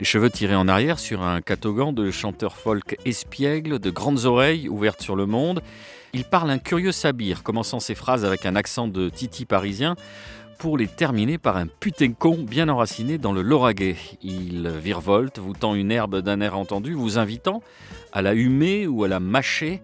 les 0.00 0.06
cheveux 0.06 0.30
tirés 0.30 0.56
en 0.56 0.66
arrière 0.66 0.98
sur 0.98 1.22
un 1.22 1.42
catogan 1.42 1.92
de 1.92 2.10
chanteur 2.10 2.56
folk 2.56 2.96
espiègle, 3.04 3.78
de 3.78 3.90
grandes 3.90 4.24
oreilles 4.24 4.66
ouvertes 4.68 5.02
sur 5.02 5.14
le 5.14 5.26
monde. 5.26 5.62
Il 6.14 6.24
parle 6.24 6.50
un 6.50 6.58
curieux 6.58 6.90
sabir, 6.90 7.42
commençant 7.42 7.80
ses 7.80 7.94
phrases 7.94 8.24
avec 8.24 8.46
un 8.46 8.56
accent 8.56 8.88
de 8.88 9.10
titi 9.10 9.44
parisien 9.44 9.96
pour 10.58 10.78
les 10.78 10.86
terminer 10.86 11.36
par 11.36 11.58
un 11.58 11.66
putain 11.66 12.12
con 12.12 12.38
bien 12.42 12.70
enraciné 12.70 13.18
dans 13.18 13.32
le 13.32 13.42
lauragais. 13.42 13.96
Il 14.22 14.68
virevolte, 14.68 15.38
vous 15.38 15.52
tend 15.52 15.74
une 15.74 15.92
herbe 15.92 16.20
d'un 16.20 16.40
air 16.40 16.56
entendu, 16.56 16.94
vous 16.94 17.18
invitant 17.18 17.62
à 18.12 18.22
la 18.22 18.34
humer 18.34 18.86
ou 18.86 19.04
à 19.04 19.08
la 19.08 19.20
mâcher. 19.20 19.82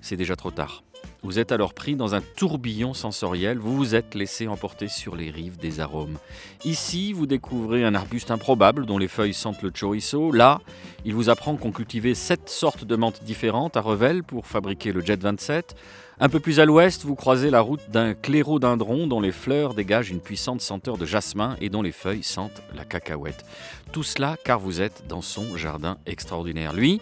C'est 0.00 0.16
déjà 0.16 0.34
trop 0.34 0.50
tard. 0.50 0.82
Vous 1.24 1.38
êtes 1.38 1.52
alors 1.52 1.72
pris 1.72 1.94
dans 1.94 2.16
un 2.16 2.20
tourbillon 2.20 2.94
sensoriel, 2.94 3.56
vous 3.56 3.76
vous 3.76 3.94
êtes 3.94 4.16
laissé 4.16 4.48
emporter 4.48 4.88
sur 4.88 5.14
les 5.14 5.30
rives 5.30 5.56
des 5.56 5.78
arômes. 5.78 6.18
Ici, 6.64 7.12
vous 7.12 7.26
découvrez 7.26 7.84
un 7.84 7.94
arbuste 7.94 8.32
improbable 8.32 8.86
dont 8.86 8.98
les 8.98 9.06
feuilles 9.06 9.32
sentent 9.32 9.62
le 9.62 9.70
chorizo. 9.70 10.32
Là, 10.32 10.60
il 11.04 11.14
vous 11.14 11.30
apprend 11.30 11.54
qu'on 11.54 11.70
cultivait 11.70 12.14
sept 12.14 12.48
sortes 12.48 12.84
de 12.84 12.96
menthes 12.96 13.22
différentes 13.22 13.76
à 13.76 13.80
Revel 13.82 14.24
pour 14.24 14.48
fabriquer 14.48 14.90
le 14.90 15.00
Jet 15.00 15.22
27. 15.22 15.76
Un 16.18 16.28
peu 16.28 16.40
plus 16.40 16.58
à 16.58 16.64
l'ouest, 16.64 17.04
vous 17.04 17.14
croisez 17.14 17.50
la 17.50 17.60
route 17.60 17.88
d'un 17.88 18.14
clérodendron 18.14 19.06
dont 19.06 19.20
les 19.20 19.32
fleurs 19.32 19.74
dégagent 19.74 20.10
une 20.10 20.20
puissante 20.20 20.60
senteur 20.60 20.98
de 20.98 21.06
jasmin 21.06 21.56
et 21.60 21.68
dont 21.68 21.82
les 21.82 21.92
feuilles 21.92 22.24
sentent 22.24 22.62
la 22.74 22.84
cacahuète. 22.84 23.44
Tout 23.92 24.02
cela 24.02 24.36
car 24.44 24.58
vous 24.58 24.80
êtes 24.80 25.04
dans 25.08 25.22
son 25.22 25.56
jardin 25.56 25.98
extraordinaire. 26.06 26.72
Lui, 26.72 27.00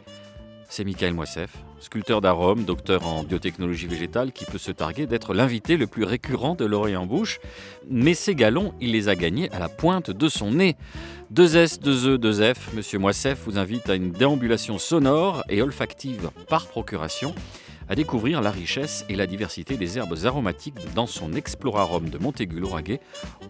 c'est 0.71 0.85
Michael 0.85 1.15
Moissef, 1.15 1.51
sculpteur 1.81 2.21
d'arômes, 2.21 2.63
docteur 2.63 3.05
en 3.05 3.25
biotechnologie 3.25 3.89
végétale, 3.89 4.31
qui 4.31 4.45
peut 4.45 4.57
se 4.57 4.71
targuer 4.71 5.07
d'être 5.07 5.35
l'invité 5.35 5.77
le 5.77 5.89
plus 5.89 6.05
récurrent 6.05 6.55
de 6.55 6.65
l'oreille 6.65 6.97
en 6.97 7.07
bouche. 7.07 7.41
Mais 7.91 8.15
ces 8.15 8.37
galons, 8.37 8.73
il 8.81 8.93
les 8.93 9.09
a 9.09 9.17
gagnés 9.17 9.51
à 9.51 9.59
la 9.59 9.69
pointe 9.69 10.13
de 10.13 10.29
son 10.29 10.53
nez. 10.53 10.77
Deux 11.31 11.57
S, 11.57 11.81
deux 11.81 12.15
E, 12.15 12.19
deux 12.19 12.55
F, 12.55 12.73
Monsieur 12.73 13.01
Moissef 13.01 13.41
vous 13.45 13.59
invite 13.59 13.91
à 13.91 13.97
une 13.97 14.13
déambulation 14.13 14.79
sonore 14.79 15.43
et 15.49 15.61
olfactive 15.61 16.31
par 16.49 16.67
procuration 16.67 17.35
à 17.91 17.97
découvrir 17.97 18.41
la 18.41 18.53
richesse 18.53 19.05
et 19.09 19.17
la 19.17 19.27
diversité 19.27 19.77
des 19.77 19.99
herbes 19.99 20.17
aromatiques 20.25 20.77
dans 20.95 21.09
son 21.09 21.33
Explorarum 21.33 22.09
de 22.09 22.19
Montaigu-Lauragais, 22.19 23.01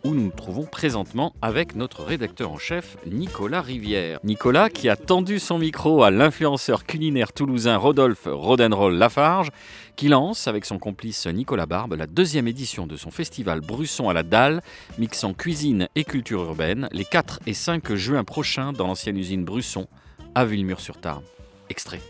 où 0.03 0.15
nous 0.15 0.23
nous 0.23 0.31
trouvons 0.31 0.65
présentement 0.65 1.35
avec 1.43 1.77
notre 1.77 2.03
rédacteur 2.03 2.51
en 2.51 2.57
chef, 2.57 2.97
Nicolas 3.07 3.61
Rivière. 3.61 4.19
Nicolas, 4.25 4.71
qui 4.71 4.89
a 4.89 4.97
tendu 4.97 5.39
son 5.39 5.59
micro 5.59 6.03
à 6.03 6.11
l'influenceur 6.11 6.87
culinaire 6.87 7.35
toulousain 7.35 7.77
Rodolphe 7.77 8.27
Rodenroll 8.27 8.95
Lafarge, 8.95 9.51
qui 9.95 10.09
lance, 10.09 10.49
avec 10.49 10.65
son 10.65 10.79
complice 10.79 11.27
Nicolas 11.27 11.67
Barbe, 11.67 11.97
la 11.99 12.07
deuxième 12.07 12.49
édition 12.49 12.87
de 12.87 12.97
son 12.97 13.11
festival 13.11 13.61
Brusson 13.61 14.09
à 14.09 14.15
la 14.15 14.23
dalle, 14.23 14.63
mixant 14.99 15.35
cuisine 15.35 15.89
et 15.95 16.05
culture 16.05 16.43
urbaine, 16.45 16.89
les 16.93 17.05
4 17.05 17.41
et 17.45 17.53
5 17.53 17.95
juin 17.95 18.25
prochains 18.25 18.73
dans 18.73 18.87
l'ancienne 18.87 19.19
usine 19.19 19.45
Brusson 19.45 19.87
à 20.35 20.47
Villemur-sur-Tarn. 20.47 21.23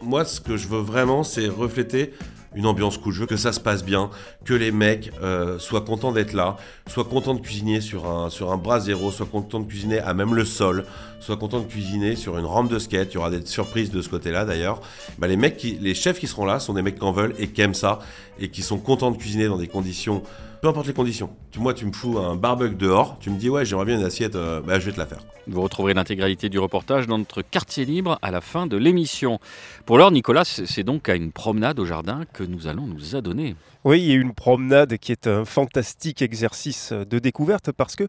Moi, 0.03 0.25
ce 0.25 0.41
que 0.41 0.57
je 0.57 0.69
veux 0.69 0.81
vraiment, 0.81 1.23
c'est 1.23 1.47
refléter 1.47 2.13
une 2.55 2.67
ambiance 2.67 2.99
cool. 2.99 3.13
Je 3.13 3.21
veux 3.21 3.27
que 3.27 3.37
ça 3.37 3.53
se 3.53 3.61
passe 3.61 3.85
bien, 3.85 4.11
que 4.45 4.55
les 4.55 4.73
mecs 4.73 5.13
euh, 5.23 5.59
soient 5.59 5.83
contents 5.83 6.13
d'être 6.13 6.33
là, 6.33 6.57
soient 6.89 7.05
contents 7.05 7.35
de 7.35 7.41
cuisiner 7.41 7.81
sur 7.81 8.09
un, 8.11 8.31
sur 8.31 8.51
un 8.51 8.57
bras 8.57 8.81
zéro, 8.81 9.11
soient 9.13 9.27
contents 9.27 9.61
de 9.61 9.67
cuisiner 9.67 10.01
à 10.01 10.15
même 10.15 10.35
le 10.35 10.45
sol, 10.45 10.85
soient 11.21 11.37
contents 11.37 11.61
de 11.61 11.67
cuisiner 11.67 12.17
sur 12.17 12.39
une 12.39 12.47
rampe 12.47 12.69
de 12.69 12.79
skate. 12.79 13.13
Il 13.13 13.15
y 13.15 13.19
aura 13.19 13.31
des 13.31 13.45
surprises 13.47 13.91
de 13.91 14.03
ce 14.03 14.09
côté-là 14.09 14.45
d'ailleurs. 14.45 14.81
Bah, 15.19 15.29
les 15.29 15.37
les 15.37 15.95
chefs 15.95 16.19
qui 16.19 16.27
seront 16.27 16.45
là 16.45 16.59
sont 16.59 16.75
des 16.75 16.83
mecs 16.83 16.99
qui 16.99 17.05
en 17.05 17.13
veulent 17.13 17.35
et 17.39 17.49
qui 17.49 17.61
aiment 17.61 17.75
ça 17.75 18.01
et 18.41 18.49
qui 18.49 18.63
sont 18.63 18.79
contents 18.79 19.11
de 19.11 19.17
cuisiner 19.17 19.47
dans 19.47 19.59
des 19.59 19.69
conditions 19.69 20.23
peu 20.61 20.69
importe 20.69 20.87
les 20.87 20.93
conditions. 20.93 21.31
Moi, 21.59 21.75
tu 21.75 21.87
me 21.87 21.93
fous 21.93 22.19
un 22.19 22.37
barbecue 22.37 22.75
dehors, 22.75 23.17
tu 23.21 23.31
me 23.31 23.39
dis 23.39 23.49
ouais, 23.49 23.65
j'aimerais 23.65 23.87
bien 23.87 23.99
une 23.99 24.05
assiette, 24.05 24.37
euh, 24.37 24.61
bah, 24.61 24.79
je 24.79 24.87
vais 24.87 24.93
te 24.93 24.99
la 24.99 25.07
faire. 25.07 25.21
Vous 25.47 25.63
retrouverez 25.63 25.95
l'intégralité 25.95 26.49
du 26.49 26.59
reportage 26.59 27.07
dans 27.07 27.19
notre 27.19 27.43
quartier 27.43 27.85
libre 27.85 28.19
à 28.23 28.31
la 28.31 28.41
fin 28.41 28.67
de 28.67 28.77
l'émission. 28.77 29.41
Pour 29.87 29.99
l'heure, 29.99 30.11
Nicolas, 30.11 30.45
c'est 30.45 30.83
donc 30.83 31.09
à 31.09 31.15
une 31.15 31.33
promenade 31.33 31.81
au 31.81 31.87
jardin 31.87 32.25
que 32.33 32.45
nous 32.45 32.67
allons 32.67 32.87
nous 32.87 33.17
adonner. 33.17 33.57
Oui, 33.85 34.01
il 34.01 34.07
y 34.09 34.13
a 34.13 34.17
une 34.17 34.35
promenade 34.35 34.99
qui 34.99 35.13
est 35.13 35.27
un 35.27 35.45
fantastique 35.45 36.21
exercice 36.21 36.93
de 36.93 37.19
découverte 37.19 37.73
parce 37.73 37.97
que 37.97 38.07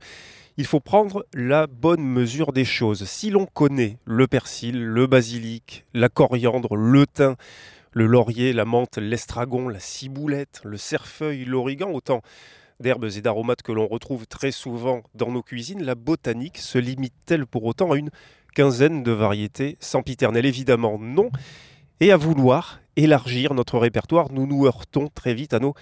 il 0.58 0.66
faut 0.66 0.82
prendre 0.82 1.26
la 1.34 1.66
bonne 1.66 2.04
mesure 2.04 2.52
des 2.52 2.66
choses. 2.66 3.06
Si 3.06 3.30
l'on 3.30 3.46
connaît 3.46 3.98
le 4.06 4.28
persil, 4.28 4.84
le 4.84 5.08
basilic, 5.08 5.86
la 5.94 6.10
coriandre, 6.10 6.76
le 6.76 7.08
thym, 7.08 7.36
le 7.94 8.06
laurier, 8.06 8.54
la 8.54 8.66
menthe, 8.66 8.98
l'estragon, 8.98 9.68
la 9.68 9.80
ciboulette, 9.80 10.62
le 10.64 10.78
cerfeuil, 10.78 11.46
l'origan, 11.46 11.92
autant 11.92 12.22
d'herbes 12.80 13.10
et 13.16 13.22
d'aromates 13.22 13.62
que 13.62 13.72
l'on 13.72 13.88
retrouve 13.88 14.28
très 14.28 14.52
souvent 14.52 15.04
dans 15.14 15.32
nos 15.32 15.44
cuisines, 15.44 15.84
la 15.84 15.96
botanique 15.96 16.58
se 16.58 16.78
limite-t-elle 16.78 17.46
pour 17.46 17.66
autant 17.66 17.92
à 17.92 17.98
une 17.98 18.10
quinzaine 18.56 19.04
de 19.04 19.12
variétés 19.12 19.78
sempiternelles? 19.80 20.46
Évidemment 20.46 20.98
non. 21.00 21.30
Et 22.00 22.12
à 22.12 22.18
vouloir 22.18 22.80
élargir 22.96 23.54
notre 23.54 23.78
répertoire, 23.78 24.32
nous 24.32 24.48
nous 24.48 24.66
heurtons 24.66 25.08
très 25.14 25.34
vite 25.34 25.54
à 25.54 25.60
nos 25.60 25.76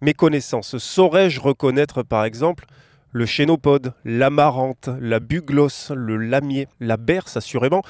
méconnaissances. 0.00 0.78
Saurais-je 0.78 1.40
reconnaître 1.40 2.02
par 2.02 2.24
exemple 2.24 2.66
le 3.10 3.26
chénopode, 3.26 3.94
l'amarante, 4.04 4.88
la 5.00 5.20
buglosse, 5.20 5.92
le 5.94 6.16
lamier, 6.16 6.68
la 6.80 6.96
berce 6.96 7.36
assurément 7.36 7.82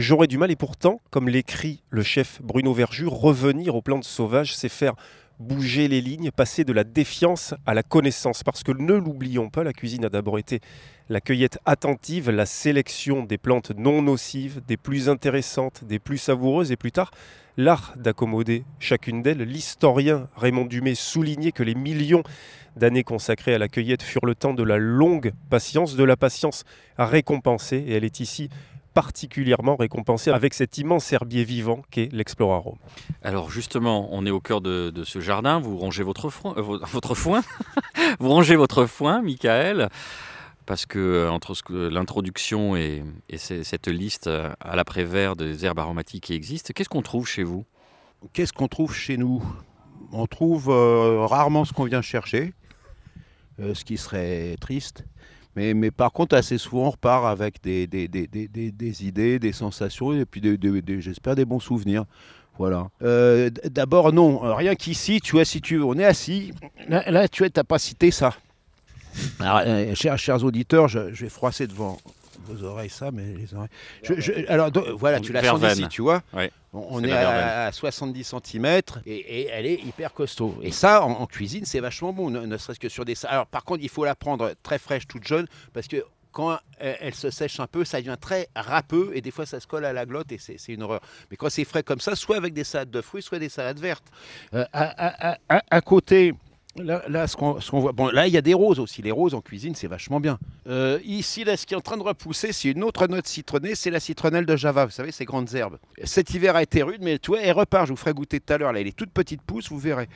J'aurais 0.00 0.28
du 0.28 0.38
mal 0.38 0.50
et 0.50 0.56
pourtant, 0.56 1.02
comme 1.10 1.28
l'écrit 1.28 1.82
le 1.90 2.02
chef 2.02 2.40
Bruno 2.40 2.72
Verju, 2.72 3.06
revenir 3.06 3.74
aux 3.74 3.82
plantes 3.82 4.04
sauvages, 4.04 4.56
c'est 4.56 4.70
faire 4.70 4.94
bouger 5.38 5.88
les 5.88 6.00
lignes, 6.00 6.30
passer 6.30 6.64
de 6.64 6.72
la 6.72 6.84
défiance 6.84 7.52
à 7.66 7.74
la 7.74 7.82
connaissance. 7.82 8.42
Parce 8.42 8.62
que 8.62 8.72
ne 8.72 8.94
l'oublions 8.94 9.50
pas, 9.50 9.62
la 9.62 9.74
cuisine 9.74 10.06
a 10.06 10.08
d'abord 10.08 10.38
été 10.38 10.60
la 11.10 11.20
cueillette 11.20 11.58
attentive, 11.66 12.30
la 12.30 12.46
sélection 12.46 13.24
des 13.24 13.36
plantes 13.36 13.72
non 13.76 14.00
nocives, 14.00 14.62
des 14.66 14.78
plus 14.78 15.10
intéressantes, 15.10 15.84
des 15.84 15.98
plus 15.98 16.16
savoureuses, 16.16 16.72
et 16.72 16.76
plus 16.76 16.92
tard, 16.92 17.10
l'art 17.58 17.92
d'accommoder 17.98 18.64
chacune 18.78 19.20
d'elles. 19.20 19.42
L'historien 19.42 20.30
Raymond 20.34 20.64
Dumay 20.64 20.94
soulignait 20.94 21.52
que 21.52 21.62
les 21.62 21.74
millions 21.74 22.22
d'années 22.74 23.04
consacrées 23.04 23.52
à 23.52 23.58
la 23.58 23.68
cueillette 23.68 24.02
furent 24.02 24.24
le 24.24 24.34
temps 24.34 24.54
de 24.54 24.62
la 24.62 24.78
longue 24.78 25.34
patience, 25.50 25.94
de 25.94 26.04
la 26.04 26.16
patience 26.16 26.64
récompensée, 26.96 27.84
et 27.86 27.92
elle 27.92 28.04
est 28.04 28.20
ici 28.20 28.48
particulièrement 29.00 29.76
récompensé 29.76 30.30
avec 30.30 30.52
cet 30.52 30.76
immense 30.76 31.10
herbier 31.10 31.42
vivant 31.42 31.80
qu'est 31.90 32.12
l'Explorarome. 32.12 32.76
Alors 33.22 33.50
justement, 33.50 34.10
on 34.12 34.26
est 34.26 34.30
au 34.30 34.40
cœur 34.40 34.60
de, 34.60 34.92
ce 35.04 35.20
jardin, 35.20 35.58
vous 35.58 35.78
rangez 35.78 36.02
votre, 36.02 36.28
foin, 36.28 36.52
euh, 36.58 36.78
votre 36.92 37.14
foin, 37.14 37.40
vous 38.18 38.28
rangez 38.28 38.56
votre 38.56 38.84
foin, 38.84 39.22
Michael, 39.22 39.88
parce 40.66 40.84
que 40.84 40.98
euh, 40.98 41.30
entre 41.30 41.54
l'introduction 41.72 42.76
et, 42.76 43.02
cette 43.38 43.88
liste 43.88 44.26
euh, 44.26 44.52
à 44.60 44.76
l'après-vert 44.76 45.34
des 45.34 45.64
herbes 45.64 45.78
aromatiques 45.78 46.24
qui 46.24 46.34
existent, 46.34 46.72
qu'est-ce 46.74 46.90
qu'on 46.90 47.00
trouve 47.00 47.26
chez 47.26 47.42
vous? 47.42 47.64
Qu'est-ce 48.34 48.52
qu'on 48.52 48.68
trouve 48.68 48.94
chez 48.94 49.16
nous? 49.16 49.42
On 50.12 50.26
trouve 50.26 50.68
rarement 50.68 51.64
ce 51.64 51.72
qu'on 51.72 51.84
vient 51.84 52.02
chercher, 52.02 52.52
ce 53.58 53.82
qui 53.82 53.96
serait 53.96 54.56
triste. 54.60 55.04
Mais, 55.56 55.74
mais, 55.74 55.90
par 55.90 56.12
contre, 56.12 56.36
assez 56.36 56.58
souvent, 56.58 56.86
on 56.86 56.90
repart 56.90 57.26
avec 57.26 57.62
des, 57.62 57.86
des, 57.86 58.08
des, 58.08 58.26
des 58.28 59.06
idées, 59.06 59.38
des 59.38 59.52
sensations 59.52 60.12
et 60.12 60.24
puis 60.24 60.40
j'espère 61.00 61.34
des 61.34 61.44
bons 61.44 61.60
souvenirs. 61.60 62.04
Voilà. 62.58 62.90
Euh, 63.02 63.48
d'abord, 63.70 64.12
non, 64.12 64.54
rien 64.54 64.74
qu'ici, 64.74 65.20
tu 65.20 65.32
vois, 65.32 65.44
si 65.44 65.60
tu 65.60 65.80
on 65.80 65.94
est 65.94 66.04
assis, 66.04 66.52
là, 66.88 67.26
tu 67.26 67.42
n'as 67.42 67.64
pas 67.64 67.78
cité 67.78 68.10
ça. 68.10 68.34
Euh, 69.40 69.94
chers, 69.94 70.18
chers, 70.18 70.44
auditeurs, 70.44 70.86
je, 70.86 70.98
vais 71.08 71.28
froisser 71.28 71.66
devant 71.66 71.98
vos 72.44 72.64
oreilles 72.64 72.90
ça, 72.90 73.10
mais 73.10 73.24
les 73.34 73.54
oreilles. 73.54 73.68
Je, 74.02 74.46
alors, 74.48 74.70
voilà, 74.96 75.20
tu 75.20 75.32
la 75.32 75.42
sens 75.42 75.62
ici, 75.72 75.88
tu 75.88 76.02
vois. 76.02 76.22
On, 76.72 77.02
est, 77.02 77.12
à, 77.12 77.72
70 77.72 78.34
cm 78.44 78.80
et, 79.06 79.46
elle 79.46 79.66
est 79.66 79.82
hyper 79.84 80.12
costaud. 80.12 80.56
Et 80.62 80.70
ça, 80.70 81.02
en, 81.02 81.26
cuisine, 81.26 81.64
c'est 81.64 81.80
vachement 81.80 82.12
bon, 82.12 82.30
ne, 82.30 82.56
serait-ce 82.56 82.80
que 82.80 82.88
sur 82.88 83.04
des. 83.04 83.14
Alors, 83.26 83.46
par 83.46 83.64
contre, 83.64 83.82
il 83.82 83.88
faut 83.88 84.04
la 84.04 84.14
prendre 84.14 84.54
très 84.62 84.78
fraîche, 84.78 85.06
toute 85.06 85.26
jeune, 85.26 85.46
parce 85.72 85.88
que 85.88 86.04
quand 86.32 86.58
elle, 86.78 87.14
se 87.14 87.30
sèche 87.30 87.60
un 87.60 87.66
peu, 87.66 87.84
ça 87.84 87.98
devient 87.98 88.16
très 88.20 88.48
râpeux 88.54 89.10
et 89.14 89.20
des 89.20 89.30
fois 89.30 89.46
ça 89.46 89.60
se 89.60 89.66
colle 89.66 89.84
à 89.84 89.92
la 89.92 90.06
glotte 90.06 90.32
et 90.32 90.38
c'est 90.38 90.72
une 90.72 90.82
horreur. 90.82 91.00
Mais 91.30 91.36
quand 91.36 91.50
c'est 91.50 91.64
frais 91.64 91.82
comme 91.82 92.00
ça, 92.00 92.14
soit 92.14 92.36
avec 92.36 92.54
des 92.54 92.64
salades 92.64 92.90
de 92.90 93.00
fruits, 93.00 93.22
soit 93.22 93.38
des 93.38 93.48
salades 93.48 93.80
vertes. 93.80 94.06
Euh, 94.54 94.64
à, 94.72 95.80
côté, 95.80 96.34
Là, 96.76 97.02
là, 97.08 97.26
ce 97.26 97.36
qu'on 97.36 97.80
voit, 97.80 97.92
bon, 97.92 98.08
là, 98.08 98.28
il 98.28 98.32
y 98.32 98.36
a 98.36 98.42
des 98.42 98.54
roses 98.54 98.78
aussi. 98.78 99.02
Les 99.02 99.10
roses 99.10 99.34
en 99.34 99.40
cuisine, 99.40 99.74
c'est 99.74 99.88
vachement 99.88 100.20
bien. 100.20 100.38
Euh, 100.68 101.00
ici, 101.04 101.42
là, 101.42 101.56
ce 101.56 101.66
qui 101.66 101.74
est 101.74 101.76
en 101.76 101.80
train 101.80 101.96
de 101.96 102.02
repousser, 102.02 102.52
c'est 102.52 102.68
une 102.68 102.84
autre 102.84 103.08
note 103.08 103.26
citronnée, 103.26 103.74
c'est 103.74 103.90
la 103.90 103.98
citronnelle 103.98 104.46
de 104.46 104.56
Java. 104.56 104.84
Vous 104.84 104.92
savez, 104.92 105.10
ces 105.10 105.24
grandes 105.24 105.52
herbes. 105.54 105.78
Cet 106.04 106.32
hiver 106.32 106.54
a 106.54 106.62
été 106.62 106.82
rude, 106.82 107.02
mais 107.02 107.18
tu 107.18 107.32
elle 107.36 107.52
repart. 107.52 107.86
Je 107.86 107.92
vous 107.92 107.96
ferai 107.96 108.12
goûter 108.12 108.38
tout 108.38 108.52
à 108.52 108.58
l'heure. 108.58 108.72
Là, 108.72 108.80
elle 108.80 108.86
est 108.86 108.96
toute 108.96 109.10
petite 109.10 109.42
pousse, 109.42 109.68
vous 109.68 109.78
verrez. 109.78 110.08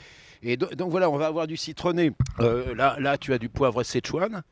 Et 0.46 0.56
do- 0.56 0.68
donc 0.76 0.90
voilà, 0.90 1.08
on 1.10 1.16
va 1.16 1.26
avoir 1.26 1.46
du 1.46 1.56
citronné. 1.56 2.12
Euh, 2.40 2.74
là, 2.74 2.96
là, 3.00 3.16
tu 3.18 3.32
as 3.32 3.38
du 3.38 3.48
poivre 3.48 3.82
Sichuan, 3.82 4.42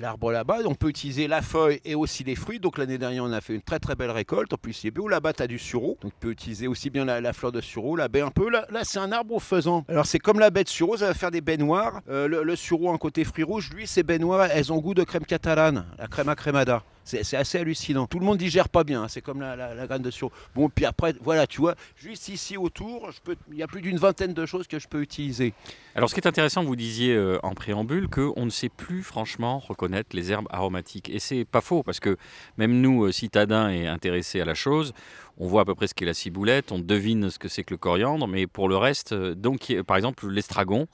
l'arbre 0.00 0.32
là-bas. 0.32 0.58
On 0.66 0.74
peut 0.74 0.88
utiliser 0.88 1.28
la 1.28 1.42
feuille 1.42 1.80
et 1.84 1.94
aussi 1.94 2.24
les 2.24 2.34
fruits. 2.34 2.58
Donc 2.58 2.78
l'année 2.78 2.98
dernière, 2.98 3.24
on 3.24 3.32
a 3.32 3.40
fait 3.40 3.54
une 3.54 3.62
très 3.62 3.78
très 3.78 3.94
belle 3.94 4.10
récolte. 4.10 4.52
En 4.52 4.56
plus, 4.56 4.82
il 4.84 4.88
est 4.88 4.90
beau. 4.90 5.08
Là-bas, 5.08 5.32
tu 5.32 5.42
as 5.42 5.46
du 5.46 5.58
sureau. 5.58 5.98
Donc 6.02 6.12
tu 6.12 6.18
peux 6.20 6.30
utiliser 6.30 6.66
aussi 6.66 6.90
bien 6.90 7.04
la, 7.04 7.32
fleur 7.32 7.52
de 7.52 7.60
sureau, 7.60 7.96
la 7.96 8.08
baie 8.08 8.20
un 8.22 8.30
peu. 8.30 8.50
Là, 8.50 8.66
c'est 8.82 8.98
un 8.98 9.12
arbre 9.12 9.34
au 9.34 9.38
faisan. 9.40 9.84
Alors 9.88 10.06
c'est 10.06 10.18
comme 10.18 10.38
la 10.40 10.50
baie 10.50 10.64
de 10.64 10.68
sureau, 10.68 10.96
ça 10.96 11.06
va 11.06 11.14
faire 11.14 11.30
des 11.30 11.40
baies 11.40 11.56
noires. 11.56 12.00
Euh, 12.08 12.26
le, 12.28 12.42
le 12.42 12.56
sureau, 12.56 12.90
un 12.90 12.98
côté 12.98 13.24
fruits 13.24 13.44
rouges, 13.44 13.70
lui, 13.74 13.86
ces 13.86 14.02
baies 14.02 14.18
noires, 14.18 14.48
elles 14.52 14.72
ont 14.72 14.78
goût 14.78 14.94
de 14.94 15.04
crème 15.04 15.24
catalane, 15.24 15.86
la 15.98 16.06
crème 16.08 16.28
à 16.28 16.34
crémada. 16.34 16.82
C'est 17.06 17.36
assez 17.36 17.58
hallucinant. 17.58 18.06
Tout 18.06 18.18
le 18.18 18.26
monde 18.26 18.36
digère 18.36 18.68
pas 18.68 18.82
bien. 18.84 19.04
hein. 19.04 19.08
C'est 19.08 19.20
comme 19.22 19.40
la, 19.40 19.54
la- 19.54 19.74
la 19.74 19.86
graine 19.86 20.02
de 20.02 20.10
sureau. 20.10 20.32
Bon, 20.56 20.68
puis 20.68 20.84
après, 20.84 21.14
voilà, 21.22 21.46
tu 21.46 21.60
vois, 21.60 21.76
juste 21.96 22.28
ici 22.28 22.56
autour, 22.56 23.10
il 23.52 23.56
y 23.56 23.62
a 23.62 23.68
plus 23.68 23.80
d'une 23.80 23.96
vingtaine 23.96 24.34
de 24.34 24.44
choses 24.44 24.66
que 24.66 24.78
je 24.80 24.88
peux 24.88 25.00
utiliser. 25.00 25.54
Alors, 25.94 26.10
ce 26.10 26.14
qui 26.14 26.20
est 26.20 26.26
intéressant, 26.26 26.64
vous 26.64 26.74
disiez 26.76 27.14
euh, 27.14 27.38
en 27.44 27.54
préambule 27.54 28.08
qu'on 28.08 28.44
ne 28.44 28.50
sait 28.50 28.68
plus 28.68 29.02
franchement 29.04 29.60
reconnaître 29.60 30.16
les 30.16 30.32
herbes 30.32 30.48
aromatiques. 30.50 31.08
Et 31.08 31.20
c'est 31.20 31.44
pas 31.44 31.60
faux, 31.60 31.82
parce 31.84 32.00
que 32.00 32.16
même 32.58 32.80
nous, 32.80 33.04
euh, 33.04 33.12
citadins 33.12 33.70
et 33.70 33.86
intéressés 33.86 34.40
à 34.40 34.44
la 34.44 34.54
chose, 34.54 34.92
on 35.38 35.46
voit 35.46 35.62
à 35.62 35.64
peu 35.64 35.76
près 35.76 35.86
ce 35.86 35.94
qu'est 35.94 36.06
la 36.06 36.12
ciboulette, 36.14 36.72
on 36.72 36.80
devine 36.80 37.30
ce 37.30 37.38
que 37.38 37.46
c'est 37.48 37.62
que 37.62 37.72
le 37.74 37.78
coriandre, 37.78 38.26
mais 38.26 38.48
pour 38.48 38.68
le 38.68 38.76
reste, 38.76 39.12
euh, 39.12 39.34
donc, 39.36 39.72
par 39.86 39.96
exemple, 39.96 40.28
l'estragon. 40.28 40.88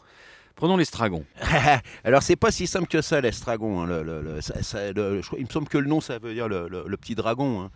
Prenons 0.55 0.77
l'estragon. 0.77 1.25
Alors 2.05 2.23
c'est 2.23 2.37
pas 2.37 2.51
si 2.51 2.67
simple 2.67 2.87
que 2.87 3.03
ça 3.03 3.21
l'estragon. 3.21 3.83
hein, 3.83 3.89
il 5.39 5.45
me 5.45 5.51
semble 5.51 5.69
que 5.69 5.79
le 5.79 5.87
nom 5.89 6.01
ça 6.01 6.19
veut 6.19 6.35
dire 6.35 6.49
le, 6.49 6.97
petit 6.97 7.15
dragon. 7.15 7.63
hein. 7.63 7.71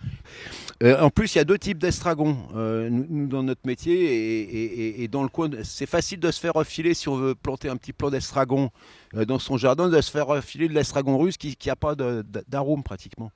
Euh, 0.82 1.00
en 1.00 1.11
plus 1.11 1.34
il 1.34 1.38
y 1.38 1.40
a 1.40 1.44
deux 1.44 1.58
types 1.58 1.78
d'estragons. 1.78 2.37
Euh, 2.55 2.88
dans 2.90 3.43
notre 3.43 3.67
métier 3.67 5.02
et, 5.02 5.08
dans 5.08 5.23
le 5.23 5.28
coin, 5.28 5.50
c'est 5.62 5.87
facile 5.87 6.20
de 6.20 6.31
se 6.31 6.40
faire 6.40 6.55
refiler 6.55 6.94
si 6.94 7.08
on 7.08 7.17
veut 7.17 7.34
planter 7.34 7.69
un 7.69 7.76
petit 7.76 7.93
plant 7.93 8.11
d'estragon 8.11 8.70
euh, 9.14 9.25
dans 9.25 9.38
son 9.38 9.56
jardin, 9.56 9.88
de 9.88 10.00
se 10.00 10.11
faire 10.11 10.26
refiler 10.26 10.69
de 10.69 10.75
l'estragon 10.75 11.19
russe 11.19 11.37
qui 11.37 11.56
n'a 11.67 11.76
pas 11.76 11.94
d'arôme 11.94 12.82
pratiquement. 12.82 13.31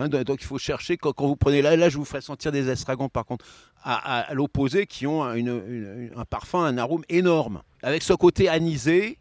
Hein, 0.00 0.08
do- 0.08 0.24
donc 0.24 0.40
il 0.40 0.46
faut 0.46 0.58
chercher 0.58 0.96
quand, 0.96 1.14
vous 1.20 1.36
prenez 1.36 1.62
là, 1.62 1.76
là 1.76 1.88
je 1.88 1.98
vous 1.98 2.04
ferai 2.04 2.20
sentir 2.20 2.52
des 2.52 2.68
estragons 2.68 3.08
par 3.08 3.24
contre 3.26 3.44
à, 3.82 4.32
l'opposé 4.34 4.86
qui 4.86 5.06
ont 5.06 5.22
un, 5.24 6.24
parfum, 6.28 6.64
un 6.64 6.78
arôme 6.78 7.04
énorme 7.08 7.62
avec 7.82 8.02
ce 8.02 8.12
côté 8.12 8.48
anisé. 8.48 9.18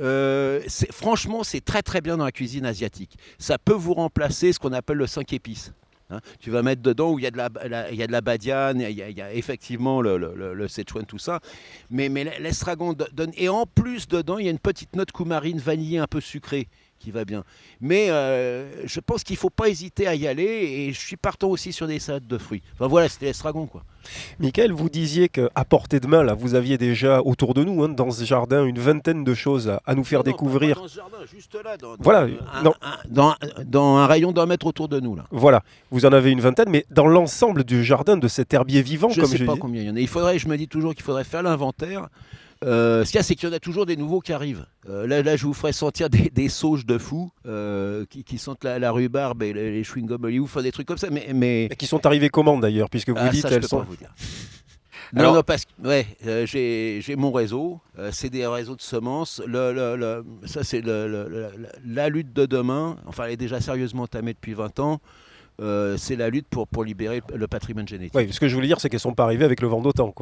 Euh, 0.00 0.60
franchement, 0.92 1.42
c'est 1.42 1.64
très 1.64 1.82
très 1.82 2.00
bien 2.00 2.16
dans 2.16 2.24
la 2.24 2.32
cuisine 2.32 2.64
asiatique. 2.66 3.18
Ça 3.38 3.58
peut 3.58 3.72
vous 3.72 3.94
remplacer 3.94 4.52
ce 4.52 4.58
qu'on 4.58 4.72
appelle 4.72 4.96
le 4.98 5.06
5 5.06 5.32
épices. 5.32 5.72
hein. 6.10 6.20
tu 6.38 6.50
vas 6.50 6.62
mettre 6.62 6.82
dedans 6.82 7.10
où 7.10 7.18
il 7.18 7.24
y 7.24 7.26
a 7.26 7.30
de 7.32 7.36
la, 7.36 7.90
il 7.90 7.96
y 7.96 8.02
a 8.02 8.06
de 8.06 8.12
la 8.12 8.20
badiane, 8.20 8.80
il 8.80 8.96
y 8.96 9.20
a, 9.22 9.32
effectivement 9.34 10.00
le, 10.00 10.16
le, 10.16 11.04
tout 11.06 11.18
ça. 11.18 11.40
Mais, 11.90 12.08
mais 12.08 12.38
l'estragon 12.38 12.92
do- 12.92 13.06
donne. 13.12 13.32
Et 13.36 13.48
en 13.48 13.66
plus, 13.66 14.06
dedans, 14.06 14.38
il 14.38 14.44
y 14.44 14.48
a 14.48 14.52
une 14.52 14.58
petite 14.60 14.94
note 14.94 15.10
coumarine 15.10 15.58
vanillée 15.58 15.98
un 15.98 16.06
peu 16.06 16.20
sucrée 16.20 16.68
qui 16.98 17.10
va 17.10 17.24
bien. 17.24 17.44
Mais 17.80 18.10
euh, 18.10 18.86
je 18.86 19.00
pense 19.00 19.22
qu'il 19.24 19.34
ne 19.34 19.38
faut 19.38 19.50
pas 19.50 19.68
hésiter 19.68 20.06
à 20.06 20.14
y 20.14 20.26
aller. 20.26 20.44
Et 20.44 20.92
je 20.92 20.98
suis 20.98 21.16
partant 21.16 21.48
aussi 21.48 21.72
sur 21.72 21.86
des 21.86 21.98
salades 21.98 22.26
de 22.26 22.38
fruits. 22.38 22.62
Enfin 22.74 22.86
voilà, 22.86 23.08
c'était 23.08 23.26
l'estragon 23.26 23.66
quoi. 23.66 23.84
Michael, 24.38 24.72
vous 24.72 24.88
disiez 24.88 25.28
qu'à 25.28 25.48
portée 25.68 26.00
de 26.00 26.06
main, 26.06 26.22
là, 26.22 26.32
vous 26.34 26.54
aviez 26.54 26.78
déjà 26.78 27.20
autour 27.20 27.52
de 27.52 27.62
nous, 27.64 27.82
hein, 27.82 27.88
dans 27.90 28.10
ce 28.10 28.24
jardin, 28.24 28.64
une 28.64 28.78
vingtaine 28.78 29.22
de 29.22 29.34
choses 29.34 29.68
à, 29.68 29.82
à 29.84 29.94
nous 29.94 30.04
faire 30.04 30.20
Non, 30.20 30.24
non, 30.26 30.30
découvrir. 30.32 30.76
pas 30.76 30.82
dans 30.82 30.88
ce 30.88 30.96
jardin, 30.96 31.16
juste 31.30 31.54
là. 31.62 31.76
Dans, 31.76 31.90
dans- 31.90 31.96
Voilà, 32.02 32.20
un- 32.54 32.62
non. 32.62 32.72
un- 32.80 32.96
dans, 33.08 33.34
dans 33.66 33.96
un 33.98 34.06
rayon 34.06 34.32
d'un 34.32 34.46
mètre 34.46 34.66
autour 34.66 34.88
de 34.88 34.98
nous 35.00 35.14
là. 35.14 35.24
Voilà, 35.30 35.62
vous 35.90 36.06
en 36.06 36.12
avez 36.12 36.30
une 36.30 36.40
vingtaine, 36.40 36.70
mais 36.70 36.86
dans 36.90 37.06
l'ensemble 37.06 37.64
du 37.64 37.84
jardin 37.84 38.16
de 38.16 38.28
cet 38.28 38.54
herbier 38.54 38.80
vivant, 38.82 39.10
Je 39.10 39.16
ne 39.20 39.24
comme 39.24 39.32
sais 39.32 39.38
je 39.38 39.44
pas 39.44 39.54
dis. 39.54 39.58
combien 39.60 39.82
il 39.82 39.88
y 39.88 39.90
en 39.90 39.96
a. 39.96 40.00
Il 40.00 40.08
faudrait, 40.08 40.38
je 40.38 40.48
me 40.48 40.56
dis 40.56 40.68
toujours 40.68 40.94
qu'il 40.94 41.04
faudrait 41.04 41.24
faire 41.24 41.42
l'inventaire. 41.42 42.08
Euh, 42.64 43.04
ce 43.04 43.10
qu'il 43.12 43.18
y 43.18 43.20
a, 43.20 43.22
c'est 43.22 43.34
qu'il 43.36 43.48
y 43.48 43.52
en 43.52 43.54
a 43.54 43.60
toujours 43.60 43.86
des 43.86 43.96
nouveaux 43.96 44.20
qui 44.20 44.32
arrivent. 44.32 44.66
Euh, 44.88 45.06
là, 45.06 45.22
là, 45.22 45.36
je 45.36 45.46
vous 45.46 45.54
ferai 45.54 45.72
sentir 45.72 46.10
des, 46.10 46.28
des 46.34 46.48
sauges 46.48 46.84
de 46.86 46.98
fous 46.98 47.30
euh, 47.46 48.04
qui, 48.10 48.24
qui 48.24 48.38
sentent 48.38 48.64
la, 48.64 48.78
la 48.80 48.90
rhubarbe 48.90 49.42
et 49.44 49.52
les, 49.52 49.70
les 49.70 49.82
chewing-gums 49.84 50.24
Hollywood, 50.24 50.48
enfin 50.50 50.62
des 50.62 50.72
trucs 50.72 50.86
comme 50.88 50.98
ça. 50.98 51.08
Mais, 51.10 51.28
mais 51.34 51.66
Et 51.66 51.76
qui 51.76 51.86
sont 51.86 52.04
arrivés 52.04 52.28
comment 52.30 52.58
d'ailleurs, 52.58 52.90
puisque 52.90 53.10
vous 53.10 53.16
ah, 53.18 53.28
dites 53.28 53.42
ça, 53.42 53.48
je 53.50 53.54
elles 53.54 53.60
peux 53.60 53.68
sont. 53.68 53.78
pas 53.78 53.84
vous 53.88 53.96
dire. 53.96 54.12
Non, 55.14 55.20
Alors- 55.20 55.34
non, 55.36 55.42
parce 55.42 55.64
que 55.64 55.70
ouais, 55.88 56.06
euh, 56.26 56.44
j'ai 56.44 57.16
mon 57.16 57.32
réseau. 57.32 57.80
euh, 57.98 58.10
c'est 58.12 58.28
des 58.28 58.46
réseaux 58.46 58.76
de 58.76 58.82
semences. 58.82 59.40
Le, 59.46 59.72
le- 59.72 59.96
le- 59.96 60.22
ça, 60.46 60.62
c'est 60.64 60.82
la- 60.84 62.08
lutte 62.10 62.34
de 62.34 62.44
demain. 62.44 62.98
Enfin, 63.06 63.24
elle 63.24 63.32
est 63.32 63.36
déjà 63.38 63.58
sérieusement 63.62 64.02
entamée 64.02 64.34
depuis 64.34 64.52
20 64.52 64.78
ans. 64.80 65.00
Euh, 65.60 65.96
c'est 65.96 66.14
la 66.14 66.30
lutte 66.30 66.46
pour, 66.48 66.68
pour 66.68 66.84
libérer 66.84 67.20
le 67.34 67.46
patrimoine 67.48 67.86
génétique. 67.88 68.14
Oui, 68.14 68.32
ce 68.32 68.38
que 68.38 68.46
je 68.48 68.54
voulais 68.54 68.68
dire, 68.68 68.80
c'est 68.80 68.88
qu'elles 68.88 69.00
sont 69.00 69.14
pas 69.14 69.24
arrivées 69.24 69.44
avec 69.44 69.60
le 69.60 69.66
vent 69.68 69.80
d'autant. 69.80 70.14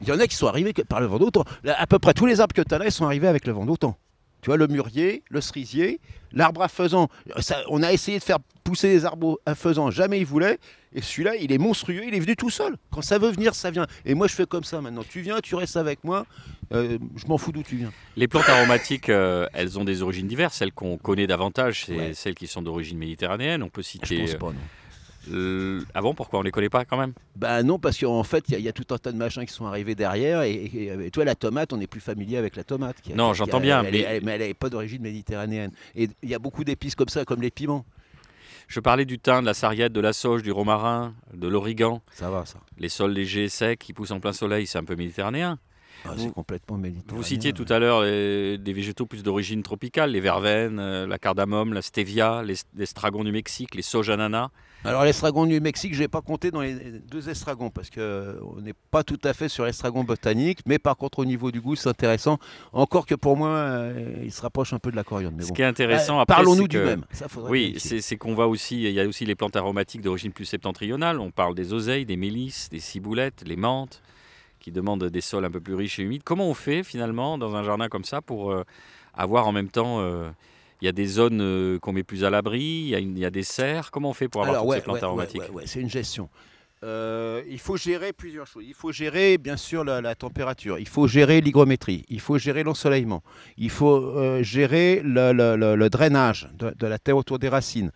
Il 0.00 0.08
y 0.08 0.12
en 0.12 0.18
a 0.18 0.26
qui 0.26 0.34
sont 0.34 0.48
arrivés 0.48 0.72
que- 0.72 0.82
par 0.82 1.00
le 1.00 1.06
vent 1.06 1.18
d'automne. 1.18 1.44
Là, 1.62 1.76
À 1.78 1.86
peu 1.86 1.98
près 2.00 2.14
tous 2.14 2.26
les 2.26 2.40
arbres 2.40 2.54
que 2.54 2.62
tu 2.62 2.74
as 2.74 2.78
là, 2.78 2.86
ils 2.86 2.92
sont 2.92 3.04
arrivés 3.04 3.28
avec 3.28 3.46
le 3.46 3.52
vent 3.52 3.64
d'automne. 3.64 3.94
Tu 4.42 4.46
vois, 4.48 4.56
le 4.56 4.66
mûrier, 4.66 5.22
le 5.30 5.40
cerisier, 5.40 6.00
l'arbre 6.32 6.62
à 6.62 6.68
faisan. 6.68 7.08
Ça, 7.38 7.58
on 7.68 7.80
a 7.82 7.92
essayé 7.92 8.18
de 8.18 8.24
faire 8.24 8.38
pousser 8.64 8.88
des 8.88 9.04
arbres 9.04 9.38
à 9.46 9.54
faisan, 9.54 9.90
jamais 9.92 10.18
ils 10.18 10.26
voulaient. 10.26 10.58
Et 10.94 11.00
celui-là, 11.00 11.36
il 11.36 11.52
est 11.52 11.58
monstrueux, 11.58 12.02
il 12.06 12.12
est 12.14 12.18
venu 12.20 12.34
tout 12.36 12.50
seul. 12.50 12.76
Quand 12.90 13.02
ça 13.02 13.18
veut 13.18 13.30
venir, 13.30 13.54
ça 13.54 13.70
vient. 13.70 13.86
Et 14.04 14.14
moi, 14.14 14.26
je 14.26 14.34
fais 14.34 14.44
comme 14.44 14.64
ça 14.64 14.80
maintenant. 14.80 15.04
Tu 15.08 15.20
viens, 15.20 15.38
tu 15.40 15.54
restes 15.54 15.76
avec 15.76 16.02
moi. 16.04 16.26
euh, 16.74 16.98
je 17.16 17.26
m'en 17.26 17.38
fous 17.38 17.52
d'où 17.52 17.62
tu 17.62 17.76
viens. 17.76 17.92
Les 18.16 18.26
plantes 18.28 18.48
aromatiques, 18.48 19.10
euh, 19.10 19.46
elles 19.52 19.78
ont 19.78 19.84
des 19.84 20.02
origines 20.02 20.26
diverses. 20.26 20.56
Celles 20.56 20.72
qu'on 20.72 20.96
connaît 20.98 21.26
davantage, 21.26 21.84
c'est 21.86 21.96
Ouais. 21.96 22.14
celles 22.14 22.34
qui 22.34 22.46
sont 22.46 22.62
d'origine 22.62 22.98
méditerranéenne. 22.98 23.62
On 23.62 23.68
peut 23.68 23.82
Je 23.82 23.88
citer. 23.88 24.18
pense 24.20 24.34
pas, 24.34 24.46
non. 24.46 24.54
Euh, 25.30 25.80
Ah 25.94 26.00
bon, 26.02 26.14
pourquoi 26.14 26.38
on 26.40 26.42
les 26.42 26.50
connaît 26.50 26.68
pas 26.68 26.84
quand 26.84 26.96
même? 26.96 27.12
Bah 27.36 27.62
non, 27.62 27.78
parce 27.78 27.98
qu'en 27.98 28.22
fait, 28.24 28.44
il 28.48 28.52
y, 28.52 28.54
a- 28.56 28.58
il 28.58 28.64
y 28.64 28.68
a 28.68 28.72
tout 28.72 28.92
un 28.94 28.98
tas 28.98 29.12
de 29.12 29.16
machins 29.16 29.44
qui 29.46 29.52
sont 29.52 29.66
arrivés 29.66 29.94
derrière. 29.94 30.42
Et, 30.42 30.52
et- 30.52 31.06
et 31.06 31.10
toi, 31.10 31.24
la 31.24 31.34
tomate, 31.34 31.72
on 31.72 31.80
est 31.80 31.86
plus 31.86 32.00
familier 32.00 32.36
avec 32.36 32.56
la 32.56 32.64
tomate. 32.64 33.00
qui 33.02 33.12
Non, 33.14 33.32
j'entends 33.34 33.60
bien, 33.60 33.82
elle 33.84 33.92
mais- 33.92 34.00
elle- 34.00 34.24
mais 34.24 34.32
elle 34.32 34.40
n'est 34.40 34.54
pas 34.54 34.68
d'origine 34.68 35.02
méditerranéenne. 35.02 35.70
Et 35.94 36.08
il 36.22 36.28
y 36.28 36.34
a 36.34 36.38
beaucoup 36.38 36.64
d'épices 36.64 36.94
comme 36.94 37.08
ça, 37.08 37.24
comme 37.24 37.40
les 37.42 37.50
piments. 37.50 37.84
Je 38.68 38.80
parlais 38.80 39.04
du 39.04 39.18
thym, 39.18 39.40
de 39.42 39.46
la 39.46 39.54
sarriette, 39.54 39.92
de 39.92 40.00
la 40.00 40.12
sauge, 40.12 40.42
du 40.42 40.50
romarin, 40.52 41.14
de 41.34 41.46
l'origan. 41.48 42.00
Ça 42.14 42.30
va, 42.30 42.46
ça. 42.46 42.58
Les 42.78 42.88
sols 42.88 43.12
légers, 43.12 43.48
secs, 43.48 43.78
qui 43.78 43.92
poussent 43.92 44.12
en 44.12 44.20
plein 44.20 44.32
soleil, 44.32 44.66
c'est 44.66 44.78
un 44.78 44.84
peu 44.84 44.96
méditerranéen. 44.96 45.58
Ah, 46.04 46.14
c'est 46.16 46.32
complètement 46.32 46.78
méditerranéen. 46.78 47.16
Vous 47.16 47.22
citiez 47.22 47.52
tout 47.52 47.66
à 47.68 47.78
l'heure 47.78 48.02
des 48.02 48.72
végétaux 48.72 49.06
plus 49.06 49.22
d'origine 49.22 49.62
tropicale, 49.62 50.10
les 50.12 50.20
verveines, 50.20 50.78
euh, 50.80 51.06
la 51.06 51.18
cardamome, 51.18 51.74
la 51.74 51.82
stevia, 51.82 52.42
les, 52.42 52.54
les 52.74 52.82
estragons 52.84 53.22
du 53.24 53.30
Mexique, 53.30 53.74
les 53.74 53.82
sauges 53.82 54.10
ananas. 54.10 54.48
Alors 54.84 55.04
l'estragon 55.04 55.46
du 55.46 55.60
Mexique, 55.60 55.94
je 55.94 56.00
n'ai 56.02 56.08
pas 56.08 56.22
compté 56.22 56.50
dans 56.50 56.60
les 56.60 56.74
deux 56.74 57.28
estragons 57.28 57.70
parce 57.70 57.88
que 57.88 58.36
on 58.56 58.60
n'est 58.60 58.74
pas 58.90 59.04
tout 59.04 59.18
à 59.22 59.32
fait 59.32 59.48
sur 59.48 59.64
l'estragon 59.64 60.02
botanique, 60.02 60.58
mais 60.66 60.80
par 60.80 60.96
contre 60.96 61.20
au 61.20 61.24
niveau 61.24 61.52
du 61.52 61.60
goût, 61.60 61.76
c'est 61.76 61.88
intéressant. 61.88 62.38
Encore 62.72 63.06
que 63.06 63.14
pour 63.14 63.36
moi, 63.36 63.48
euh, 63.50 64.16
il 64.24 64.32
se 64.32 64.42
rapproche 64.42 64.72
un 64.72 64.80
peu 64.80 64.90
de 64.90 64.96
la 64.96 65.04
coriandre. 65.04 65.36
Mais 65.36 65.44
Ce 65.44 65.48
bon. 65.48 65.54
qui 65.54 65.62
est 65.62 65.66
intéressant 65.66 66.20
Euh, 66.20 66.24
Parlons-nous 66.24 66.66
du 66.66 66.78
que- 66.78 66.84
même. 66.84 67.04
Ça, 67.12 67.26
Oui, 67.48 67.76
c'est 67.78 68.16
qu'on 68.16 68.34
voit 68.34 68.48
aussi, 68.48 68.82
il 68.82 68.90
y 68.92 69.00
a 69.00 69.06
aussi 69.06 69.24
les 69.24 69.36
plantes 69.36 69.54
aromatiques 69.54 70.00
d'origine 70.00 70.32
plus 70.32 70.46
septentrionale. 70.46 71.20
On 71.20 71.30
parle 71.30 71.54
des 71.54 71.72
oseilles, 71.72 72.04
des 72.04 72.16
mélisses, 72.16 72.68
des 72.68 72.80
ciboulettes, 72.80 73.44
les 73.46 73.56
menthes, 73.56 74.02
qui 74.58 74.72
demandent 74.72 75.04
des 75.04 75.20
sols 75.20 75.44
un 75.44 75.50
peu 75.50 75.60
plus 75.60 75.74
riches 75.76 76.00
et 76.00 76.02
humides. 76.02 76.22
Comment 76.24 76.48
on 76.48 76.54
fait 76.54 76.82
finalement 76.82 77.38
dans 77.38 77.54
un 77.54 77.62
jardin 77.62 77.88
comme 77.88 78.04
ça 78.04 78.20
pour 78.20 78.50
euh, 78.50 78.64
avoir 79.14 79.46
en 79.46 79.52
même 79.52 79.68
temps, 79.68 80.00
euh, 80.00 80.28
il 80.82 80.86
y 80.86 80.88
a 80.88 80.92
des 80.92 81.06
zones 81.06 81.40
euh, 81.40 81.78
qu'on 81.78 81.92
met 81.92 82.02
plus 82.02 82.24
à 82.24 82.30
l'abri, 82.30 82.60
il 82.60 82.88
y, 82.88 82.94
a 82.94 82.98
une- 82.98 83.16
il 83.16 83.20
y 83.20 83.24
a 83.24 83.30
des 83.30 83.44
serres. 83.44 83.90
Comment 83.92 84.10
on 84.10 84.14
fait 84.14 84.28
pour 84.28 84.42
avoir 84.42 84.54
Alors, 84.56 84.64
toutes 84.64 84.70
ouais, 84.72 84.76
ces 84.78 84.82
plantes 84.82 84.96
ouais, 84.96 85.04
aromatiques 85.04 85.42
ouais, 85.54 85.62
c'est 85.64 85.80
une 85.80 85.88
gestion. 85.88 86.28
Euh, 86.84 87.40
il 87.48 87.60
faut 87.60 87.76
gérer 87.76 88.12
plusieurs 88.12 88.48
choses. 88.48 88.64
Il 88.66 88.74
faut 88.74 88.90
gérer, 88.90 89.38
bien 89.38 89.56
sûr, 89.56 89.84
la, 89.84 90.00
la 90.00 90.16
température. 90.16 90.80
Il 90.80 90.88
faut 90.88 91.06
gérer 91.06 91.40
l'hygrométrie. 91.40 92.04
Il 92.08 92.18
faut 92.18 92.38
gérer 92.38 92.64
l'ensoleillement. 92.64 93.22
Il 93.56 93.70
faut 93.70 93.94
euh, 93.94 94.42
gérer 94.42 95.00
le, 95.04 95.32
le- 95.32 95.54
le- 95.54 95.76
le 95.76 95.88
drainage 95.90 96.50
de, 96.58 96.74
de 96.76 96.86
la 96.88 96.98
terre 96.98 97.16
autour 97.16 97.38
des 97.38 97.48
racines. 97.48 97.92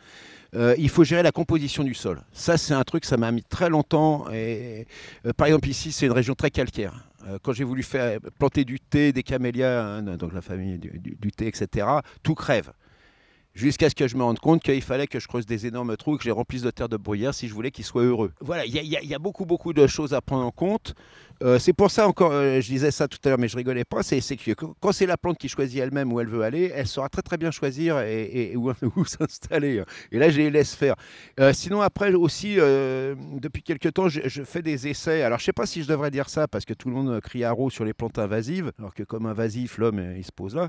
Euh, 0.55 0.76
il 0.78 0.88
faut 0.88 1.02
gérer 1.02 1.25
la 1.25 1.33
composition 1.33 1.83
du 1.83 1.95
sol. 1.95 2.21
Ça, 2.33 2.57
c'est 2.57 2.75
un 2.75 2.85
truc, 2.85 3.05
ça 3.05 3.16
m'a 3.16 3.33
mis 3.33 3.43
très 3.43 3.69
longtemps. 3.69 4.26
Et, 4.33 4.87
euh, 5.26 5.33
par 5.37 5.49
exemple, 5.49 5.69
ici, 5.69 5.90
c'est 5.90 6.07
une 6.07 6.12
région 6.12 6.37
très 6.37 6.52
calcaire. 6.52 7.06
Euh, 7.26 7.38
quand 7.42 7.52
j'ai 7.52 7.64
voulu 7.64 7.83
faire 7.83 8.21
planter 8.38 8.64
du 8.64 8.78
thé, 8.78 9.12
des 9.12 9.23
camélias, 9.23 9.83
hein, 9.83 10.02
donc 10.02 10.33
la 10.33 10.42
famille 10.42 10.78
du, 10.78 11.33
thé, 11.33 11.47
etc., 11.49 11.87
tout 12.23 12.35
crève. 12.35 12.73
Jusqu'à 13.54 13.88
ce 13.88 13.95
que 13.95 14.06
je 14.06 14.16
me 14.16 14.23
rende 14.23 14.38
compte 14.38 14.62
qu'il 14.62 14.83
fallait 14.83 15.06
que 15.06 15.18
je 15.18 15.26
creuse 15.26 15.47
des 15.47 15.66
énormes 15.66 15.97
trous, 15.97 16.18
que 16.18 16.23
je 16.23 16.28
les 16.28 16.33
remplisse 16.33 16.61
de 16.61 16.71
terre 16.71 16.90
de 16.90 16.99
bruyère 16.99 17.33
si 17.33 17.49
je 17.49 17.54
voulais 17.54 17.71
qu'ils 17.71 17.87
soient 17.87 18.02
heureux. 18.02 18.33
Voilà, 18.40 18.66
il 18.66 18.76
y, 18.76 19.06
y 19.06 19.14
a 19.14 19.18
beaucoup, 19.18 19.47
beaucoup 19.47 19.73
de 19.73 19.87
choses 19.87 20.12
à 20.12 20.21
prendre 20.21 20.45
en 20.45 20.50
compte. 20.50 20.95
Euh, 21.43 21.59
c'est 21.59 21.73
pour 21.73 21.90
ça 21.90 22.09
encore, 22.09 22.33
euh, 22.33 22.61
je 22.61 22.66
disais 22.66 22.90
ça 22.90 23.09
tout 23.09 23.19
à 23.25 23.28
l'heure, 23.28 23.38
mais 23.38 23.49
je 23.49 23.57
rigolais 23.57 23.85
pas. 23.85 24.02
C'est 24.02 24.21
que 24.21 24.52
quand 24.52 24.93
c'est 24.93 25.07
la 25.07 25.16
plante 25.16 25.38
qui 25.38 25.49
choisit 25.49 25.81
elle-même 25.81 26.12
où 26.12 26.21
elle 26.21 26.28
veut 26.28 26.43
aller, 26.43 26.73
elle 26.75 26.87
saura 26.87 27.09
très 27.09 27.23
très 27.23 27.37
bien 27.37 27.50
choisir 27.50 27.99
et, 28.00 28.55
où, 28.57 29.05
s'installer. 29.05 29.83
Et 30.12 30.19
là, 30.19 30.31
je 30.31 30.38
les 30.38 30.50
laisse 30.50 30.75
faire. 30.75 30.95
Euh, 31.40 31.52
sinon, 31.52 31.81
après 31.81 32.12
aussi, 32.14 32.57
depuis 32.57 33.62
quelques 33.62 33.93
temps, 33.93 34.09
je, 34.09 34.43
fais 34.45 34.62
des 34.62 34.88
essais. 34.88 35.23
Alors, 35.23 35.38
je 35.38 35.45
sais 35.45 35.52
pas 35.52 35.66
si 35.66 35.83
je 35.83 35.88
devrais 35.88 36.11
dire 36.11 36.28
ça 36.28 36.49
parce 36.49 36.64
que 36.64 36.75
tout 36.75 36.88
le 36.88 36.95
monde 36.95 37.21
crie 37.21 37.45
haro 37.45 37.71
sur 37.71 37.85
les 37.85 37.93
plantes 37.93 38.19
invasives, 38.19 38.73
alors 38.78 38.95
que 38.95 39.02
comme 39.02 39.26
invasif, 39.26 39.78
l'homme 39.78 40.14
il 40.16 40.25
se 40.25 40.33
pose 40.33 40.57
là. 40.57 40.69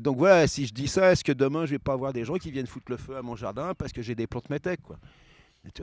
Donc 0.00 0.18
voilà, 0.18 0.46
si 0.46 0.66
je 0.66 0.72
dis 0.72 0.88
ça, 0.88 1.12
est-ce 1.12 1.24
que 1.24 1.32
demain 1.32 1.66
je 1.66 1.72
vais 1.72 1.78
pas 1.78 1.92
avoir 1.92 2.12
des 2.12 2.24
gens 2.24 2.36
qui 2.36 2.50
viennent 2.50 2.66
foutre 2.66 2.90
le 2.90 2.96
feu 2.96 3.16
à 3.16 3.22
mon 3.22 3.36
jardin 3.36 3.72
parce 3.76 3.92
que 3.92 4.02
j'ai 4.02 4.14
des 4.14 4.26
plantes 4.26 4.50
métèques, 4.50 4.82
quoi? 4.82 4.98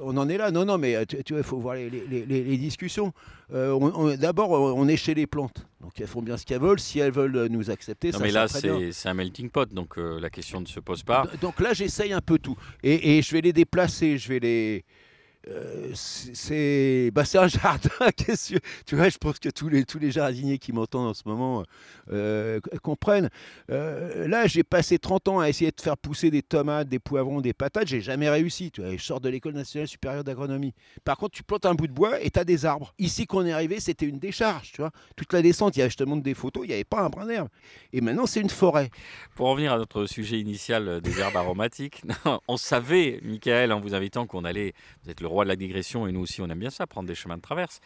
On 0.01 0.17
en 0.17 0.27
est 0.29 0.37
là, 0.37 0.51
non, 0.51 0.65
non, 0.65 0.77
mais 0.77 0.95
euh, 0.95 1.05
tu 1.05 1.17
il 1.35 1.43
faut 1.43 1.57
voir 1.59 1.75
les, 1.75 1.89
les- 1.89 2.25
les- 2.25 2.43
les 2.43 2.57
discussions. 2.57 3.13
Euh, 3.53 4.17
D'abord, 4.17 4.51
on 4.51 4.73
on 4.81 4.87
est 4.87 4.97
chez 4.97 5.13
les 5.13 5.27
plantes, 5.27 5.65
donc 5.81 5.91
elles 5.99 6.07
font 6.07 6.21
bien 6.21 6.37
ce 6.37 6.45
qu'elles 6.45 6.61
veulent. 6.61 6.79
Si 6.79 6.99
elles 6.99 7.11
veulent 7.11 7.35
euh, 7.35 7.47
nous 7.49 7.69
accepter, 7.69 8.07
Non, 8.11 8.17
ça 8.17 8.23
mais 8.23 8.31
là, 8.31 8.47
c'est 8.47 9.09
un 9.09 9.13
melting 9.13 9.49
pot, 9.49 9.71
donc 9.73 9.97
euh, 9.97 10.19
la 10.19 10.29
question 10.29 10.59
ne 10.61 10.65
se 10.65 10.79
pose 10.79 11.03
pas. 11.03 11.27
Donc 11.41 11.59
là, 11.59 11.73
j'essaye 11.73 12.13
un 12.13 12.21
peu 12.21 12.39
tout. 12.39 12.57
Et, 12.83 13.17
et 13.17 13.21
je 13.21 13.31
vais 13.31 13.41
les 13.41 13.53
déplacer, 13.53 14.17
je 14.17 14.27
vais 14.29 14.39
les. 14.39 14.85
Euh, 15.47 15.91
c'est 15.93 17.11
bah, 17.13 17.23
un 17.35 17.47
jardin. 17.47 17.89
tu 18.85 18.95
vois, 18.95 19.09
je 19.09 19.17
pense 19.17 19.39
que 19.39 19.49
tous 19.49 19.69
les, 19.69 19.85
tous 19.85 19.99
les 19.99 20.11
jardiniers 20.11 20.57
qui 20.57 20.71
m'entendent 20.71 21.09
en 21.09 21.13
ce 21.13 21.23
moment 21.25 21.63
euh, 22.11 22.59
comprennent. 22.81 23.29
Euh, 23.69 24.27
là, 24.27 24.47
j'ai 24.47 24.63
passé 24.63 24.97
30 24.97 25.27
ans 25.27 25.39
à 25.39 25.49
essayer 25.49 25.71
de 25.71 25.79
faire 25.79 25.97
pousser 25.97 26.31
des 26.31 26.41
tomates, 26.41 26.89
des 26.89 26.99
poivrons, 26.99 27.41
des 27.41 27.53
patates. 27.53 27.87
J'ai 27.87 28.01
jamais 28.01 28.29
réussi. 28.29 28.71
Tu 28.71 28.81
vois, 28.81 28.95
je 28.95 29.03
sors 29.03 29.21
de 29.21 29.29
l'école 29.29 29.53
nationale 29.53 29.87
supérieure 29.87 30.23
d'agronomie. 30.23 30.73
Par 31.03 31.17
contre, 31.17 31.35
tu 31.35 31.43
plantes 31.43 31.65
un 31.65 31.75
bout 31.75 31.87
de 31.87 31.93
bois 31.93 32.21
et 32.21 32.31
tu 32.31 32.39
as 32.39 32.45
des 32.45 32.65
arbres. 32.65 32.93
Ici, 32.97 33.27
qu'on 33.27 33.45
est 33.45 33.51
arrivé, 33.51 33.79
c'était 33.79 34.07
une 34.07 34.19
décharge. 34.19 34.71
Tu 34.71 34.81
vois, 34.81 34.91
toute 35.15 35.31
la 35.33 35.41
descente, 35.41 35.75
il 35.75 35.79
y 35.79 35.81
avait, 35.83 35.91
je 35.91 35.97
te 35.97 36.03
montre 36.03 36.23
des 36.23 36.33
photos, 36.33 36.63
il 36.65 36.69
n'y 36.69 36.73
avait 36.73 36.83
pas 36.83 37.01
un 37.01 37.09
brin 37.09 37.27
d'herbe. 37.27 37.49
Et 37.93 38.01
maintenant, 38.01 38.25
c'est 38.25 38.41
une 38.41 38.49
forêt. 38.49 38.89
Pour 39.35 39.47
revenir 39.47 39.73
à 39.73 39.77
notre 39.77 40.07
sujet 40.07 40.39
initial 40.39 41.01
des 41.01 41.19
herbes 41.19 41.37
aromatiques, 41.37 42.01
on 42.47 42.57
savait, 42.57 43.19
Michael, 43.23 43.71
en 43.71 43.79
vous 43.79 43.93
invitant 43.93 44.25
qu'on 44.25 44.43
allait, 44.43 44.73
vous 45.03 45.11
êtes 45.11 45.21
le 45.21 45.27
roi 45.35 45.43
de 45.45 45.49
la 45.49 45.55
digression 45.55 46.07
et 46.07 46.11
nous 46.11 46.21
aussi 46.21 46.41
on 46.41 46.47
aime 46.49 46.59
bien 46.59 46.69
ça, 46.69 46.87
prendre 46.87 47.07
des 47.07 47.15
chemins 47.15 47.37
de 47.37 47.41
traverse. 47.41 47.79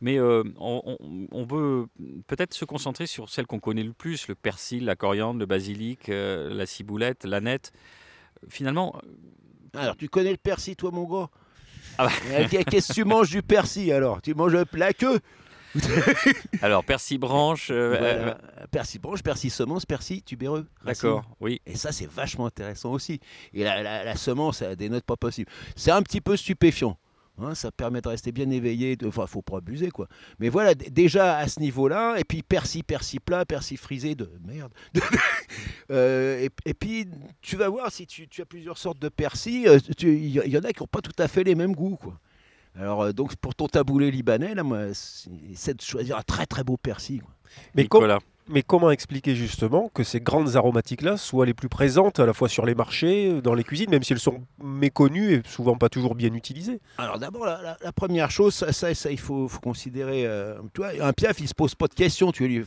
Mais 0.00 0.18
euh, 0.18 0.42
on, 0.58 0.82
on- 1.00 1.26
on 1.30 1.44
veut 1.44 1.86
peut-être 2.26 2.52
se 2.54 2.64
concentrer 2.64 3.06
sur 3.06 3.28
celles 3.30 3.46
qu'on 3.46 3.60
connaît 3.60 3.82
le 3.84 3.92
plus, 3.92 4.28
le 4.28 4.34
persil, 4.34 4.84
la 4.84 4.96
coriandre, 4.96 5.38
le 5.40 5.46
basilic, 5.46 6.08
euh, 6.08 6.52
la 6.52 6.66
ciboulette, 6.66 7.24
l'aneth. 7.24 7.72
Finalement, 8.48 9.00
Alors, 9.74 9.96
tu 9.96 10.08
connais 10.08 10.30
le 10.32 10.36
persil, 10.36 10.76
toi, 10.76 10.90
mon 10.90 11.04
gars 11.04 11.28
Ah 11.98 12.06
bah. 12.06 12.12
Euh, 12.26 12.46
Qu'est-ce 12.48 12.88
que 12.88 12.92
tu 12.94 13.04
manges 13.04 13.30
du 13.30 13.42
persil 13.42 13.92
alors? 13.92 14.20
Tu 14.22 14.34
manges 14.34 14.56
la 14.74 14.92
queue 14.92 15.20
alors 16.62 16.84
persil 16.84 17.18
branche, 17.18 17.70
euh, 17.70 17.94
euh, 17.94 17.98
Voilà. 17.98 18.38
Persil 18.70 19.00
branche, 19.00 19.22
persil 19.22 19.50
semence, 19.50 19.86
persil 19.86 20.22
tubéreux. 20.22 20.66
d'accord, 20.84 21.24
oui. 21.40 21.60
Et 21.66 21.76
ça, 21.76 21.92
c'est 21.92 22.10
vachement 22.10 22.46
intéressant 22.46 22.92
aussi. 22.92 23.20
Et 23.52 23.64
la, 23.64 23.82
la- 23.82 24.04
la 24.04 24.16
semence, 24.16 24.62
elle 24.62 24.70
a 24.72 24.76
des 24.76 24.88
notes 24.88 25.04
pas 25.04 25.16
possibles. 25.16 25.50
C'est 25.76 25.90
un 25.90 26.02
petit 26.02 26.20
peu 26.20 26.36
stupéfiant. 26.36 26.98
hein, 27.38 27.54
ça 27.54 27.70
permet 27.70 28.00
de 28.00 28.08
rester 28.08 28.32
bien 28.32 28.48
éveillé. 28.50 28.96
de- 28.96 29.06
Enfin, 29.06 29.26
faut 29.26 29.42
pas 29.42 29.58
abuser, 29.58 29.90
quoi. 29.90 30.08
Mais 30.38 30.48
voilà, 30.48 30.74
déjà 30.74 31.36
à 31.36 31.48
ce 31.48 31.60
niveau-là, 31.60 32.16
et 32.18 32.24
puis 32.24 32.42
persil, 32.42 32.82
persil 32.82 33.20
plat, 33.20 33.44
persil 33.44 33.76
frisé 33.78 34.14
de 34.14 34.30
merde. 34.46 34.72
Euh, 35.90 36.40
et, 36.44 36.50
et 36.68 36.74
puis, 36.74 37.06
tu 37.40 37.56
vas 37.56 37.68
voir, 37.68 37.92
si 37.92 38.06
tu, 38.08 38.26
tu 38.26 38.42
as 38.42 38.44
plusieurs 38.44 38.76
sortes 38.76 38.98
de 38.98 39.08
persil, 39.08 39.68
euh, 39.68 39.78
il 40.02 40.26
y, 40.26 40.32
y 40.50 40.58
en 40.58 40.62
a 40.64 40.72
qui 40.72 40.82
n'ont 40.82 40.88
pas 40.88 41.00
tout 41.00 41.12
à 41.18 41.28
fait 41.28 41.44
les 41.44 41.54
mêmes 41.54 41.74
goûts, 41.76 41.94
quoi. 41.96 42.18
Alors, 42.78 43.02
euh, 43.02 43.12
donc, 43.12 43.36
pour 43.36 43.54
ton 43.54 43.68
taboulé 43.68 44.10
libanais, 44.10 44.54
là, 44.54 44.62
moi, 44.62 44.92
c'est 44.92 45.30
c'est 45.54 45.76
de 45.76 45.82
choisir 45.82 46.16
un 46.18 46.22
très 46.22 46.46
très 46.46 46.62
beau 46.64 46.76
persil. 46.76 47.22
quoi. 47.22 47.30
Mais, 47.74 47.86
com- 47.86 48.00
Nicolas. 48.02 48.18
mais 48.48 48.62
comment 48.62 48.90
expliquer 48.90 49.34
justement 49.34 49.88
que 49.94 50.02
ces 50.02 50.20
grandes 50.20 50.56
aromatiques-là 50.56 51.16
soient 51.16 51.46
les 51.46 51.54
plus 51.54 51.68
présentes 51.70 52.18
à 52.20 52.26
la 52.26 52.34
fois 52.34 52.48
sur 52.48 52.66
les 52.66 52.74
marchés, 52.74 53.40
dans 53.40 53.54
les 53.54 53.64
cuisines, 53.64 53.88
même 53.88 54.02
si 54.02 54.12
elles 54.12 54.18
sont 54.18 54.42
méconnues 54.62 55.34
et 55.34 55.42
souvent 55.48 55.76
pas 55.76 55.88
toujours 55.88 56.14
bien 56.16 56.34
utilisées? 56.34 56.80
Alors 56.98 57.18
d'abord, 57.18 57.46
la, 57.46 57.62
la- 57.62 57.76
la 57.82 57.92
première 57.92 58.30
chose, 58.30 58.52
ça, 58.54 58.72
ça, 58.72 58.92
ça, 58.94 59.10
il 59.10 59.18
faut, 59.20 59.48
faut 59.48 59.60
considérer. 59.60 60.26
euh, 60.26 60.58
tu 60.74 60.82
vois, 60.82 60.90
un 61.00 61.12
piaf, 61.12 61.40
il 61.40 61.48
se 61.48 61.54
pose 61.54 61.74
pas 61.74 61.86
de 61.88 61.94
questions. 61.94 62.30
Tu, 62.32 62.46
lui, 62.46 62.64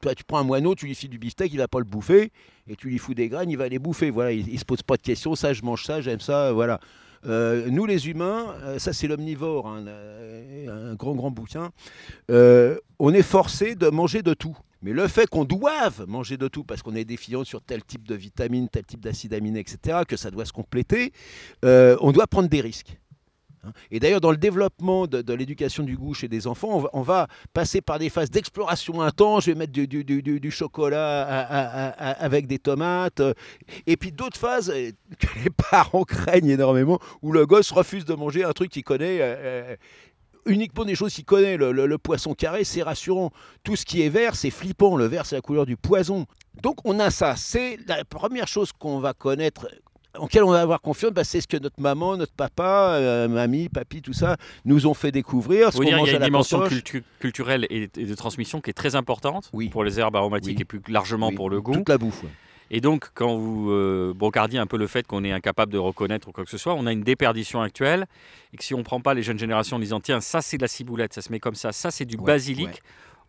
toi, 0.00 0.14
tu 0.14 0.24
prends 0.24 0.38
un 0.38 0.44
moineau, 0.44 0.74
tu 0.74 0.86
lui 0.86 0.94
files 0.94 1.10
du 1.10 1.18
beefsteak, 1.18 1.52
il 1.52 1.58
va 1.58 1.68
pas 1.68 1.78
le 1.80 1.84
bouffer. 1.84 2.30
Et 2.68 2.76
tu 2.76 2.88
lui 2.88 2.98
fous 2.98 3.12
des 3.12 3.28
graines, 3.28 3.50
il 3.50 3.58
va 3.58 3.68
les 3.68 3.78
bouffer. 3.80 4.10
Voilà, 4.10 4.32
il, 4.32 4.48
il 4.48 4.58
se 4.58 4.64
pose 4.64 4.82
pas 4.82 4.96
de 4.96 5.02
questions. 5.02 5.34
Ça, 5.34 5.52
je 5.52 5.62
mange 5.62 5.84
ça, 5.84 6.00
j'aime 6.00 6.20
ça. 6.20 6.46
euh, 6.46 6.52
Voilà. 6.52 6.80
Euh, 7.26 7.68
nous, 7.70 7.86
les 7.86 8.08
humains, 8.08 8.54
euh, 8.62 8.78
ça 8.78 8.92
c'est 8.92 9.06
l'omnivore, 9.06 9.68
hein, 9.68 9.84
euh, 9.86 10.90
un 10.90 10.94
grand 10.94 11.14
grand 11.14 11.30
bouquin. 11.30 11.70
on 12.28 13.12
est 13.14 13.22
forcé 13.22 13.74
de 13.74 13.88
manger 13.88 14.22
de 14.22 14.34
tout. 14.34 14.56
Mais 14.84 14.92
le 14.92 15.06
fait 15.06 15.28
qu'on 15.28 15.44
doive 15.44 16.04
manger 16.08 16.36
de 16.36 16.48
tout, 16.48 16.64
parce 16.64 16.82
qu'on 16.82 16.96
est 16.96 17.04
défiant 17.04 17.44
sur 17.44 17.62
tel 17.62 17.84
type 17.84 18.06
de 18.08 18.16
vitamines, 18.16 18.68
tel 18.68 18.84
type 18.84 19.00
d'acide 19.00 19.32
aminé, 19.32 19.60
etc., 19.60 20.00
que 20.08 20.16
ça 20.16 20.32
doit 20.32 20.44
se 20.44 20.52
compléter, 20.52 21.12
on 21.62 22.10
doit 22.10 22.26
prendre 22.26 22.48
des 22.48 22.60
risques. 22.60 22.98
Et 23.90 24.00
d'ailleurs, 24.00 24.20
dans 24.20 24.30
le 24.30 24.36
développement 24.36 25.06
de, 25.06 25.32
l'éducation 25.32 25.82
du 25.82 25.96
goût 25.96 26.14
chez 26.14 26.28
des 26.28 26.46
enfants, 26.46 26.84
on 26.92 27.02
va, 27.02 27.28
passer 27.52 27.80
par 27.80 27.98
des 27.98 28.10
phases 28.10 28.30
d'exploration 28.30 29.00
intense. 29.00 29.44
Je 29.44 29.52
vais 29.52 29.58
mettre 29.58 29.72
du, 29.72 30.50
chocolat 30.50 31.22
avec 31.22 32.46
des 32.46 32.58
tomates. 32.58 33.22
Et 33.86 33.96
puis 33.96 34.12
d'autres 34.12 34.38
phases 34.38 34.70
euh, 34.70 34.90
que 35.18 35.26
les 35.44 35.50
parents 35.70 36.04
craignent 36.04 36.50
énormément, 36.50 36.98
où 37.22 37.32
le 37.32 37.46
gosse 37.46 37.70
refuse 37.70 38.04
de 38.04 38.14
manger 38.14 38.44
un 38.44 38.52
truc 38.52 38.70
qu'il 38.70 38.84
connaît. 38.84 39.20
euh, 39.20 39.36
euh, 39.38 39.76
Uniquement 40.44 40.84
des 40.84 40.96
choses 40.96 41.14
qu'il 41.14 41.24
connaît. 41.24 41.56
Le 41.56 41.98
poisson 41.98 42.34
carré, 42.34 42.64
c'est 42.64 42.82
rassurant. 42.82 43.30
Tout 43.62 43.76
ce 43.76 43.84
qui 43.84 44.02
est 44.02 44.08
vert, 44.08 44.34
c'est 44.34 44.50
flippant. 44.50 44.96
Le 44.96 45.04
vert, 45.04 45.24
c'est 45.24 45.36
la 45.36 45.40
couleur 45.40 45.66
du 45.66 45.76
poison. 45.76 46.26
Donc 46.60 46.78
on 46.84 46.98
a 46.98 47.10
ça. 47.10 47.36
C'est 47.36 47.78
la 47.86 48.04
première 48.04 48.48
chose 48.48 48.72
qu'on 48.72 48.98
va 48.98 49.14
connaître 49.14 49.68
en 50.18 50.26
quelle 50.26 50.44
on 50.44 50.50
va 50.50 50.60
avoir 50.60 50.80
confiance, 50.80 51.12
bah, 51.12 51.24
c'est 51.24 51.40
ce 51.40 51.48
que 51.48 51.56
notre 51.56 51.80
maman, 51.80 52.16
notre 52.16 52.32
papa, 52.34 52.96
euh, 52.98 53.28
mamie, 53.28 53.68
papy, 53.68 54.02
tout 54.02 54.12
ça, 54.12 54.36
nous 54.64 54.86
ont 54.86 54.94
fait 54.94 55.10
découvrir. 55.12 55.72
Ce 55.72 55.78
il 55.82 55.88
y 55.88 55.92
a 55.92 55.96
à 55.96 56.00
une 56.00 56.18
dimension 56.18 56.62
cultu- 56.66 57.02
culturelle 57.18 57.66
et, 57.70 57.88
et 57.96 58.04
de 58.06 58.14
transmission 58.14 58.60
qui 58.60 58.70
est 58.70 58.74
très 58.74 58.94
importante 58.94 59.48
Oui. 59.52 59.68
pour 59.68 59.84
les 59.84 59.98
herbes 59.98 60.16
aromatiques 60.16 60.56
Oui. 60.58 60.62
et 60.62 60.64
plus 60.64 60.80
largement 60.92 61.28
Oui, 61.28 61.34
pour 61.34 61.48
le 61.50 61.60
goût. 61.60 61.72
Toute 61.74 61.88
la 61.88 61.98
bouffe. 61.98 62.22
ouais. 62.24 62.28
Et 62.74 62.80
donc, 62.80 63.08
quand 63.12 63.36
vous 63.36 63.70
euh, 63.70 64.14
brocardiez 64.16 64.58
un 64.58 64.66
peu 64.66 64.78
le 64.78 64.86
fait 64.86 65.06
qu'on 65.06 65.24
est 65.24 65.32
incapable 65.32 65.70
de 65.72 65.78
reconnaître 65.78 66.28
ou 66.28 66.32
quoi 66.32 66.42
que 66.44 66.50
ce 66.50 66.56
soit, 66.56 66.72
on 66.74 66.86
a 66.86 66.92
une 66.92 67.02
déperdition 67.02 67.60
actuelle. 67.60 68.06
Et 68.54 68.56
que 68.56 68.64
si 68.64 68.72
on 68.74 68.78
ne 68.78 68.82
prend 68.82 69.00
pas 69.00 69.12
les 69.12 69.22
jeunes 69.22 69.38
générations 69.38 69.76
en 69.76 69.80
disant 69.80 70.00
tiens, 70.00 70.20
ça 70.22 70.40
c'est 70.40 70.56
de 70.56 70.62
la 70.62 70.68
ciboulette, 70.68 71.12
ça 71.12 71.20
se 71.20 71.30
met 71.30 71.38
comme 71.40 71.54
ça, 71.54 71.72
ça 71.72 71.90
c'est 71.90 72.06
du 72.06 72.16
Ouais, 72.16 72.24
basilic, 72.24 72.68
ouais. 72.68 72.74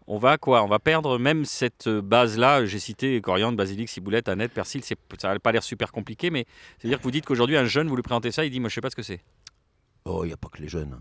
On 0.08 0.18
va 0.18 0.38
quoi? 0.38 0.64
On 0.64 0.68
va 0.68 0.80
perdre 0.80 1.18
même 1.18 1.46
cette 1.46 1.88
base-là. 1.90 2.66
J'ai 2.66 2.80
cité 2.80 3.20
coriandre, 3.22 3.58
basilic, 3.58 3.90
ciboulette, 3.90 4.30
aneth, 4.30 4.52
persil. 4.52 4.82
Ça 4.84 4.96
n'a 5.34 5.40
pas 5.40 5.52
l'air 5.52 5.64
super 5.64 5.92
compliqué, 5.92 6.30
mais 6.30 6.46
c'est-à-dire 6.78 7.00
que 7.00 7.04
vous 7.04 7.12
dites 7.12 7.26
qu'aujourd'hui, 7.26 7.58
un 7.58 7.66
jeune, 7.66 7.88
vous 7.88 7.96
lui 7.96 8.04
présentez 8.04 8.32
ça, 8.32 8.46
il 8.46 8.52
dit 8.52 8.60
moi 8.60 8.70
je 8.70 8.76
sais 8.76 8.82
pas 8.82 8.90
ce 8.90 8.96
que 8.96 9.04
c'est. 9.04 9.22
Oh, 10.06 10.24
il 10.24 10.28
n'y 10.28 10.34
a 10.34 10.38
pas 10.38 10.50
que 10.50 10.62
les 10.62 10.68
jeunes. 10.68 11.00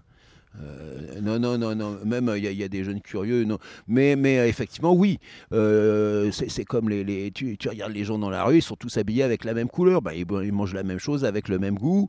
Euh, 0.60 1.20
non, 1.22 1.38
non, 1.38 1.56
non, 1.56 1.74
non. 1.74 1.98
Même 2.04 2.30
il 2.36 2.44
y, 2.44 2.46
a- 2.46 2.50
il 2.50 2.58
y 2.58 2.62
a 2.62 2.68
des 2.68 2.84
jeunes 2.84 3.00
curieux. 3.00 3.46
Mais, 3.86 4.14
euh, 4.16 4.46
effectivement, 4.46 4.92
oui. 4.92 5.18
Euh, 5.52 6.30
c'est 6.30 6.64
comme 6.64 6.88
les, 6.90 7.30
tu, 7.32 7.56
regardes 7.66 7.92
les 7.92 8.04
gens 8.04 8.18
dans 8.18 8.30
la 8.30 8.44
rue, 8.44 8.58
ils 8.58 8.62
sont 8.62 8.76
tous 8.76 8.96
habillés 8.98 9.22
avec 9.22 9.44
la 9.44 9.54
même 9.54 9.68
couleur. 9.68 10.02
Ils, 10.14 10.26
ils 10.44 10.52
mangent 10.52 10.74
la 10.74 10.82
même 10.82 10.98
chose 10.98 11.24
avec 11.24 11.48
le 11.48 11.58
même 11.58 11.76
goût. 11.76 12.08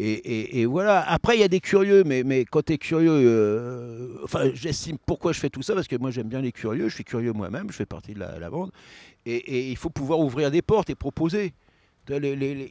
Et, 0.00 0.66
voilà. 0.66 1.08
Après, 1.08 1.36
il 1.36 1.40
y 1.40 1.44
a 1.44 1.48
des 1.48 1.60
curieux, 1.60 2.02
mais, 2.04 2.22
mais 2.24 2.44
quand 2.44 2.64
tu 2.64 2.72
es 2.72 2.78
curieux, 2.78 3.12
euh, 3.12 4.16
enfin, 4.24 4.50
j'estime 4.54 4.96
pourquoi 5.04 5.32
je 5.32 5.40
fais 5.40 5.50
tout 5.50 5.62
ça, 5.62 5.74
parce 5.74 5.86
que 5.86 5.96
moi 5.96 6.10
j'aime 6.10 6.28
bien 6.28 6.40
les 6.40 6.52
curieux, 6.52 6.88
je 6.88 6.94
suis 6.94 7.04
curieux 7.04 7.32
moi-même, 7.32 7.70
je 7.70 7.76
fais 7.76 7.86
partie 7.86 8.14
de 8.14 8.18
la, 8.18 8.38
la 8.38 8.50
bande. 8.50 8.70
Et, 9.26 9.70
il 9.70 9.76
faut 9.76 9.90
pouvoir 9.90 10.18
ouvrir 10.20 10.50
des 10.50 10.62
portes 10.62 10.90
et 10.90 10.94
proposer. 10.94 11.54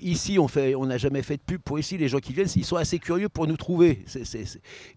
Ici, 0.01 0.37
on 0.37 0.85
n'a 0.85 0.97
jamais 0.99 1.23
fait 1.23 1.37
de 1.37 1.41
pub 1.41 1.59
pour 1.61 1.79
ici. 1.79 1.97
Les 1.97 2.07
gens 2.07 2.19
qui 2.19 2.33
viennent, 2.33 2.49
ils 2.55 2.65
sont 2.65 2.75
assez 2.75 2.99
curieux 2.99 3.29
pour 3.29 3.47
nous 3.47 3.57
trouver. 3.57 4.05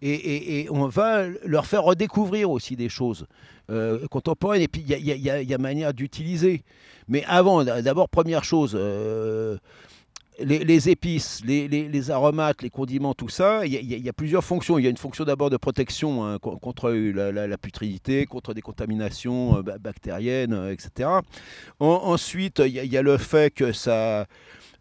Et, 0.02 0.66
on 0.71 0.88
va 0.88 1.26
leur 1.45 1.64
faire 1.64 1.85
redécouvrir 1.85 2.50
aussi 2.50 2.76
des 2.76 2.90
choses 2.90 3.26
euh, 3.71 4.06
contemporaines. 4.09 4.61
Et 4.61 4.68
puis, 4.68 4.85
il 4.87 4.99
y 4.99 5.54
a 5.54 5.59
manière 5.59 5.95
d'utiliser. 5.95 6.64
Mais 7.09 7.25
avant, 7.25 7.64
d'abord, 7.64 8.11
première 8.11 8.45
chose, 8.45 8.73
euh, 8.75 9.56
les, 10.38 10.88
épices, 10.88 11.43
les, 11.45 11.69
les- 11.69 11.88
aromates, 12.11 12.62
les 12.62 12.71
condiments, 12.71 13.14
tout 13.14 13.28
ça, 13.28 13.64
il 13.66 13.73
y, 13.73 13.76
a- 14.09 14.12
plusieurs 14.12 14.45
fonctions. 14.45 14.78
Il 14.78 14.85
y 14.85 14.87
a 14.87 14.90
une 14.90 14.97
fonction 14.97 15.25
d'abord 15.25 15.50
de 15.50 15.57
protection 15.57 16.25
hein, 16.25 16.38
co- 16.38 16.57
contre 16.59 16.90
la, 16.90 17.33
la- 17.33 17.59
putridité, 17.59 18.26
contre 18.26 18.55
des 18.55 18.62
contaminations 18.62 19.59
euh, 19.59 19.62
ba- 19.62 19.78
bactériennes, 19.78 20.52
euh, 20.52 20.73
etc. 20.73 21.09
En- 21.81 21.87
ensuite, 21.87 22.61
il 22.64 22.73
y, 22.73 22.97
a- 22.99 23.02
le 23.02 23.19
fait 23.19 23.52
que 23.52 23.73
ça, 23.73 24.26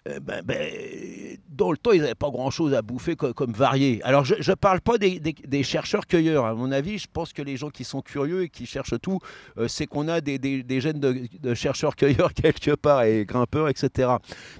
ben, 0.05 0.41
ben, 0.43 1.37
dans 1.49 1.71
le 1.71 1.77
temps, 1.77 1.91
ils 1.91 2.01
n'avaient 2.01 2.15
pas 2.15 2.29
grand-chose 2.29 2.73
à 2.73 2.81
bouffer 2.81 3.15
comme, 3.15 3.53
varié. 3.53 4.01
Alors, 4.03 4.25
je 4.25 4.35
ne 4.35 4.55
parle 4.55 4.81
pas 4.81 4.97
des, 4.97 5.63
chercheurs-cueilleurs. 5.63 6.45
À 6.45 6.53
mon 6.53 6.71
avis, 6.71 6.97
je 6.97 7.07
pense 7.11 7.33
que 7.33 7.41
les 7.41 7.57
gens 7.57 7.69
qui 7.69 7.83
sont 7.83 8.01
curieux 8.01 8.43
et 8.43 8.49
qui 8.49 8.65
cherchent 8.65 8.99
tout, 9.01 9.19
euh, 9.57 9.67
c'est 9.67 9.87
qu'on 9.87 10.07
a 10.07 10.21
des, 10.21 10.63
gènes 10.79 10.99
de, 10.99 11.53
chercheurs-cueilleurs 11.53 12.33
quelque 12.41 12.75
part 12.75 13.03
et 13.03 13.25
grimpeurs, 13.25 13.69
etc. 13.69 14.09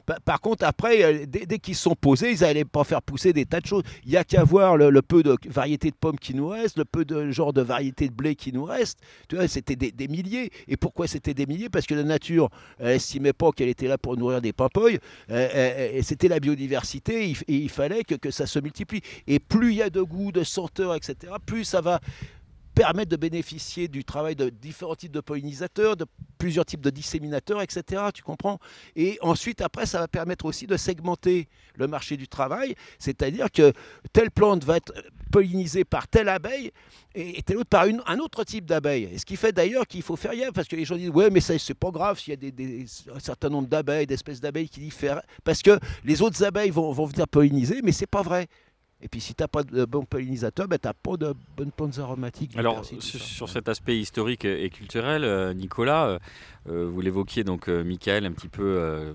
Pa- 0.06 0.20
Par 0.24 0.42
contre, 0.42 0.66
après, 0.66 1.04
euh, 1.04 1.26
dès, 1.28 1.60
qu'ils 1.60 1.76
se 1.76 1.84
sont 1.84 1.96
posés, 1.96 2.32
ils 2.32 2.42
n'allaient 2.42 2.66
pas 2.66 2.84
faire 2.84 3.02
pousser 3.02 3.34
des 3.34 3.46
tas 3.46 3.60
de 3.60 3.68
choses. 3.68 3.84
Il 4.06 4.12
n'y 4.12 4.18
a 4.18 4.24
qu'à 4.24 4.44
voir 4.44 4.78
le, 4.78 5.02
peu 5.02 5.22
de 5.22 5.36
variétés 5.48 5.92
de 5.92 5.96
pommes 5.96 6.20
qui 6.20 6.34
nous 6.34 6.48
restent, 6.48 6.78
le 6.78 6.86
peu 6.86 7.06
de 7.06 7.30
genre 7.32 7.54
de 7.54 7.62
variétés 7.62 8.08
de 8.08 8.14
blé 8.14 8.36
qui 8.36 8.52
nous 8.52 8.64
reste. 8.66 9.00
Tu 9.28 9.36
vois, 9.36 9.48
c'était 9.48 9.76
des, 9.76 10.08
milliers. 10.08 10.50
Et 10.68 10.78
pourquoi 10.78 11.08
c'était 11.08 11.34
des 11.34 11.46
milliers? 11.46 11.70
Parce 11.70 11.86
que 11.86 11.94
la 11.94 12.04
nature, 12.04 12.50
elle 12.80 12.96
estimait 12.96 13.34
pas 13.34 13.52
qu'elle 13.52 13.70
était 13.70 13.88
là 13.88 13.98
pour 13.98 14.18
nourrir 14.18 14.42
des. 14.42 14.54
Euh, 14.56 14.98
euh, 15.35 15.35
et 15.36 16.02
c'était 16.04 16.28
la 16.28 16.40
biodiversité. 16.40 17.34
Il, 17.48 17.70
fallait 17.70 18.04
que, 18.04 18.16
que 18.16 18.32
ça 18.32 18.46
se 18.46 18.60
multiplie. 18.60 19.02
Et 19.28 19.40
plus 19.40 19.72
il 19.72 19.78
y 19.78 19.82
a 19.82 19.90
de 19.90 20.02
goût, 20.02 20.32
de 20.32 20.44
senteurs, 20.44 20.96
etc., 20.96 21.34
plus 21.46 21.64
ça 21.64 21.82
va 21.82 22.00
permettre 22.76 23.10
de 23.10 23.16
bénéficier 23.16 23.88
du 23.88 24.04
travail 24.04 24.36
de 24.36 24.50
différents 24.50 24.96
types 24.96 25.12
de 25.12 25.22
pollinisateurs, 25.22 25.96
de 25.96 26.06
plusieurs 26.38 26.66
types 26.66 26.82
de 26.82 26.90
disséminateurs, 26.90 27.62
etc. 27.62 28.04
Tu 28.14 28.22
comprends? 28.22 28.60
Et 28.96 29.18
ensuite, 29.22 29.62
après, 29.62 29.86
ça 29.86 30.00
va 30.00 30.08
permettre 30.08 30.46
aussi 30.46 30.68
de 30.68 30.78
segmenter 30.78 31.48
le 31.76 31.88
marché 31.88 32.18
du 32.18 32.28
travail, 32.28 32.76
c'est-à-dire 33.00 33.50
que 33.52 33.74
telle 34.14 34.30
plante 34.30 34.64
va 34.66 34.78
être 34.78 34.94
pollinisée 35.32 35.86
par 35.86 36.08
telle 36.08 36.30
abeille 36.30 36.72
et, 37.16 37.42
telle 37.44 37.58
autre 37.58 37.70
par 37.70 37.86
un 37.86 38.20
autre 38.20 38.44
type 38.44 38.66
d'abeille. 38.66 39.10
Et 39.12 39.18
ce 39.18 39.26
qui 39.26 39.38
fait 39.38 39.52
d'ailleurs 39.52 39.88
qu'il 39.88 40.02
faut 40.02 40.16
faire 40.16 40.36
gaffe, 40.36 40.54
parce 40.54 40.68
que 40.68 40.76
les 40.76 40.86
gens 40.86 40.98
disent 40.98 41.10
ouais, 41.10 41.30
mais 41.30 41.40
ça 41.40 41.58
c'est 41.58 41.74
pas 41.74 41.92
grave 41.92 42.20
s'il 42.20 42.34
y 42.34 42.46
a 42.48 43.16
un 43.16 43.20
certain 43.20 43.50
nombre 43.50 43.68
d'abeilles, 43.68 44.06
d'espèces 44.06 44.42
d'abeilles 44.42 44.70
qui 44.70 44.82
diffèrent, 44.82 45.22
parce 45.44 45.62
que 45.62 45.80
les 46.04 46.22
autres 46.22 46.44
abeilles 46.44 46.70
vont, 46.70 46.92
vont 46.92 47.06
venir 47.06 47.28
polliniser, 47.28 47.82
mais 47.84 47.92
c'est 47.92 48.06
pas 48.06 48.22
vrai. 48.22 48.48
Et 49.06 49.08
puis 49.08 49.22
si 49.22 49.36
tu 49.36 49.44
n'as 49.44 49.48
pas 49.48 49.62
de 49.62 49.86
bons 49.86 50.04
pollinisateurs, 50.04 50.68
ben, 50.68 50.80
tu 50.82 50.88
n'as 50.88 50.94
pas 50.94 51.16
de 51.16 51.36
bonnes 51.56 51.72
plantes 51.72 52.00
aromatiques. 52.00 52.50
du 52.54 52.58
Alors, 52.58 52.74
persil, 52.78 52.98
tout 52.98 53.04
sur, 53.06 53.22
sur 53.22 53.50
cet 53.50 53.70
aspect 53.70 54.00
historique 54.00 54.46
et 54.46 54.68
culturel, 54.72 55.24
euh, 55.24 55.54
Nicolas, 55.54 56.08
euh, 56.08 56.20
euh, 56.68 56.90
vous 56.92 57.02
l'évoquiez 57.02 57.44
donc, 57.44 57.70
euh, 57.70 57.84
Michael, 57.84 58.26
un 58.26 58.32
petit 58.32 58.48
peu, 58.48 58.64
euh, 58.64 59.14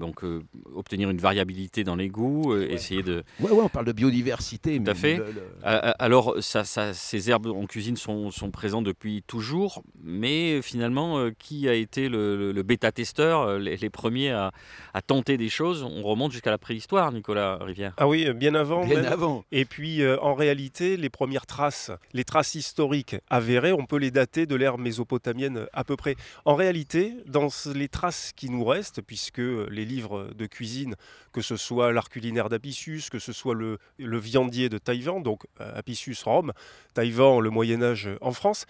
donc 0.00 0.24
euh, 0.24 0.42
obtenir 0.74 1.08
une 1.08 1.18
variabilité 1.18 1.84
dans 1.84 1.94
les 1.94 2.08
goûts, 2.08 2.52
euh, 2.52 2.66
essayer 2.68 3.04
de. 3.04 3.22
Ouais, 3.38 3.52
ouais, 3.52 3.62
on 3.62 3.68
parle 3.68 3.86
de 3.86 3.92
biodiversité. 3.92 4.80
mais 4.80 4.90
à 4.90 4.94
fait. 4.94 5.18
le- 5.18 5.26
le- 5.26 6.02
alors, 6.02 6.34
ça, 6.40 6.64
ça- 6.64 6.92
ces 6.92 7.30
herbes 7.30 7.46
en 7.46 7.66
cuisine 7.66 7.96
sont, 7.96 8.32
sont 8.32 8.50
présentes 8.50 8.84
depuis 8.86 9.22
toujours, 9.24 9.84
mais 10.02 10.60
finalement, 10.62 11.18
euh, 11.20 11.30
qui 11.38 11.68
a 11.68 11.74
été 11.74 12.08
le, 12.08 12.36
le- 12.36 12.50
le 12.50 12.62
bêta-testeur, 12.64 13.56
les, 13.60 13.76
les 13.76 13.90
premiers 13.90 14.32
à, 14.32 14.50
à 14.94 15.00
tenter 15.00 15.36
des 15.36 15.48
choses? 15.48 15.84
On 15.84 16.02
remonte 16.02 16.32
jusqu'à 16.32 16.50
la 16.50 16.58
préhistoire, 16.58 17.12
Nicolas 17.12 17.58
Rivière. 17.60 17.94
Ah 17.98 18.08
oui, 18.08 18.28
bien 18.34 18.56
avant. 18.56 18.84
Bien 18.84 19.02
même. 19.02 19.12
avant. 19.12 19.27
Et 19.52 19.64
puis, 19.64 20.02
euh, 20.02 20.18
en 20.20 20.34
réalité, 20.34 20.96
les 20.96 21.08
premières 21.10 21.46
traces, 21.46 21.90
les 22.12 22.24
traces 22.24 22.54
historiques 22.54 23.16
avérées, 23.28 23.72
on 23.72 23.86
peut 23.86 23.96
les 23.96 24.10
dater 24.10 24.46
de 24.46 24.54
l'ère 24.54 24.78
mésopotamienne 24.78 25.66
à 25.72 25.84
peu 25.84 25.96
près. 25.96 26.16
En 26.44 26.54
réalité, 26.54 27.14
dans 27.26 27.48
les 27.74 27.88
traces 27.88 28.32
qui 28.34 28.50
nous 28.50 28.64
restent, 28.64 29.02
puisque 29.02 29.38
les 29.38 29.84
livres 29.84 30.30
de 30.36 30.46
cuisine, 30.46 30.94
que 31.32 31.40
ce 31.40 31.56
soit 31.56 31.92
l'art 31.92 32.08
culinaire 32.08 32.48
d'Apicius, 32.48 33.10
que 33.10 33.18
ce 33.18 33.32
soit 33.32 33.54
le, 33.54 33.78
viandier 33.98 34.68
de 34.68 34.78
Taïwan, 34.78 35.22
donc 35.22 35.44
euh, 35.60 35.78
Apicius 35.78 36.22
Rome, 36.22 36.52
Taïwan 36.94 37.40
le 37.40 37.50
Moyen 37.50 37.82
Âge 37.82 38.08
en 38.20 38.32
France, 38.32 38.66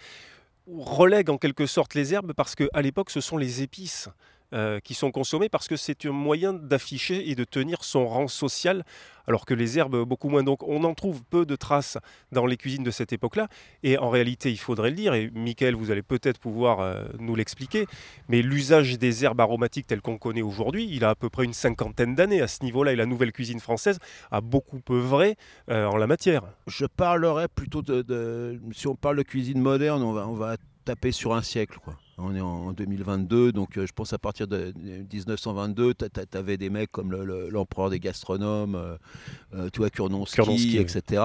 relègue 0.67 1.29
en 1.29 1.37
quelque 1.37 1.65
sorte 1.65 1.95
les 1.95 2.13
herbes 2.13 2.33
parce 2.33 2.55
qu'à 2.55 2.81
l'époque, 2.81 3.09
ce 3.09 3.21
sont 3.21 3.37
les 3.37 3.61
épices. 3.61 4.09
Euh, 4.53 4.79
qui 4.79 4.93
sont 4.93 5.11
consommées 5.11 5.49
parce 5.49 5.67
que 5.67 5.75
c'est 5.75 6.05
un 6.05 6.11
moyen 6.11 6.53
d'afficher 6.53 7.29
et 7.29 7.35
de 7.35 7.43
tenir 7.43 7.83
son 7.83 8.07
rang 8.07 8.27
social 8.27 8.83
alors 9.27 9.45
que 9.45 9.53
les 9.53 9.77
herbes 9.77 10.03
beaucoup 10.05 10.27
moins. 10.29 10.41
Donc 10.41 10.63
on 10.67 10.83
en 10.83 10.95
trouve 10.95 11.23
peu 11.23 11.45
de 11.45 11.55
traces 11.55 11.99
dans 12.31 12.47
les 12.47 12.57
cuisines 12.57 12.83
de 12.83 12.89
cette 12.89 13.13
époque-là. 13.13 13.47
Et 13.83 13.97
en 13.99 14.09
réalité, 14.09 14.49
il 14.51 14.57
faudrait 14.57 14.89
le 14.89 14.95
dire, 14.95 15.13
et 15.13 15.29
Michael, 15.35 15.75
vous 15.75 15.91
allez 15.91 16.01
peut-être 16.01 16.39
pouvoir 16.39 16.79
euh, 16.79 17.05
nous 17.19 17.35
l'expliquer, 17.35 17.85
mais 18.27 18.41
l'usage 18.41 18.97
des 18.97 19.23
herbes 19.25 19.39
aromatiques 19.41 19.85
telles 19.85 20.01
qu'on 20.01 20.17
connaît 20.17 20.41
aujourd'hui, 20.41 20.87
il 20.91 21.03
a 21.05 21.11
à 21.11 21.15
peu 21.15 21.29
près 21.29 21.45
une 21.45 21.53
cinquantaine 21.53 22.15
d'années 22.15 22.41
à 22.41 22.47
ce 22.47 22.63
niveau-là, 22.63 22.93
et 22.93 22.95
la 22.95 23.05
nouvelle 23.05 23.31
cuisine 23.31 23.59
française 23.59 23.99
a 24.31 24.41
beaucoup 24.41 24.81
œuvré 24.89 25.35
euh, 25.69 25.85
en 25.85 25.97
la 25.97 26.07
matière. 26.07 26.41
Je 26.65 26.85
parlerais 26.87 27.47
plutôt 27.47 27.83
de, 27.83 28.01
de- 28.01 28.59
Si 28.71 28.87
on 28.87 28.95
parle 28.95 29.17
de 29.17 29.23
cuisine 29.23 29.61
moderne, 29.61 30.01
on 30.01 30.11
va, 30.13 30.27
on 30.27 30.33
va 30.33 30.57
taper 30.85 31.11
sur 31.11 31.35
un 31.35 31.43
siècle. 31.43 31.77
Quoi. 31.83 31.95
On 32.21 32.35
est 32.35 32.41
en 32.41 32.73
2022, 32.73 33.51
donc 33.51 33.77
euh, 33.77 33.85
je 33.87 33.93
pense 33.93 34.11
à 34.13 34.17
partir 34.17 34.47
de 34.47 34.73
1922, 35.11 35.93
tu 35.93 36.05
avais 36.37 36.57
des 36.57 36.69
mecs 36.69 36.91
comme 36.91 37.11
le- 37.11 37.23
le- 37.25 37.49
l'empereur 37.49 37.89
des 37.89 37.99
gastronomes, 37.99 38.75
euh, 38.75 39.69
vois, 39.77 39.89
Kurnonski, 39.89 40.41
oui. 40.47 40.77
etc., 40.77 41.23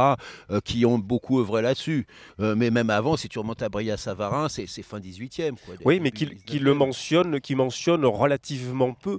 euh, 0.51 0.61
qui 0.65 0.87
ont 0.87 0.99
beaucoup 0.99 1.41
œuvré 1.41 1.63
là-dessus. 1.63 2.07
Euh, 2.41 2.55
mais 2.57 2.71
même 2.71 2.91
avant, 2.91 3.17
si 3.17 3.29
tu 3.29 3.39
remontes 3.39 3.63
à 3.63 3.69
Bria-Savarin, 3.69 4.49
c'est 4.49 4.67
c'est 4.67 4.83
fin 4.83 5.01
18e. 5.01 5.57
Quoi, 5.67 5.75
Oui, 5.85 6.01
mais 6.01 6.11
qu'il 6.11 6.29
19e. 6.31 6.45
qu'il 6.45 6.63
le 6.63 6.75
mentionne, 6.75 7.41
qui 7.41 7.55
mentionne 7.55 8.05
relativement 8.05 8.93
peu 8.95 9.19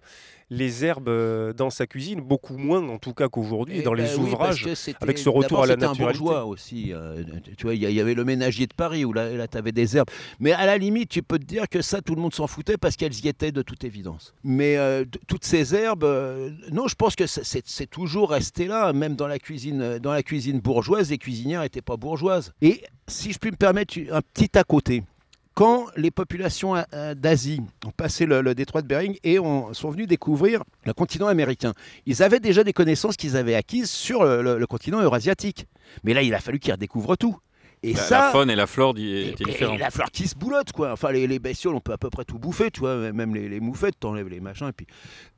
les 0.56 0.86
herbes 0.86 1.10
euh, 1.10 1.54
dans 1.54 1.70
sa 1.70 1.86
cuisine, 1.88 2.22
beaucoup 2.22 2.58
moins 2.58 2.88
en 2.88 2.98
tout 2.98 3.14
cas 3.14 3.28
qu'aujourd'hui, 3.28 3.76
Eh 3.80 3.82
dans 3.84 3.92
ben 3.94 4.04
les 4.04 4.16
oui, 4.16 4.22
ouvrages. 4.24 4.66
avec 5.02 5.18
ce 5.18 5.30
retour 5.30 5.64
à 5.64 5.66
la 5.68 5.74
c'était 5.74 5.86
un 5.86 5.94
bourgeois 5.94 6.46
aussi. 6.46 6.94
euh, 6.94 7.24
tu 7.58 7.64
vois, 7.64 7.76
il 7.76 7.82
y, 7.84 8.00
avait 8.00 8.14
le 8.14 8.24
ménager 8.24 8.66
de 8.68 8.74
Paris 8.74 9.06
où 9.06 9.14
là, 9.14 9.30
là 9.34 9.48
tu 9.48 9.58
avais 9.58 9.72
des 9.72 9.98
herbes. 9.98 10.10
Mais 10.40 10.52
à 10.54 10.66
la 10.66 10.78
limite, 10.78 11.10
tu 11.10 11.22
peux 11.22 11.38
te 11.40 11.46
dire 11.46 11.68
que 11.70 11.82
ça, 11.82 12.02
tout 12.02 12.16
le 12.16 12.22
monde 12.22 12.34
s'en 12.34 12.48
foutait 12.48 12.78
parce 12.78 12.96
qu'elles 12.96 13.14
y 13.24 13.28
étaient 13.28 13.52
de 13.52 13.62
toute 13.62 13.84
évidence. 13.84 14.34
Mais 14.44 14.78
euh, 14.78 15.06
toutes 15.28 15.46
ces 15.46 15.76
herbes, 15.76 16.04
euh, 16.04 16.50
non, 16.72 16.88
je 16.88 16.96
pense 16.96 17.16
que 17.16 17.26
c'est- 17.28 17.90
toujours 17.90 18.32
resté 18.32 18.66
là, 18.68 18.94
même 18.94 19.16
dans 19.16 19.28
la 19.28 19.38
cuisine, 19.40 20.00
dans 20.00 20.12
la 20.12 20.24
cuisine 20.24 20.60
bourgeoise, 20.60 21.10
les 21.12 21.18
cuisinières 21.18 21.62
n'étaient 21.62 21.82
pas 21.82 21.98
bourgeoises. 21.98 22.52
Et 22.62 22.82
si 23.08 23.32
je 23.32 23.38
puis 23.38 23.52
me 23.52 23.56
permettre 23.56 23.98
un 24.12 24.22
petit 24.22 24.58
à 24.58 24.64
côté. 24.64 25.04
Quand 25.56 25.86
les 25.96 26.12
populations 26.12 26.76
euh, 26.94 27.14
d'Asie 27.16 27.62
ont 27.86 27.92
passé 27.92 28.26
le, 28.26 28.54
détroit 28.54 28.82
de 28.82 28.88
Bering 28.88 29.18
et 29.24 29.40
ont- 29.40 29.74
sont 29.74 29.90
venus 29.90 30.06
découvrir 30.06 30.64
le 30.86 30.94
continent 30.94 31.28
américain, 31.28 31.74
ils 32.06 32.22
avaient 32.22 32.42
déjà 32.42 32.66
des 32.66 32.74
connaissances 32.74 33.16
qu'ils 33.16 33.38
avaient 33.38 33.56
acquises 33.56 33.90
sur 33.90 34.26
le, 34.26 34.42
le- 34.42 34.58
le 34.60 34.68
continent 34.68 35.02
eurasiatique. 35.02 35.66
Mais 36.04 36.14
là, 36.14 36.24
il 36.24 36.34
a 36.34 36.40
fallu 36.42 36.60
qu'ils 36.60 36.74
redécouvrent 36.74 37.16
tout. 37.16 37.38
Et 37.90 37.94
La, 37.94 38.00
ça, 38.02 38.20
la 38.20 38.32
faune 38.32 38.50
et 38.50 38.56
la 38.56 38.68
flore 38.68 38.96
et- 38.98 39.30
étaient 39.30 39.44
et 39.44 39.46
différentes. 39.52 39.80
la 39.80 39.92
fleur 39.92 40.10
qui 40.12 40.28
se 40.28 40.36
boulotte, 40.36 40.72
quoi. 40.72 40.92
Enfin, 40.94 41.12
les, 41.12 41.28
les 41.28 41.40
bestioles, 41.40 41.76
on 41.76 41.80
peut 41.82 41.94
à 41.94 41.98
peu 41.98 42.10
près 42.10 42.26
tout 42.26 42.40
bouffer, 42.40 42.72
tu 42.72 42.80
vois. 42.80 42.96
Même 43.12 43.36
les, 43.36 43.48
les 43.48 43.60
moufettes, 43.60 44.00
t'enlèves 44.00 44.28
les 44.30 44.40
machins. 44.40 44.70
Et 44.70 44.72
puis... 44.74 44.88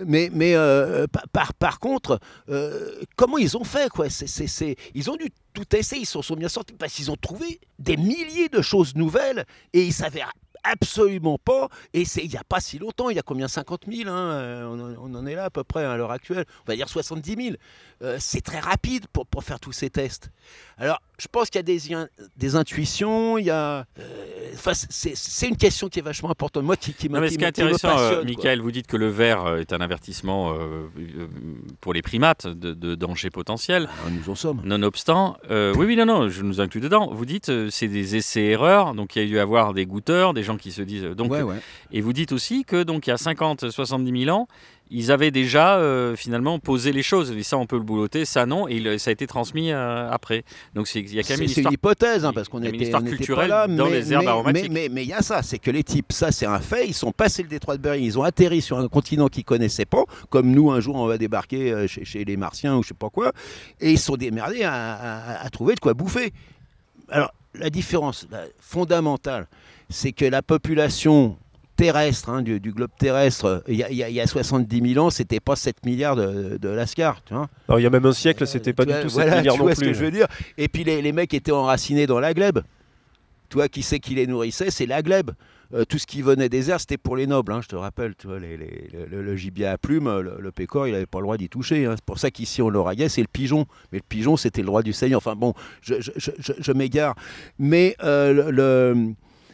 Mais, 0.05 0.29
mais 0.33 0.53
euh, 0.55 1.07
par, 1.33 1.53
par, 1.53 1.79
contre, 1.79 2.19
euh, 2.49 3.01
comment 3.15 3.37
ils 3.37 3.57
ont 3.57 3.63
fait, 3.63 3.89
quoi? 3.89 4.09
C'est, 4.09 4.27
c'est- 4.27 4.47
c'est- 4.47 4.75
Ils 4.95 5.09
ont 5.11 5.15
dû 5.17 5.27
tout 5.53 5.75
essayer, 5.75 6.03
ils 6.03 6.05
s'en 6.05 6.21
sont 6.21 6.35
bien 6.35 6.49
sortis 6.49 6.75
parce 6.77 6.93
qu'ils 6.93 7.09
ont 7.11 7.15
trouvé 7.17 7.59
des 7.79 7.97
milliers 7.97 8.47
de 8.49 8.61
choses 8.61 8.95
nouvelles 8.95 9.43
et 9.73 9.83
ils 9.83 9.93
savaient 9.93 10.21
absolument 10.71 11.37
pas. 11.43 11.69
Et 11.93 12.05
c'est 12.05 12.23
il 12.23 12.29
n'y 12.29 12.37
a 12.37 12.43
pas 12.47 12.59
si 12.59 12.77
longtemps, 12.79 13.09
il 13.09 13.15
y 13.15 13.19
a 13.19 13.23
combien 13.23 13.47
50 13.47 13.81
000 13.91 14.09
hein, 14.09 14.13
euh, 14.13 14.65
on, 14.65 14.79
en- 14.79 15.11
on 15.11 15.15
en 15.15 15.25
est 15.25 15.35
là 15.35 15.45
à 15.45 15.49
peu 15.49 15.63
près 15.63 15.83
à 15.85 15.97
l'heure 15.97 16.11
actuelle. 16.11 16.45
On 16.67 16.71
va 16.71 16.75
dire 16.75 16.89
70 16.89 17.35
000. 17.35 17.55
Euh, 18.03 18.17
c'est 18.19 18.41
très 18.41 18.59
rapide 18.59 19.05
pour, 19.11 19.25
pour 19.25 19.43
faire 19.43 19.59
tous 19.59 19.71
ces 19.71 19.89
tests. 19.89 20.29
Alors, 20.77 20.99
je 21.19 21.27
pense 21.31 21.49
qu'il 21.49 21.57
y 21.57 21.59
a 21.59 21.63
des, 21.63 21.79
des 22.37 22.55
intuitions, 22.55 23.37
il 23.39 23.45
y 23.45 23.49
a. 23.49 23.85
euh, 23.99 24.53
c'est, 24.73 25.15
c'est 25.15 25.47
une 25.47 25.57
question 25.57 25.89
qui 25.89 25.97
est 25.99 26.03
vachement 26.03 26.29
importante. 26.29 26.63
Moi, 26.63 26.77
qui, 26.77 26.93
qui 26.93 27.09
me 27.09 27.15
Non, 27.15 27.21
mais 27.21 27.27
qui 27.27 27.33
ce 27.33 27.39
qui 27.39 27.43
est 27.45 27.47
intéressant, 27.47 27.97
euh. 27.97 28.23
Michael, 28.23 28.61
vous 28.61 28.71
dites 28.71 28.85
que 28.87 28.97
le 28.97 29.07
verre 29.07 29.45
euh, 29.45 29.57
est 29.59 29.73
un 29.73 29.81
avertissement 29.81 30.55
pour 31.81 31.93
les 31.93 32.01
primates 32.01 32.47
de, 32.47 32.73
de 32.73 32.95
danger 32.95 33.29
potentiel. 33.29 33.89
Ah, 34.05 34.09
nous 34.11 34.29
en 34.29 34.35
sommes. 34.35 34.61
Nonobstant, 34.63 35.37
oui, 35.49 35.85
oui, 35.85 35.95
non, 35.95 36.05
non, 36.05 36.29
je 36.29 36.43
nous 36.43 36.61
inclus 36.61 36.81
dedans. 36.81 37.09
Vous 37.11 37.25
dites 37.25 37.51
c'est 37.69 37.87
des 37.87 38.15
essais-erreurs, 38.15 38.93
donc 38.93 39.15
il 39.15 39.23
y 39.23 39.25
a 39.25 39.27
dû 39.27 39.39
avoir 39.39 39.73
des 39.73 39.85
goûteurs, 39.85 40.33
des 40.33 40.43
gens 40.43 40.56
qui 40.57 40.71
se 40.71 40.81
disent. 40.81 41.03
Donc, 41.03 41.31
ouais, 41.31 41.41
ouais. 41.41 41.57
Et 41.91 42.01
vous 42.01 42.13
dites 42.13 42.31
aussi 42.31 42.63
que 42.65 42.83
donc 42.83 43.07
il 43.07 43.11
y 43.11 43.13
a 43.13 43.17
50, 43.17 43.69
70 43.69 44.23
000 44.25 44.35
ans, 44.37 44.47
ils 44.89 45.11
avaient 45.11 45.31
déjà 45.31 45.77
euh, 45.77 46.15
finalement 46.15 46.59
posé 46.59 46.93
les 46.93 47.03
choses. 47.03 47.31
Et 47.31 47.43
ça, 47.43 47.57
on 47.57 47.65
peut 47.65 47.75
le 47.75 47.83
boulotter, 47.83 48.23
ça 48.23 48.45
non, 48.45 48.69
et 48.69 48.75
il- 48.75 48.99
ça 49.01 49.09
a 49.09 49.13
été 49.13 49.27
transmis 49.27 49.71
euh, 49.73 50.09
après. 50.09 50.43
Donc 50.75 50.93
il 50.95 51.13
y 51.13 51.19
a 51.19 51.23
quand 51.23 51.31
même 51.31 51.41
une 51.41 51.47
c'est 51.49 51.55
une 51.55 51.59
histoire. 51.59 51.73
hypothèse, 51.73 52.23
hein, 52.23 52.31
parce 52.33 52.47
qu'on 52.47 52.63
était, 52.63 52.77
histoire 52.77 53.03
culturelle 53.03 53.49
pas 53.49 53.67
là, 53.67 53.73
dans 53.75 53.85
mais, 53.89 53.99
les 53.99 54.13
herbes 54.13 54.23
mais- 54.23 54.29
aromatiques. 54.29 54.71
Mais 54.71 54.87
il 55.03 55.09
y 55.09 55.13
a 55.13 55.21
ça, 55.21 55.43
c'est 55.43 55.59
que 55.59 55.71
les 55.71 55.83
types, 55.83 56.13
ça 56.13 56.31
c'est 56.31 56.45
un 56.45 56.59
fait, 56.59 56.87
ils 56.87 56.93
sont 56.93 57.11
passés 57.11 57.43
le 57.43 57.49
détroit 57.49 57.75
de 57.75 57.81
Bering, 57.81 58.01
ils 58.03 58.17
ont 58.17 58.23
atterri 58.23 58.61
sur 58.61 58.77
un 58.79 58.87
continent 58.87 59.27
qu'ils 59.27 59.43
connaissaient 59.43 59.85
pas, 59.85 60.03
comme 60.29 60.51
nous 60.51 60.71
un 60.71 60.79
jour 60.79 60.95
on 60.95 61.05
va 61.05 61.17
débarquer 61.17 61.73
euh, 61.73 61.87
chez, 61.87 62.05
chez 62.05 62.23
les 62.23 62.37
Martiens 62.37 62.77
ou 62.77 62.83
je 62.83 62.87
sais 62.89 62.93
pas 62.93 63.09
quoi, 63.09 63.33
et 63.81 63.91
ils 63.91 63.99
se 63.99 64.05
sont 64.05 64.15
démerdés 64.15 64.63
à, 64.63 64.71
à- 64.73 65.45
à 65.45 65.49
trouver 65.49 65.75
de 65.75 65.81
quoi 65.81 65.93
bouffer. 65.95 66.31
Alors 67.09 67.33
la 67.59 67.69
différence 67.69 68.27
la 68.31 68.43
fondamentale, 68.59 69.47
c'est 69.89 70.11
que 70.11 70.25
la 70.25 70.41
population 70.41 71.37
terrestre, 71.75 72.29
hein, 72.29 72.41
du, 72.41 72.59
du 72.59 72.71
globe 72.71 72.89
terrestre, 72.97 73.63
il 73.67 73.75
y, 73.75 73.83
a- 73.83 73.89
il 73.91 73.97
y 73.97 74.03
a- 74.03 74.09
il 74.09 74.15
y 74.15 74.19
a 74.21 74.25
70 74.25 74.93
000 74.93 75.05
ans, 75.05 75.09
c'était 75.11 75.39
pas 75.39 75.55
7 75.55 75.85
milliards 75.85 76.15
de, 76.15 76.57
de 76.57 76.69
Lascar, 76.69 77.21
tu 77.23 77.35
vois. 77.35 77.47
Alors, 77.67 77.79
il 77.79 77.83
y 77.83 77.85
a 77.85 77.89
même 77.91 78.05
un 78.05 78.13
siècle, 78.13 78.47
c'était 78.47 78.73
pas 78.73 78.83
du 78.85 78.91
vois, 78.93 79.01
tout 79.03 79.09
7 79.09 79.13
voilà, 79.15 79.37
milliards 79.37 79.55
tu 79.55 79.61
non 79.61 79.69
ce 79.69 79.75
plus. 79.75 79.87
que 79.87 79.93
je 79.93 80.03
veux 80.05 80.11
dire. 80.11 80.25
Et 80.57 80.67
puis 80.69 80.83
les, 80.83 81.01
les 81.03 81.11
mecs 81.11 81.33
étaient 81.35 81.51
enracinés 81.51 82.07
dans 82.07 82.19
la 82.19 82.33
glèbe. 82.33 82.59
Toi, 83.49 83.69
qui 83.69 83.83
c'est 83.83 83.99
qui 83.99 84.15
les 84.15 84.25
nourrissait 84.27 84.71
C'est 84.71 84.87
la 84.87 85.01
glèbe. 85.01 85.31
Euh, 85.73 85.83
tout 85.85 85.97
ce 85.97 86.07
qui 86.07 86.21
venait 86.21 86.49
des 86.49 86.69
airs, 86.71 86.79
c'était 86.79 86.97
pour 86.97 87.15
les 87.17 87.27
nobles. 87.27 87.51
hein, 87.51 87.59
je 87.61 87.67
te 87.67 87.75
rappelle, 87.75 88.15
tu 88.15 88.27
vois, 88.27 88.39
les- 88.39 88.55
les- 88.57 88.89
le, 89.09 89.21
le 89.21 89.35
gibier 89.35 89.65
à 89.67 89.77
plumes, 89.77 90.09
le, 90.21 90.37
le 90.39 90.51
pécor, 90.51 90.87
il 90.87 90.93
n'avait 90.93 91.05
pas 91.05 91.19
le 91.19 91.23
droit 91.23 91.37
d'y 91.37 91.49
toucher. 91.49 91.85
hein. 91.85 91.93
C'est 91.95 92.05
pour 92.05 92.19
ça 92.19 92.31
qu'ici, 92.31 92.61
on 92.61 92.69
l'oraillait, 92.69 93.09
c'est 93.09 93.21
le 93.21 93.27
pigeon. 93.27 93.65
Mais 93.91 93.97
le 93.99 94.05
pigeon, 94.07 94.37
c'était 94.37 94.61
le 94.61 94.67
droit 94.67 94.81
du 94.83 94.93
seigneur. 94.93 95.17
Enfin 95.17 95.35
bon, 95.35 95.53
je, 95.81 95.95
je- 95.99 96.11
je- 96.15 96.31
je- 96.39 96.53
je 96.57 96.71
m'égare. 96.71 97.15
Mais 97.59 97.95
euh, 98.03 98.51
le- 98.51 99.13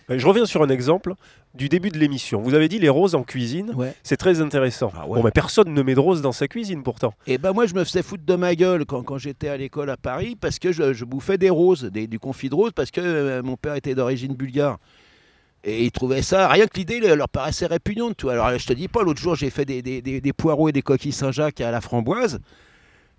Euh, 0.10 0.19
Je 0.19 0.28
reviens 0.28 0.45
sur 0.45 0.62
un 0.62 0.67
exemple 0.67 1.13
du 1.56 1.69
début 1.69 1.88
de 1.89 1.97
l'émission. 1.97 2.41
Vous 2.41 2.56
avez 2.56 2.67
dit 2.67 2.78
les 2.78 2.89
roses 2.89 3.15
en 3.15 3.23
cuisine, 3.23 3.71
Ouais. 3.73 3.93
c'est 4.04 4.17
très 4.17 4.41
intéressant. 4.41 4.91
Ah 4.97 5.08
ouais. 5.08 5.17
Bon, 5.19 5.23
mais 5.23 5.32
personne 5.32 5.73
ne 5.73 5.82
met 5.82 5.95
de 5.95 5.99
roses 6.02 6.21
dans 6.21 6.34
sa 6.34 6.49
cuisine 6.49 6.84
pourtant. 6.84 7.13
Et 7.26 7.38
ben 7.38 7.54
moi, 7.54 7.67
je 7.67 7.73
me 7.73 7.86
faisais 7.86 8.04
foutre 8.04 8.26
de 8.26 8.36
ma 8.36 8.54
gueule 8.54 8.84
quand, 8.86 9.02
quand 9.02 9.17
j'étais 9.17 9.47
à 9.47 9.56
l'école 9.56 9.89
à 9.89 9.95
Paris 9.95 10.36
parce 10.39 10.60
que 10.60 10.73
je, 10.73 10.91
je 10.91 11.06
bouffais 11.06 11.38
des 11.38 11.49
roses, 11.49 11.86
des- 11.86 12.06
du 12.08 12.19
confit 12.19 12.49
de 12.49 12.56
roses, 12.56 12.73
parce 12.76 12.91
que 12.91 12.99
euh, 12.99 13.41
mon 13.43 13.56
père 13.56 13.76
était 13.76 13.95
d'origine 13.95 14.34
bulgare. 14.36 14.78
Et 15.65 15.86
ils 15.86 15.91
trouvaient 15.91 16.21
ça, 16.21 16.47
rien 16.49 16.67
que 16.67 16.78
l'idée 16.78 16.99
le- 16.99 17.15
leur 17.15 17.30
paraissait 17.30 17.65
répugnante. 17.67 18.15
vois. 18.26 18.34
Alors 18.34 18.58
je 18.58 18.67
te 18.67 18.73
dis 18.73 18.88
pas, 18.89 19.02
l'autre 19.04 19.21
jour, 19.21 19.36
j'ai 19.36 19.49
fait 19.49 19.65
des, 19.65 19.82
des- 19.82 20.02
des- 20.02 20.19
des 20.21 20.34
poireaux 20.34 20.67
et 20.69 20.71
des 20.73 20.82
coquilles 20.82 21.13
Saint-Jacques 21.13 21.62
à 21.62 21.71
la 21.71 21.80
framboise. 21.82 22.39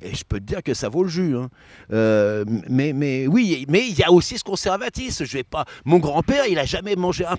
Et 0.02 0.14
je 0.14 0.24
peux 0.24 0.38
te 0.38 0.44
dire 0.44 0.62
que 0.62 0.74
ça 0.74 0.88
vaut 0.88 1.02
le 1.04 1.09
jus. 1.09 1.37
hein. 1.37 1.48
Euh, 1.92 2.44
mais, 2.68 2.92
mais 2.92 3.26
oui, 3.26 3.64
mais 3.68 3.87
il 3.88 3.98
y 3.98 4.02
a 4.02 4.11
aussi 4.12 4.37
ce 4.38 4.44
conservatisme. 4.44 5.24
Je 5.24 5.33
vais 5.38 5.44
pas. 5.44 5.64
Mon 5.85 5.98
grand-père, 5.98 6.46
il 6.46 6.59
a 6.59 6.64
jamais 6.64 6.94
mangé 6.96 7.24
un, 7.24 7.37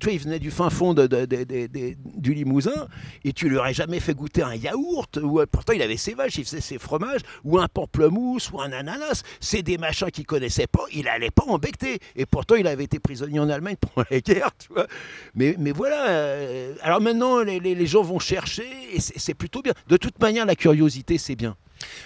Tu 0.00 0.06
vois, 0.06 0.12
il 0.14 0.18
venait 0.18 0.38
du 0.38 0.50
fin 0.50 0.70
fond 0.70 0.94
du 0.94 2.34
Limousin, 2.34 2.88
et 3.24 3.32
tu 3.32 3.48
lui 3.48 3.56
aurais 3.56 3.74
jamais 3.74 4.00
fait 4.00 4.14
goûter 4.14 4.42
un 4.42 4.54
yaourt. 4.54 5.18
Ou 5.22 5.42
pourtant, 5.50 5.72
il 5.74 5.82
avait 5.82 5.96
ses 5.96 6.14
vaches, 6.14 6.36
il 6.38 6.44
faisait 6.44 6.60
ses 6.60 6.78
fromages, 6.78 7.20
ou 7.44 7.58
un 7.58 7.68
pamplemousse, 7.68 8.50
ou 8.52 8.60
un 8.60 8.72
ananas. 8.72 9.22
C'est 9.40 9.62
des 9.62 9.78
machins 9.78 10.10
qu'il 10.10 10.26
connaissait 10.26 10.66
pas. 10.66 10.84
Il 10.92 11.08
allait 11.08 11.30
pas 11.30 11.44
en 11.46 11.58
becter. 11.58 11.98
Et 12.16 12.26
pourtant, 12.26 12.54
il 12.56 12.66
avait 12.66 12.84
été 12.84 12.98
prisonnier 12.98 13.38
en 13.38 13.48
Allemagne 13.48 13.76
pendant 13.80 14.06
la 14.10 14.20
guerre, 14.20 14.50
tu 14.58 14.72
vois. 14.72 14.86
Mais, 15.34 15.54
mais 15.58 15.72
voilà. 15.72 16.08
euh, 16.08 16.74
alors 16.82 17.00
maintenant, 17.00 17.40
les, 17.42 17.60
les- 17.60 17.86
gens 17.86 18.02
vont 18.02 18.18
chercher, 18.18 18.66
et 18.92 19.00
c'est 19.00 19.34
plutôt 19.34 19.62
bien. 19.62 19.72
De 19.88 19.96
toute 19.96 20.18
manière, 20.20 20.44
la 20.46 20.56
curiosité, 20.56 21.16
c'est 21.16 21.36
bien. 21.36 21.56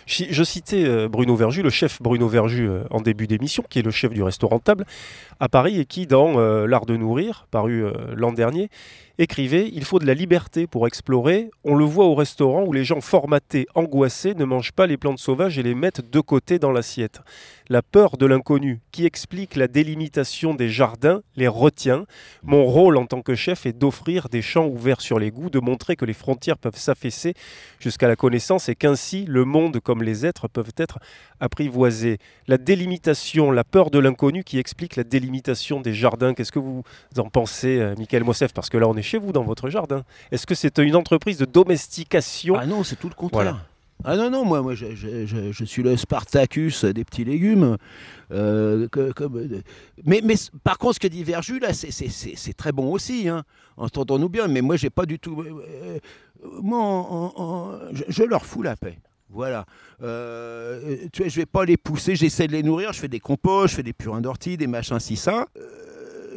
Je, 0.06 0.42
citais 0.42 0.84
euh, 0.84 1.08
Bruno 1.08 1.36
Verju, 1.36 1.62
le 1.62 1.70
chef 1.70 2.02
Bruno 2.02 2.28
Verju 2.28 2.68
euh, 2.68 2.84
en 2.90 3.00
début 3.00 3.26
d'émission, 3.26 3.64
qui 3.68 3.78
est 3.78 3.82
le 3.82 3.90
chef 3.90 4.12
du 4.12 4.22
restaurant 4.22 4.58
Table 4.58 4.84
à 5.40 5.48
Paris 5.48 5.78
et 5.78 5.84
qui, 5.84 6.06
dans 6.06 6.38
euh, 6.38 6.66
L'Art 6.66 6.86
de 6.86 6.96
nourrir, 6.96 7.46
paru 7.50 7.84
l'an 8.14 8.32
dernier, 8.32 8.68
écrivait 9.18 9.70
Il 9.72 9.84
faut 9.84 9.98
de 9.98 10.06
la 10.06 10.14
liberté 10.14 10.66
pour 10.66 10.86
explorer. 10.86 11.50
On 11.64 11.74
le 11.74 11.84
voit 11.84 12.06
au 12.06 12.14
restaurant 12.14 12.64
où 12.64 12.72
les 12.72 12.84
gens 12.84 13.00
formatés, 13.00 13.66
angoissés, 13.74 14.34
ne 14.34 14.44
mangent 14.44 14.72
pas 14.72 14.86
les 14.86 14.96
plantes 14.96 15.18
sauvages 15.18 15.58
et 15.58 15.62
les 15.62 15.74
mettent 15.74 16.10
de 16.10 16.20
côté 16.20 16.58
dans 16.58 16.72
l'assiette. 16.72 17.20
La 17.68 17.82
peur 17.82 18.16
de 18.16 18.26
l'inconnu, 18.26 18.80
qui 18.90 19.06
explique 19.06 19.56
la 19.56 19.68
délimitation 19.68 20.54
des 20.54 20.68
jardins, 20.68 21.22
les 21.36 21.48
retient. 21.48 22.04
Mon 22.42 22.64
rôle 22.64 22.96
en 22.96 23.06
tant 23.06 23.22
que 23.22 23.34
chef 23.34 23.66
est 23.66 23.72
d'offrir 23.72 24.28
des 24.28 24.42
champs 24.42 24.66
ouverts 24.66 25.00
sur 25.00 25.18
les 25.18 25.30
goûts, 25.30 25.48
de 25.48 25.60
montrer 25.60 25.96
que 25.96 26.04
les 26.04 26.12
frontières 26.12 26.58
peuvent 26.58 26.76
s'affaisser 26.76 27.34
jusqu'à 27.78 28.08
la 28.08 28.16
connaissance 28.16 28.68
et 28.68 28.74
qu'ainsi 28.74 29.24
le 29.26 29.44
monde 29.44 29.80
comme 29.80 30.02
les 30.02 30.26
êtres 30.26 30.48
peuvent 30.48 30.74
être 30.76 30.98
apprivoisés. 31.40 32.18
La 32.46 32.58
délimitation, 32.58 33.50
la 33.50 33.64
peur 33.64 33.90
de 33.90 33.98
l'inconnu 33.98 34.44
qui 34.44 34.58
explique 34.58 34.96
la 34.96 35.04
délimitation 35.04 35.80
des 35.80 35.94
jardins. 35.94 36.34
Qu'est-ce 36.34 36.52
que 36.52 36.58
vous 36.58 36.82
en 37.18 37.28
pensez, 37.28 37.78
euh, 37.78 37.94
Michael 37.96 38.24
Mossef 38.24 38.52
Parce 38.52 38.68
que 38.68 38.78
là, 38.78 38.88
on 38.88 38.96
est 38.96 39.01
chez 39.02 39.18
vous 39.18 39.32
dans 39.32 39.42
votre 39.44 39.68
jardin. 39.68 40.02
Est-ce 40.30 40.46
que 40.46 40.54
c'est 40.54 40.78
une 40.78 40.96
entreprise 40.96 41.38
de 41.38 41.44
domestication 41.44 42.56
Ah 42.58 42.66
non, 42.66 42.82
c'est 42.84 42.96
tout 42.96 43.08
le 43.08 43.14
contraire. 43.14 43.42
Voilà. 43.42 43.66
Ah 44.04 44.16
non, 44.16 44.30
non, 44.30 44.44
moi, 44.44 44.62
moi 44.62 44.74
je, 44.74 44.96
je- 44.96 45.26
je- 45.26 45.52
je 45.52 45.64
suis 45.64 45.82
le 45.84 45.96
Spartacus 45.96 46.84
des 46.84 47.04
petits 47.04 47.24
légumes. 47.24 47.76
Euh, 48.32 48.88
que- 48.88 49.12
mais, 50.04 50.20
mais 50.24 50.34
par 50.64 50.78
contre, 50.78 50.94
ce 50.94 51.00
que 51.00 51.06
dit 51.06 51.22
Verju, 51.22 51.60
là, 51.60 51.72
c'est- 51.72 52.52
très 52.56 52.72
bon 52.72 52.90
aussi. 52.92 53.28
Hein. 53.28 53.44
Entendons-nous 53.76 54.28
bien, 54.28 54.48
mais 54.48 54.60
moi, 54.60 54.76
j'ai 54.76 54.90
pas 54.90 55.06
du 55.06 55.18
tout. 55.20 55.42
euh, 55.42 55.62
euh, 56.44 56.48
moi, 56.62 57.80
je, 58.08 58.24
leur 58.24 58.44
fous 58.44 58.62
la 58.62 58.74
paix. 58.74 58.98
Voilà. 59.30 59.66
Euh, 60.02 60.96
tu 61.12 61.22
vois, 61.22 61.28
je 61.28 61.36
vais 61.36 61.46
pas 61.46 61.64
les 61.64 61.76
pousser, 61.76 62.16
j'essaie 62.16 62.46
de 62.48 62.52
les 62.52 62.62
nourrir, 62.62 62.92
je 62.92 62.98
fais 63.00 63.08
des 63.08 63.20
composts, 63.20 63.70
je 63.70 63.76
fais 63.76 63.82
des 63.82 63.92
purins 63.92 64.20
d'ortie, 64.20 64.56
des 64.56 64.66
machins, 64.66 64.98
si 64.98 65.16
ça. 65.16 65.46
Euh, 65.56 65.68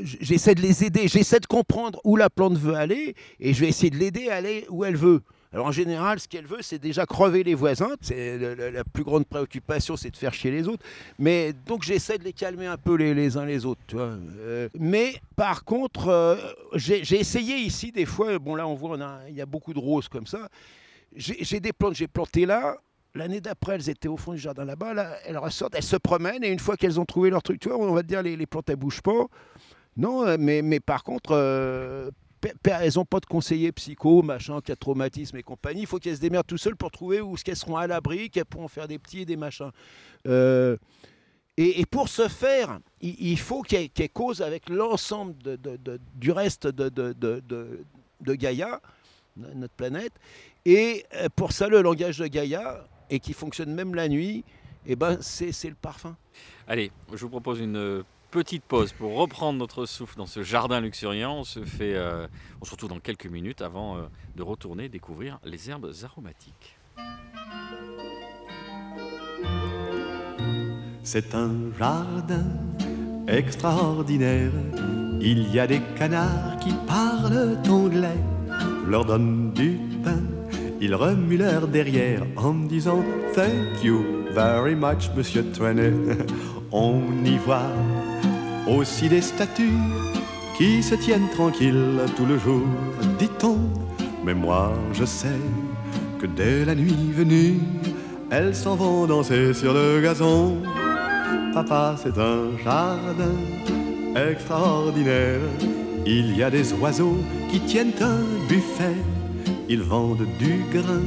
j'essaie 0.01 0.55
de 0.55 0.61
les 0.61 0.83
aider, 0.83 1.07
j'essaie 1.07 1.39
de 1.39 1.45
comprendre 1.45 1.99
où 2.03 2.15
la 2.15 2.29
plante 2.29 2.57
veut 2.57 2.75
aller 2.75 3.15
et 3.39 3.53
je 3.53 3.61
vais 3.61 3.69
essayer 3.69 3.89
de 3.89 3.97
l'aider 3.97 4.29
à 4.29 4.35
aller 4.35 4.65
où 4.69 4.83
elle 4.83 4.95
veut. 4.95 5.21
Alors 5.55 5.67
en 5.67 5.71
général, 5.71 6.19
ce 6.19 6.27
qu'elle 6.27 6.45
veut, 6.45 6.61
c'est 6.61 6.79
déjà 6.79 7.05
crever 7.05 7.41
les 7.41 7.55
voisins. 7.55 7.95
C'est 8.01 8.37
la 8.71 8.83
plus 8.83 9.05
grande 9.05 9.25
préoccupation, 9.25 9.95
c'est 9.95 10.09
de 10.09 10.17
faire 10.17 10.33
chier 10.33 10.51
les 10.51 10.67
autres. 10.67 10.83
Mais 11.17 11.53
donc 11.53 11.83
j'essaie 11.83 12.17
de 12.17 12.25
les 12.25 12.33
calmer 12.33 12.65
un 12.65 12.75
peu 12.75 12.95
les, 12.95 13.13
les 13.13 13.37
uns 13.37 13.45
les 13.45 13.65
autres. 13.65 13.79
Tu 13.87 13.95
vois. 13.95 14.17
Euh, 14.39 14.67
mais 14.77 15.15
par 15.37 15.63
contre, 15.63 16.09
euh, 16.09 16.35
j'ai 16.73 17.17
essayé 17.17 17.55
ici 17.55 17.93
des 17.93 18.05
fois. 18.05 18.37
Bon 18.37 18.55
là, 18.55 18.67
on 18.67 18.73
voit, 18.73 18.97
il 19.29 19.35
y 19.35 19.39
a 19.39 19.45
beaucoup 19.45 19.73
de 19.73 19.79
roses 19.79 20.09
comme 20.09 20.27
ça. 20.27 20.49
J'ai 21.15 21.37
j'ai 21.39 21.61
des 21.61 21.71
plantes, 21.71 21.95
j'ai 21.95 22.07
planté 22.09 22.45
là. 22.45 22.77
L'année 23.13 23.39
d'après, 23.39 23.75
elles 23.75 23.89
étaient 23.89 24.09
au 24.09 24.17
fond 24.17 24.33
du 24.33 24.39
jardin 24.39 24.65
là-bas. 24.65 24.93
Là, 24.93 25.15
elles 25.25 25.37
ressortent, 25.37 25.75
elles 25.75 25.83
se 25.83 25.95
promènent 25.95 26.43
et 26.43 26.49
une 26.49 26.59
fois 26.59 26.75
qu'elles 26.75 26.99
ont 26.99 27.05
trouvé 27.05 27.29
leur 27.29 27.41
truc, 27.41 27.61
tu 27.61 27.69
vois, 27.69 27.77
on 27.77 27.93
va 27.93 28.03
te 28.03 28.07
dire 28.07 28.21
les, 28.21 28.35
les 28.35 28.45
plantes 28.45 28.69
elles 28.69 28.75
bougent 28.75 29.01
pas. 29.01 29.27
Non, 29.97 30.25
euh, 30.25 30.37
mais, 30.39 30.61
mais 30.61 30.79
par 30.79 31.03
contre, 31.03 31.31
euh, 31.31 32.09
elles 32.63 32.93
n'ont 32.95 33.05
pas 33.05 33.19
de 33.19 33.25
conseiller 33.25 33.71
psycho, 33.71 34.21
machin, 34.21 34.61
qui 34.61 34.71
a 34.71 34.75
traumatisme 34.75 35.37
et 35.37 35.43
compagnie. 35.43 35.81
Il 35.81 35.87
faut 35.87 35.97
qu'elles 35.99 36.17
se 36.17 36.21
démerdent 36.21 36.45
tout 36.47 36.57
seules 36.57 36.75
pour 36.75 36.91
trouver 36.91 37.21
où 37.21 37.35
qu'elles 37.35 37.55
seront 37.55 37.77
à 37.77 37.87
l'abri, 37.87 38.29
qu'elles 38.29 38.45
pourront 38.45 38.67
faire 38.67 38.87
des 38.87 38.99
petits 38.99 39.21
et 39.21 39.25
des 39.25 39.37
machins. 39.37 39.71
Euh, 40.27 40.77
et, 41.57 41.85
pour 41.85 42.09
ce 42.09 42.27
faire, 42.27 42.79
il, 42.99 43.39
faut 43.39 43.61
qu'elles 43.61 43.89
causent 44.13 44.41
avec 44.41 44.69
l'ensemble 44.69 45.37
de- 45.41 45.55
de- 45.55 45.99
du 46.15 46.31
reste 46.31 46.67
de, 46.67 46.89
Gaïa, 48.35 48.81
no- 49.37 49.47
notre 49.55 49.73
planète. 49.75 50.11
Et 50.65 51.05
pour 51.37 51.53
ça, 51.53 51.69
le 51.69 51.81
langage 51.81 52.17
de 52.17 52.27
Gaïa, 52.27 52.85
et 53.09 53.19
qui 53.21 53.31
fonctionne 53.31 53.73
même 53.73 53.95
la 53.95 54.09
nuit, 54.09 54.43
eh 54.85 54.97
ben, 54.97 55.17
c'est 55.21 55.69
le 55.69 55.75
parfum. 55.75 56.17
Allez, 56.67 56.91
je 57.13 57.17
vous 57.17 57.29
propose 57.29 57.59
une 57.61 58.03
petite 58.35 58.65
pause 58.65 58.91
pour 58.91 59.15
reprendre 59.15 59.57
notre 59.57 59.85
souffle 59.85 60.17
dans 60.17 60.25
ce 60.25 60.43
jardin 60.43 60.81
luxuriant. 60.81 61.37
On 61.37 61.43
se 61.45 61.63
fait, 61.63 61.95
euh, 61.95 62.27
on 62.59 62.65
se 62.65 62.71
retrouve 62.71 62.89
dans 62.89 62.99
quelques 62.99 63.27
minutes 63.27 63.61
avant 63.61 63.95
euh, 63.95 64.01
de 64.35 64.43
retourner 64.43 64.89
découvrir 64.89 65.39
les 65.45 65.69
herbes 65.69 65.89
aromatiques. 66.03 66.77
C'est 71.01 71.33
un 71.33 71.71
jardin 71.79 72.43
extraordinaire. 73.29 74.51
Il 75.21 75.49
y 75.53 75.57
a 75.57 75.65
des 75.65 75.79
canards 75.97 76.59
qui 76.59 76.73
parlent 76.85 77.57
anglais. 77.69 78.19
Je 78.83 78.89
leur 78.89 79.05
donne 79.05 79.53
du 79.53 79.79
pain. 80.03 80.19
Ils 80.81 80.93
remuent 80.93 81.37
leur 81.37 81.69
derrière 81.69 82.23
en 82.35 82.53
disant 82.53 83.01
Thank 83.33 83.81
you 83.81 84.03
very 84.33 84.75
much, 84.75 85.09
monsieur 85.15 85.45
Twenet. 85.53 85.93
On 86.73 87.01
y 87.23 87.37
voit 87.37 87.71
aussi 88.67 89.09
des 89.09 89.21
statues 89.21 89.79
qui 90.57 90.81
se 90.81 90.95
tiennent 90.95 91.29
tranquilles 91.33 91.99
tout 92.15 92.25
le 92.25 92.37
jour, 92.37 92.61
dit-on. 93.19 93.57
Mais 94.23 94.33
moi, 94.33 94.73
je 94.93 95.05
sais 95.05 95.39
que 96.19 96.25
dès 96.25 96.65
la 96.65 96.75
nuit 96.75 97.11
venue, 97.13 97.59
elles 98.31 98.55
s'en 98.55 98.75
vont 98.75 99.05
danser 99.05 99.53
sur 99.53 99.73
le 99.73 100.01
gazon. 100.01 100.57
Papa, 101.53 101.95
c'est 102.01 102.17
un 102.17 102.57
jardin 102.63 103.35
extraordinaire. 104.15 105.39
Il 106.05 106.35
y 106.35 106.43
a 106.43 106.49
des 106.49 106.73
oiseaux 106.73 107.17
qui 107.51 107.59
tiennent 107.59 107.93
un 108.01 108.47
buffet. 108.47 108.95
Ils 109.67 109.81
vendent 109.81 110.27
du 110.39 110.63
grain, 110.71 111.03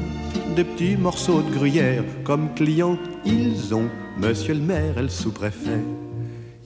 des 0.57 0.65
petits 0.65 0.97
morceaux 0.97 1.43
de 1.43 1.51
gruyère. 1.55 2.05
Comme 2.25 2.53
clients, 2.55 2.99
ils 3.25 3.75
ont 3.75 3.89
monsieur 4.19 4.55
le 4.55 4.61
maire 4.61 4.99
et 4.99 5.03
le 5.03 5.09
sous-préfet. 5.09 5.81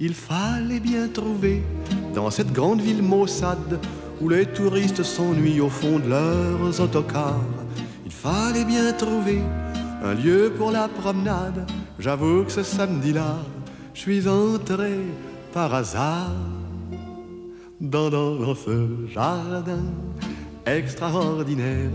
Il 0.00 0.14
fallait 0.14 0.80
bien 0.80 1.08
trouver 1.08 1.62
dans 2.14 2.30
cette 2.30 2.52
grande 2.52 2.80
ville 2.80 3.02
maussade 3.02 3.78
où 4.20 4.28
les 4.28 4.46
touristes 4.46 5.02
s'ennuient 5.02 5.60
au 5.60 5.68
fond 5.68 5.98
de 5.98 6.08
leurs 6.08 6.80
autocars. 6.80 7.40
Il 8.04 8.12
fallait 8.12 8.64
bien 8.64 8.92
trouver 8.92 9.40
un 10.02 10.14
lieu 10.14 10.52
pour 10.56 10.70
la 10.70 10.88
promenade. 10.88 11.70
J'avoue 11.98 12.44
que 12.44 12.52
ce 12.52 12.62
samedi-là, 12.62 13.36
je 13.94 14.00
suis 14.00 14.28
entré 14.28 14.98
par 15.52 15.72
hasard 15.74 16.32
dans, 17.80 18.10
dans, 18.10 18.36
dans 18.36 18.54
ce 18.54 18.88
jardin 19.12 19.84
extraordinaire. 20.66 21.90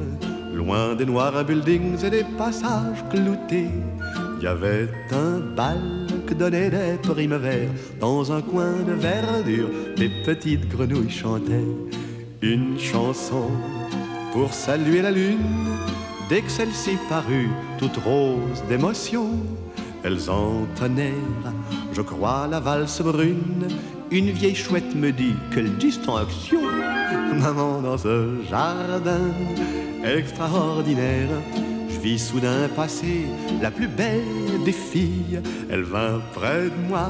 Loin 0.53 0.95
des 0.95 1.05
noirs 1.05 1.43
buildings 1.43 2.03
et 2.05 2.09
des 2.09 2.25
passages 2.37 3.03
cloutés, 3.09 3.69
il 4.37 4.43
y 4.43 4.47
avait 4.47 4.89
un 5.11 5.39
bal 5.55 6.06
donnaient 6.33 6.69
des 6.69 6.97
primevères. 7.01 7.69
Dans 7.99 8.31
un 8.31 8.41
coin 8.41 8.73
de 8.85 8.93
verdure, 8.93 9.69
des 9.95 10.09
petites 10.09 10.67
grenouilles 10.69 11.09
chantaient 11.09 11.73
une 12.41 12.79
chanson 12.79 13.49
pour 14.33 14.53
saluer 14.53 15.01
la 15.01 15.11
lune. 15.11 15.37
Dès 16.29 16.41
que 16.41 16.51
celle-ci 16.51 16.97
parut, 17.09 17.49
toute 17.77 17.97
rose 17.97 18.63
d'émotion, 18.67 19.29
elles 20.03 20.29
entonnèrent, 20.29 21.53
je 21.93 22.01
crois, 22.01 22.47
la 22.47 22.59
valse 22.59 23.01
brune 23.01 23.67
une 24.09 24.29
vieille 24.29 24.55
chouette 24.55 24.95
me 24.95 25.11
dit 25.11 25.35
Quelle 25.53 25.75
distinction 25.75 26.61
Maman, 27.33 27.81
dans 27.81 27.97
ce 27.97 28.41
jardin 28.49 29.19
extraordinaire, 30.05 31.27
soudain 32.15 32.69
passer 32.75 33.25
la 33.61 33.71
plus 33.71 33.87
belle 33.87 34.63
des 34.63 34.71
filles. 34.71 35.41
Elle 35.69 35.81
vint 35.81 36.21
près 36.33 36.65
de 36.65 36.87
moi 36.87 37.09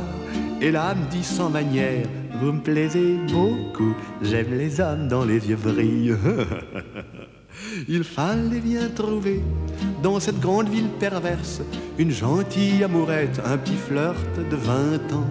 et 0.61 0.71
là 0.71 0.95
me 0.95 1.05
dit 1.11 1.23
sans 1.23 1.49
manière 1.49 2.07
Vous 2.39 2.53
me 2.53 2.61
plaisez 2.61 3.17
beaucoup, 3.31 3.93
j'aime 4.21 4.57
les 4.57 4.79
hommes 4.79 5.07
dont 5.07 5.25
les 5.25 5.49
yeux 5.49 5.57
brillent. 5.57 6.15
Il 7.87 8.03
fallait 8.03 8.61
bien 8.61 8.87
trouver 8.89 9.41
dans 10.01 10.19
cette 10.19 10.39
grande 10.39 10.69
ville 10.69 10.89
perverse 10.99 11.61
une 11.97 12.11
gentille 12.11 12.83
amourette, 12.83 13.41
un 13.45 13.57
petit 13.57 13.75
flirt 13.75 14.37
de 14.37 14.55
20 14.55 15.13
ans 15.13 15.27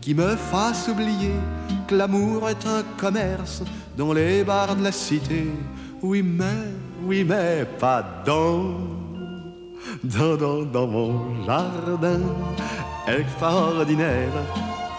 qui 0.00 0.14
me 0.14 0.36
fasse 0.36 0.88
oublier 0.88 1.32
que 1.88 1.94
l'amour 1.94 2.50
est 2.50 2.66
un 2.66 2.82
commerce 2.98 3.62
dans 3.96 4.12
les 4.12 4.44
bars 4.44 4.76
de 4.76 4.84
la 4.84 4.92
cité. 4.92 5.46
Oui, 6.02 6.22
mais, 6.22 6.44
oui, 7.06 7.24
mais 7.24 7.64
pas 7.78 8.04
dans, 8.24 8.74
dans, 10.02 10.86
mon 10.86 11.44
jardin 11.44 12.20
extraordinaire. 13.06 14.32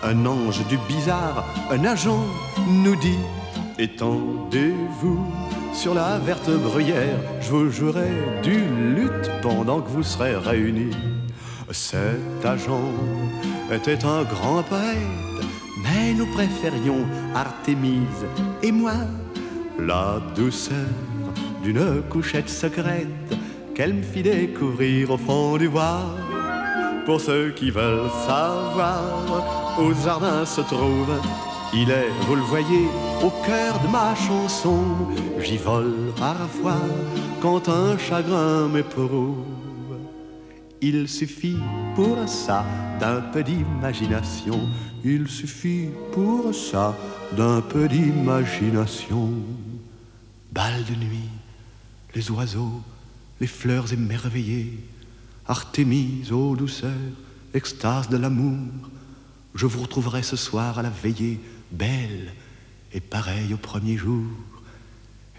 Un 0.04 0.26
ange 0.26 0.66
du 0.68 0.78
bizarre, 0.88 1.44
un 1.72 1.84
agent 1.86 2.24
nous 2.68 2.96
dit 2.96 3.18
Étendez-vous 3.80 5.26
sur 5.74 5.94
la 5.94 6.18
verte 6.20 6.50
bruyère, 6.50 7.20
je 7.42 7.50
vous 7.50 7.70
jouerai 7.70 8.10
du 8.44 8.64
lutte 8.96 9.30
pendant 9.42 9.82
que 9.82 9.90
vous 9.90 10.04
serez 10.04 10.36
réunis. 10.36 10.96
Cet 11.72 12.46
agent 12.46 12.92
était 13.72 14.06
un 14.06 14.24
grand 14.24 14.64
poète, 14.64 15.44
mais 15.84 16.14
nous 16.14 16.28
préférions 16.28 17.06
Artémise 17.34 18.26
et 18.64 18.72
moi 18.72 18.94
la 19.80 20.22
douceur 20.36 20.88
d'une 21.66 22.04
couchette 22.10 22.50
secrète 22.50 23.08
qu'elle 23.74 23.96
me 23.96 24.04
fit 24.04 24.24
découvrir 24.24 25.12
au 25.12 25.18
fond 25.18 25.58
du 25.58 25.68
bois. 25.68 26.16
Pour 27.06 27.20
ceux 27.20 27.50
qui 27.52 27.72
veulent 27.72 28.10
savoir, 28.28 29.02
au 29.80 29.92
jardin 29.94 30.46
se 30.46 30.62
trouve 30.62 31.20
il 31.74 31.90
est, 31.90 32.10
vous 32.22 32.36
le 32.36 32.42
voyez, 32.42 32.88
au 33.22 33.30
cœur 33.46 33.80
de 33.82 33.88
ma 33.88 34.16
chanson. 34.16 34.80
J'y 35.40 35.58
vole 35.58 36.14
parfois 36.16 36.80
quand 37.42 37.68
un 37.68 37.98
chagrin 37.98 38.70
m'éprouve. 38.70 39.44
Il 40.82 41.10
suffit 41.10 41.58
pour 41.96 42.18
ça 42.28 42.64
d'un 43.00 43.20
peu 43.20 43.44
d'imagination. 43.44 44.60
Il 45.04 45.28
suffit 45.28 45.90
pour 46.14 46.56
ça 46.56 46.96
d'un 47.36 47.60
peu 47.60 47.90
d'imagination. 47.90 49.32
Bal 50.54 50.86
de 50.90 50.96
nuit, 50.96 51.30
les 52.16 52.32
oiseaux, 52.32 52.82
les 53.40 53.48
fleurs 53.48 53.92
émerveillées, 53.94 54.80
Artémise, 55.48 56.32
ô 56.32 56.56
douceur, 56.56 56.92
extase 57.54 58.10
de 58.10 58.18
l'amour. 58.18 58.58
Je 59.54 59.68
vous 59.68 59.82
retrouverai 59.82 60.24
ce 60.24 60.36
soir 60.36 60.80
à 60.80 60.82
la 60.82 60.90
veillée 60.90 61.40
belle 61.72 62.34
et 62.92 63.00
pareille 63.00 63.54
au 63.54 63.58
premier 63.58 63.96
jour, 63.96 64.26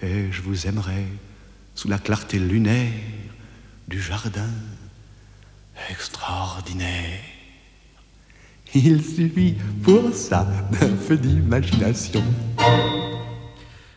et 0.02 0.30
je 0.30 0.42
vous 0.42 0.68
aimerai 0.68 1.06
sous 1.74 1.88
la 1.88 1.98
clarté 1.98 2.38
lunaire 2.38 2.92
du 3.88 4.00
jardin 4.00 4.50
extraordinaire. 5.90 7.20
Il 8.74 9.02
suffit 9.02 9.56
pour 9.82 10.14
ça 10.14 10.46
d'un 10.70 10.94
peu 11.08 11.16
d'imagination. 11.16 12.22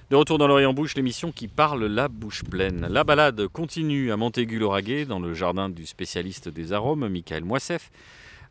De 0.09 0.15
retour 0.15 0.39
dans 0.39 0.47
l'Orient 0.47 0.73
Bouche, 0.73 0.95
l'émission 0.95 1.31
qui 1.31 1.47
parle 1.47 1.85
la 1.85 2.07
bouche 2.07 2.43
pleine. 2.43 2.87
La 2.89 3.03
balade 3.03 3.47
continue 3.47 4.11
à 4.11 4.17
Montaigu-Lauragais, 4.17 5.05
dans 5.05 5.19
le 5.19 5.35
jardin 5.35 5.69
du 5.69 5.85
spécialiste 5.85 6.49
des 6.49 6.73
arômes, 6.73 7.07
Michael 7.09 7.43
Moissef, 7.43 7.91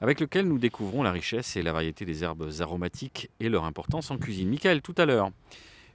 avec 0.00 0.20
lequel 0.20 0.46
nous 0.46 0.58
découvrons 0.58 1.02
la 1.02 1.10
richesse 1.10 1.56
et 1.56 1.62
la 1.62 1.72
variété 1.72 2.04
des 2.04 2.22
herbes 2.22 2.48
aromatiques 2.60 3.28
et 3.40 3.48
leur 3.48 3.64
importance 3.64 4.12
en 4.12 4.18
cuisine. 4.18 4.48
Michael, 4.48 4.82
tout 4.82 4.94
à 4.98 5.04
l'heure, 5.04 5.30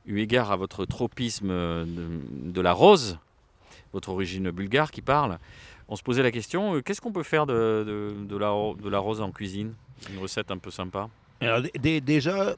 eu 0.05 0.19
égard 0.19 0.51
à 0.51 0.57
votre 0.57 0.83
tropisme 0.83 1.47
de, 1.47 2.59
la 2.61 2.73
rose, 2.73 3.17
votre 3.93 4.09
origine 4.09 4.51
bulgare 4.51 4.91
qui 4.91 5.01
parle, 5.01 5.39
on 5.87 5.95
se 5.95 6.03
posait 6.03 6.23
la 6.23 6.31
question, 6.31 6.75
euh, 6.75 6.81
qu'est-ce 6.81 6.99
qu'on 6.99 7.13
peut 7.13 7.23
faire 7.23 7.45
de, 7.45 8.13
la, 8.31 8.73
de 8.83 8.89
la 8.89 8.99
rose 8.99 9.21
en 9.21 9.31
cuisine? 9.31 9.75
Une 10.11 10.19
recette 10.19 10.51
un 10.51 10.57
peu 10.57 10.71
sympa? 10.71 11.07
Alors, 11.39 11.61
déjà, 11.79 12.57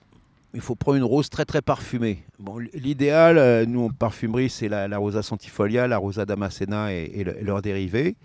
il 0.55 0.61
faut 0.61 0.75
prendre 0.75 0.97
une 0.97 1.03
rose 1.03 1.29
très 1.29 1.45
très 1.45 1.61
parfumée. 1.61 2.23
Bon, 2.39 2.57
L'idéal, 2.73 3.37
euh, 3.37 3.65
nous 3.65 3.85
en 3.85 3.89
parfumerie, 3.89 4.49
c'est 4.49 4.69
la, 4.69 4.97
rosa 4.97 5.21
centifolia, 5.21 5.87
la 5.87 5.97
rosa 5.97 6.25
damascena 6.25 6.93
et, 6.93 7.11
et, 7.13 7.23
le, 7.23 7.37
et 7.39 7.43
leurs 7.43 7.61
dérivés. 7.61 8.15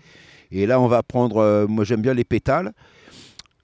Et 0.51 0.65
là, 0.65 0.79
on 0.79 0.87
va 0.87 1.03
prendre, 1.03 1.37
euh, 1.37 1.67
moi 1.67 1.83
j'aime 1.83 2.01
bien 2.01 2.13
les 2.13 2.23
pétales. 2.23 2.71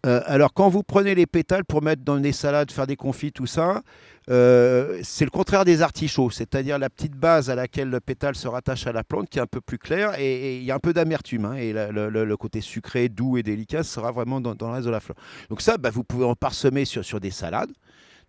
Euh, 0.05 0.21
alors, 0.25 0.53
quand 0.53 0.69
vous 0.69 0.83
prenez 0.83 1.15
les 1.15 1.25
pétales 1.25 1.65
pour 1.65 1.81
mettre 1.81 2.03
dans 2.03 2.19
des 2.19 2.31
salades, 2.33 2.71
faire 2.71 2.87
des 2.87 2.97
confits, 2.97 3.31
tout 3.31 3.47
ça, 3.47 3.81
c'est 4.29 5.23
le 5.23 5.29
contraire 5.29 5.63
des 5.63 5.81
artichauts, 5.81 6.29
c'est-à-dire 6.29 6.77
la 6.77 6.89
petite 6.89 7.15
base 7.15 7.49
à 7.49 7.55
laquelle 7.55 7.89
le 7.89 8.01
pétale 8.01 8.35
se 8.35 8.49
rattache 8.49 8.85
à 8.85 8.91
la 8.91 9.05
plante 9.05 9.29
qui 9.29 9.39
est 9.39 9.41
un 9.41 9.47
peu 9.47 9.61
plus 9.61 9.77
claire 9.77 10.19
et 10.19 10.57
il 10.57 10.65
y 10.65 10.71
a 10.71 10.75
un 10.75 10.79
peu 10.79 10.91
d'amertume. 10.91 11.45
Hein, 11.45 11.53
et 11.53 11.71
le, 11.71 12.35
côté 12.35 12.59
sucré, 12.59 13.07
doux 13.07 13.37
et 13.37 13.43
délicat 13.43 13.83
sera 13.83 14.11
vraiment 14.11 14.41
dans, 14.41 14.53
le 14.59 14.73
reste 14.73 14.85
de 14.85 14.91
la 14.91 14.99
fleur. 14.99 15.15
Donc, 15.49 15.61
ça, 15.61 15.77
bah, 15.77 15.91
vous 15.91 16.03
pouvez 16.03 16.25
en 16.25 16.35
parsemer 16.35 16.83
sur 16.83 17.21
des 17.21 17.31
salades 17.31 17.71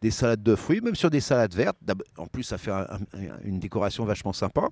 des 0.01 0.11
salades 0.11 0.43
de 0.43 0.55
fruits, 0.55 0.81
même 0.81 0.95
sur 0.95 1.11
des 1.11 1.21
salades 1.21 1.55
vertes. 1.55 1.77
En 2.17 2.27
plus, 2.27 2.45
ça 2.45 2.59
fait 2.59 2.71
un, 2.71 2.87
un, 2.91 2.99
une 3.45 3.59
décoration 3.59 4.05
vachement 4.05 4.33
sympa. 4.33 4.69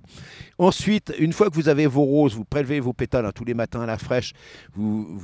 Ensuite, 0.57 1.13
une 1.19 1.33
fois 1.33 1.49
que 1.49 1.55
vous 1.55 1.69
avez 1.69 1.85
vos 1.85 2.03
roses, 2.03 2.35
vous 2.35 2.45
prélevez 2.45 2.79
vos 2.79 2.93
pétales 2.93 3.25
hein, 3.25 3.31
tous 3.33 3.45
les 3.45 3.53
matins 3.53 3.81
à 3.81 3.85
la 3.85 3.97
fraîche, 3.97 4.33
vous, 4.73 5.19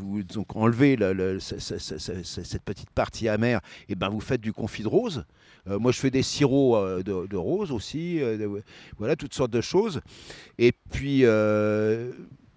enlevez 0.55 0.95
le, 0.95 1.13
le, 1.13 1.39
ce, 1.39 1.59
ce, 1.59 1.77
ce, 1.77 1.97
cette 1.97 2.63
petite 2.63 2.89
partie 2.91 3.29
amère, 3.29 3.61
et 3.89 3.95
ben 3.95 4.09
vous 4.09 4.19
faites 4.19 4.41
du 4.41 4.53
confit 4.53 4.83
de 4.83 4.87
rose. 4.87 5.25
Euh, 5.69 5.79
moi, 5.79 5.91
je 5.91 5.99
fais 5.99 6.11
des 6.11 6.23
sirops 6.23 6.75
euh, 6.75 7.03
de, 7.03 7.27
de, 7.27 7.37
rose 7.37 7.71
aussi, 7.71 8.21
euh, 8.21 8.59
voilà, 8.97 9.15
toutes 9.15 9.33
sortes 9.33 9.51
de 9.51 9.61
choses. 9.61 10.01
Et 10.57 10.73
puis, 10.91 11.23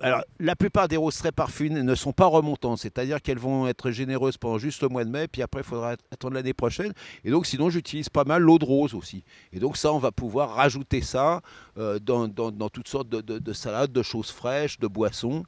alors, 0.01 0.23
la 0.39 0.55
plupart 0.57 0.89
des 0.89 0.99
roses 0.99 1.17
très 1.17 1.33
parfumées 1.33 1.83
ne 1.83 1.95
sont 1.95 2.13
pas 2.13 2.27
remontantes, 2.27 2.79
c'est-à-dire 2.79 3.23
qu'elles 3.23 3.39
vont 3.39 3.67
être 3.67 3.91
généreuses 3.91 4.37
pendant 4.37 4.59
juste 4.59 4.83
le 4.83 4.89
mois 4.89 5.05
de 5.05 5.11
mai, 5.11 5.27
puis 5.27 5.41
après, 5.41 5.63
il 5.63 5.65
faudra 5.67 5.93
attendre 6.11 6.35
l'année 6.35 6.53
prochaine. 6.53 6.93
Et 7.25 7.31
donc, 7.31 7.47
sinon, 7.47 7.71
j'utilise 7.71 8.11
pas 8.11 8.25
mal 8.25 8.43
l'eau 8.43 8.59
de 8.59 8.65
rose 8.67 8.93
aussi. 8.93 9.25
Et 9.55 9.59
donc, 9.59 9.79
ça, 9.79 9.93
on 9.93 9.99
va 9.99 10.13
pouvoir 10.13 10.51
rajouter 10.51 11.01
ça 11.01 11.41
euh, 11.79 11.99
dans, 11.99 12.29
dans, 12.29 12.69
toutes 12.69 12.89
sortes 12.89 13.09
de, 13.09 13.23
de, 13.23 13.39
de, 13.39 13.53
salades, 13.55 13.91
de 13.91 14.03
choses 14.03 14.31
fraîches, 14.31 14.79
de 14.79 14.87
boissons. 14.87 15.45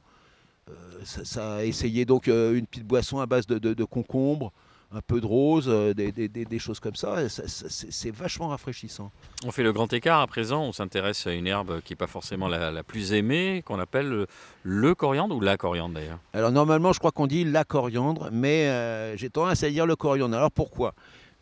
Euh, 0.67 0.73
ça, 1.03 1.25
ça, 1.25 1.65
essayer 1.65 2.05
donc 2.05 2.27
euh, 2.27 2.55
une 2.55 2.65
petite 2.65 2.85
boisson 2.85 3.19
à 3.19 3.27
base 3.27 3.45
de, 3.45 3.59
de 3.59 3.83
concombre, 3.83 4.51
un 4.91 5.01
peu 5.01 5.21
de 5.21 5.25
rose, 5.25 5.67
euh, 5.67 5.93
des, 5.93 6.11
des, 6.11 6.27
des, 6.27 6.59
choses 6.59 6.79
comme 6.79 6.95
ça. 6.95 7.17
C'est 7.29 8.11
vachement 8.11 8.47
rafraîchissant. 8.47 9.11
On 9.45 9.51
fait 9.51 9.63
le 9.63 9.71
grand 9.71 9.91
écart 9.93 10.19
à 10.19 10.27
présent. 10.27 10.63
On 10.63 10.71
s'intéresse 10.71 11.27
à 11.27 11.33
une 11.33 11.47
herbe 11.47 11.81
qui 11.81 11.93
n'est 11.93 11.97
pas 11.97 12.07
forcément 12.07 12.47
la, 12.47 12.71
la 12.71 12.83
plus 12.83 13.13
aimée, 13.13 13.63
qu'on 13.65 13.79
appelle 13.79 14.07
le, 14.09 14.27
le, 14.63 14.95
coriandre 14.95 15.35
ou 15.35 15.41
la 15.41 15.57
coriandre 15.57 15.95
d'ailleurs. 15.95 16.19
Alors 16.33 16.51
normalement, 16.51 16.91
je 16.91 16.99
crois 16.99 17.11
qu'on 17.11 17.27
dit 17.27 17.43
la 17.43 17.63
coriandre, 17.63 18.29
mais 18.31 18.67
euh, 18.67 19.15
j'ai 19.15 19.29
tendance 19.29 19.63
à 19.63 19.69
dire 19.69 19.85
le 19.85 19.95
coriandre. 19.95 20.35
Alors 20.35 20.51
pourquoi? 20.51 20.93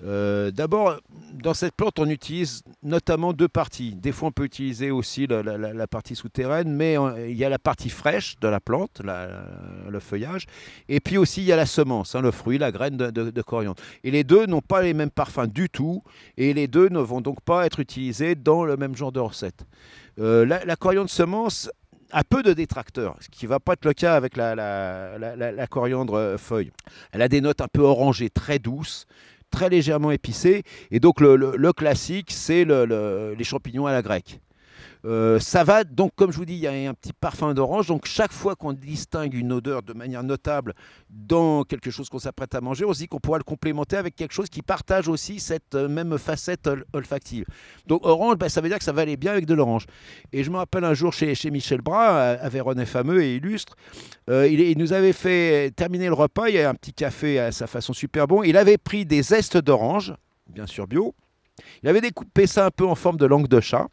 Euh, 0.03 0.51
D'abord, 0.51 0.99
dans 1.33 1.53
cette 1.53 1.75
plante, 1.75 1.99
on 1.99 2.09
utilise 2.09 2.63
notamment 2.83 3.33
deux 3.33 3.47
parties. 3.47 3.95
Des 3.95 4.11
fois, 4.11 4.29
on 4.29 4.31
peut 4.31 4.43
utiliser 4.43 4.91
aussi 4.91 5.27
la, 5.27 5.87
partie 5.87 6.15
souterraine, 6.15 6.71
mais 6.71 6.95
il 7.27 7.35
y 7.35 7.43
a 7.43 7.49
la 7.49 7.59
partie 7.59 7.89
fraîche 7.89 8.39
de 8.39 8.47
la 8.47 8.59
plante, 8.59 9.01
le 9.03 9.99
feuillage, 9.99 10.45
et 10.87 10.99
puis 10.99 11.17
aussi 11.17 11.41
il 11.41 11.45
y 11.47 11.51
a 11.51 11.55
la 11.55 11.65
semence, 11.65 12.15
hein, 12.15 12.21
le 12.21 12.31
fruit, 12.31 12.57
la 12.57 12.71
graine 12.71 12.97
de, 12.97 13.41
coriandre. 13.41 13.81
Et 14.03 14.11
les 14.11 14.23
deux 14.23 14.45
n'ont 14.45 14.61
pas 14.61 14.81
les 14.81 14.93
mêmes 14.93 15.09
parfums 15.09 15.47
du 15.47 15.69
tout, 15.69 16.01
et 16.37 16.53
les 16.53 16.67
deux 16.67 16.89
ne 16.89 16.99
vont 16.99 17.21
donc 17.21 17.41
pas 17.41 17.65
être 17.65 17.79
utilisés 17.79 18.35
dans 18.35 18.63
le 18.63 18.77
même 18.77 18.95
genre 18.95 19.11
de 19.11 19.19
recette. 19.19 19.65
Euh, 20.19 20.45
la, 20.45 20.75
coriandre 20.75 21.09
semence 21.09 21.69
a 22.11 22.23
peu 22.23 22.43
de 22.43 22.53
détracteurs, 22.53 23.17
ce 23.19 23.29
qui 23.29 23.45
ne 23.45 23.49
va 23.49 23.59
pas 23.59 23.73
être 23.73 23.85
le 23.85 23.93
cas 23.93 24.15
avec 24.15 24.37
la, 24.37 25.67
coriandre 25.69 26.35
feuille. 26.37 26.71
Elle 27.11 27.21
a 27.21 27.27
des 27.27 27.41
notes 27.41 27.61
un 27.61 27.67
peu 27.67 27.81
orangées, 27.81 28.29
très 28.29 28.59
douces, 28.59 29.05
très 29.51 29.69
légèrement 29.69 30.11
épicé. 30.11 30.63
Et 30.91 30.99
donc 30.99 31.21
le, 31.21 31.71
classique, 31.73 32.31
c'est 32.31 32.65
le, 32.65 33.35
les 33.37 33.43
champignons 33.43 33.85
à 33.85 33.91
la 33.91 34.01
grecque. 34.01 34.39
Euh, 35.05 35.39
ça 35.39 35.63
va, 35.63 35.83
donc 35.83 36.11
comme 36.15 36.31
je 36.31 36.37
vous 36.37 36.45
dis, 36.45 36.55
il 36.55 36.59
y 36.59 36.67
a 36.67 36.89
un 36.89 36.93
petit 36.93 37.13
parfum 37.13 37.53
d'orange. 37.53 37.87
Donc 37.87 38.05
chaque 38.05 38.31
fois 38.31 38.55
qu'on 38.55 38.73
distingue 38.73 39.33
une 39.33 39.51
odeur 39.53 39.83
de 39.83 39.93
manière 39.93 40.23
notable 40.23 40.73
dans 41.09 41.63
quelque 41.63 41.91
chose 41.91 42.09
qu'on 42.09 42.19
s'apprête 42.19 42.53
à 42.55 42.61
manger, 42.61 42.85
on 42.85 42.93
se 42.93 42.99
dit 42.99 43.07
qu'on 43.07 43.19
pourra 43.19 43.37
le 43.37 43.43
complémenter 43.43 43.95
avec 43.95 44.15
quelque 44.15 44.33
chose 44.33 44.49
qui 44.49 44.61
partage 44.61 45.07
aussi 45.07 45.39
cette 45.39 45.75
euh, 45.75 45.87
même 45.87 46.17
facette 46.17 46.67
ol- 46.67 46.85
olfactive. 46.93 47.45
Donc 47.85 48.05
orange, 48.05 48.37
ben, 48.37 48.49
ça 48.49 48.61
veut 48.61 48.69
dire 48.69 48.77
que 48.77 48.83
ça 48.83 48.91
va 48.91 49.03
aller 49.03 49.17
bien 49.17 49.31
avec 49.31 49.45
de 49.45 49.53
l'orange. 49.53 49.85
Et 50.33 50.43
je 50.43 50.49
me 50.49 50.57
rappelle 50.57 50.83
un 50.83 50.93
jour 50.93 51.13
chez, 51.13 51.35
Michel 51.51 51.81
Bras, 51.81 52.31
à 52.31 52.49
Véronais 52.49 52.85
fameux 52.85 53.23
et 53.23 53.35
illustre, 53.35 53.75
euh, 54.29 54.47
il, 54.47 54.59
il 54.59 54.77
nous 54.77 54.93
avait 54.93 55.13
fait 55.13 55.71
terminer 55.75 56.07
le 56.07 56.13
repas, 56.13 56.49
il 56.49 56.55
y 56.55 56.59
a 56.59 56.69
un 56.69 56.75
petit 56.75 56.93
café 56.93 57.39
à 57.39 57.51
sa 57.51 57.67
façon 57.67 57.93
super 57.93 58.27
bon. 58.27 58.43
Il 58.43 58.57
avait 58.57 58.77
pris 58.77 59.05
des 59.05 59.21
zestes 59.21 59.57
d'orange, 59.57 60.13
bien 60.49 60.65
sûr 60.65 60.87
bio. 60.87 61.15
Il 61.81 61.89
avait 61.89 62.01
découpé 62.01 62.47
ça 62.47 62.65
un 62.65 62.71
peu 62.71 62.85
en 62.85 62.95
forme 62.95 63.17
de 63.17 63.25
langue 63.25 63.47
de 63.47 63.59
chat 63.59 63.87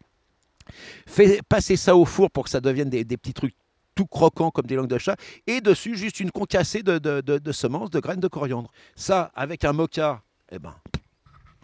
fait 1.07 1.41
passer 1.49 1.77
ça 1.77 1.97
au 1.97 2.05
four 2.05 2.31
pour 2.31 2.45
que 2.45 2.51
ça 2.51 2.61
devienne 2.61 2.91
des, 2.91 3.05
des 3.05 3.17
petits 3.17 3.35
trucs 3.35 3.55
tout 3.95 4.07
croquants 4.07 4.51
comme 4.51 4.67
des 4.67 4.75
langues 4.75 4.89
de 4.89 4.99
chat, 4.99 5.17
et 5.47 5.61
dessus 5.61 5.97
juste 5.97 6.19
une 6.19 6.33
concassée 6.33 6.83
de, 6.83 6.99
de- 6.99 7.21
de- 7.21 7.39
de 7.39 7.53
semences, 7.53 7.91
de 7.91 8.01
graines 8.01 8.19
de 8.19 8.27
coriandre. 8.27 8.73
Ça, 8.97 9.31
avec 9.37 9.65
un 9.65 9.73
mocha, 9.73 10.21
eh 10.51 10.59
ben, 10.59 10.75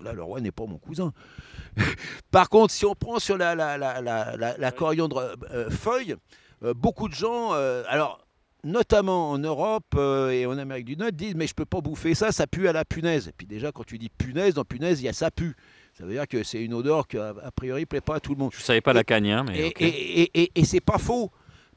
là, 0.01 0.13
le 0.13 0.23
roi 0.23 0.41
n'est 0.41 0.53
pas 0.53 0.65
mon 0.67 0.79
cousin. 0.79 1.13
Par 2.31 2.49
contre, 2.49 2.73
si 2.73 2.85
on 2.87 2.95
prend 2.95 3.19
sur 3.19 3.37
la, 3.37 3.55
la, 3.57 3.77
la, 3.79 4.01
la, 4.01 4.37
la- 4.37 4.57
la 4.57 4.71
coriandre 4.73 5.37
euh, 5.51 5.71
feuille, 5.71 6.15
euh, 6.63 6.73
beaucoup 6.73 7.09
de 7.09 7.15
gens, 7.15 7.55
euh, 7.55 7.83
alors 7.89 8.25
notamment 8.63 9.31
en 9.31 9.39
Europe 9.39 9.95
euh, 9.97 10.31
et 10.31 10.45
en 10.47 10.59
Amérique 10.59 10.85
du 10.85 10.97
Nord, 10.97 11.13
disent 11.13 11.35
mais 11.35 11.47
je 11.47 11.55
peux 11.55 11.65
pas 11.65 11.81
bouffer 11.81 12.15
ça, 12.15 12.31
ça 12.31 12.47
pue 12.47 12.69
à 12.69 12.73
la 12.73 12.85
punaise. 12.85 13.29
Et 13.29 13.33
puis 13.33 13.47
déjà, 13.47 13.73
quand 13.73 13.85
tu 13.85 13.99
dis 13.99 14.11
punaise, 14.11 14.55
dans 14.55 14.65
punaise, 14.65 15.01
il 15.01 15.05
y 15.07 15.09
a 15.09 15.13
ça 15.13 15.31
pue. 15.31 15.57
Ça 16.01 16.07
veut 16.07 16.13
dire 16.15 16.27
que 16.27 16.43
c'est 16.43 16.65
une 16.65 16.73
odeur 16.73 17.07
qui, 17.07 17.19
a 17.19 17.35
a 17.45 17.51
priori, 17.51 17.85
plaît 17.85 18.01
pas 18.01 18.17
à 18.17 18.21
tout 18.21 18.33
le 18.33 18.39
monde. 18.39 18.53
Je 18.57 18.63
savais 18.63 18.81
pas 18.81 18.95
la 18.95 19.05
cagne, 19.05 19.31
hein, 19.33 19.45
mais 19.47 19.59
Et, 19.59 19.85
et, 19.85 20.23
et, 20.23 20.43
et- 20.45 20.53
et 20.55 20.65
c'est 20.65 20.81
pas 20.81 20.97
faux. 20.97 21.31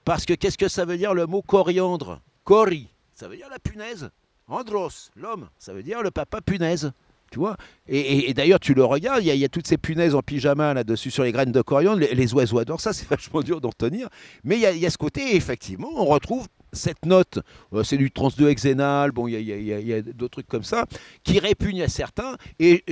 Parce 0.05 0.25
que 0.25 0.33
qu'est-ce 0.33 0.57
que 0.57 0.69
ça 0.69 0.85
veut 0.85 0.97
dire 0.97 1.13
le 1.13 1.25
mot 1.27 1.41
coriandre? 1.41 2.21
Cori, 2.45 2.87
ça 3.15 3.27
veut 3.27 3.35
dire 3.35 3.47
la 3.49 3.59
punaise. 3.59 4.09
Andros, 4.47 5.11
l'homme, 5.17 5.49
ça 5.59 5.73
veut 5.73 5.83
dire 5.83 6.01
le 6.01 6.09
papa 6.11 6.39
punaise. 6.39 6.93
Tu 7.31 7.39
vois? 7.39 7.57
Et, 7.87 7.99
et- 7.99 8.29
et 8.29 8.33
d'ailleurs, 8.33 8.59
tu 8.61 8.73
le 8.73 8.85
regardes, 8.85 9.23
il 9.23 9.27
y, 9.27 9.31
a- 9.31 9.35
il 9.35 9.41
y 9.41 9.45
a 9.45 9.49
toutes 9.49 9.67
ces 9.67 9.77
punaises 9.77 10.15
en 10.15 10.21
pyjama 10.21 10.73
là-dessus 10.73 11.11
sur 11.11 11.23
les 11.23 11.33
graines 11.33 11.51
de 11.51 11.61
coriandre. 11.61 11.99
Les, 11.99 12.15
les 12.15 12.33
oiseaux 12.33 12.59
adorent 12.59 12.79
ça, 12.81 12.93
c'est 12.93 13.07
vachement 13.09 13.41
dur 13.41 13.59
d'en 13.59 13.71
tenir. 13.71 14.07
Mais 14.45 14.55
il 14.55 14.61
y, 14.61 14.65
a, 14.65 14.71
il 14.71 14.79
y 14.79 14.85
a 14.85 14.89
ce 14.89 14.97
côté, 14.97 15.35
effectivement, 15.35 15.89
on 15.95 16.05
retrouve 16.05 16.47
cette 16.73 17.05
note. 17.05 17.39
Euh, 17.73 17.83
c'est 17.83 17.97
du 17.97 18.11
trans 18.11 18.29
2 18.35 18.49
hexénal, 18.49 19.11
bon, 19.11 19.27
il 19.27 19.41
y 19.41 19.93
a, 19.93 20.01
d'autres 20.01 20.33
trucs 20.33 20.47
comme 20.47 20.63
ça, 20.63 20.85
qui 21.23 21.39
répugnent 21.39 21.83
à 21.83 21.87
certains. 21.87 22.35
Et, 22.59 22.83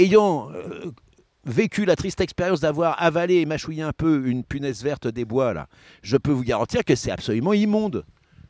ayant 0.00 0.50
euh, 0.52 0.92
vécu 1.44 1.84
la 1.84 1.96
triste 1.96 2.20
expérience 2.20 2.60
d'avoir 2.60 3.02
avalé 3.02 3.36
et 3.36 3.46
mâchouillé 3.46 3.82
un 3.82 3.92
peu 3.92 4.26
une 4.26 4.44
punaise 4.44 4.82
verte 4.82 5.08
des 5.08 5.24
bois, 5.24 5.52
là, 5.52 5.68
je 6.02 6.16
peux 6.16 6.32
vous 6.32 6.44
garantir 6.44 6.84
que 6.84 6.94
c'est 6.94 7.10
absolument 7.10 7.52
immonde. 7.52 8.04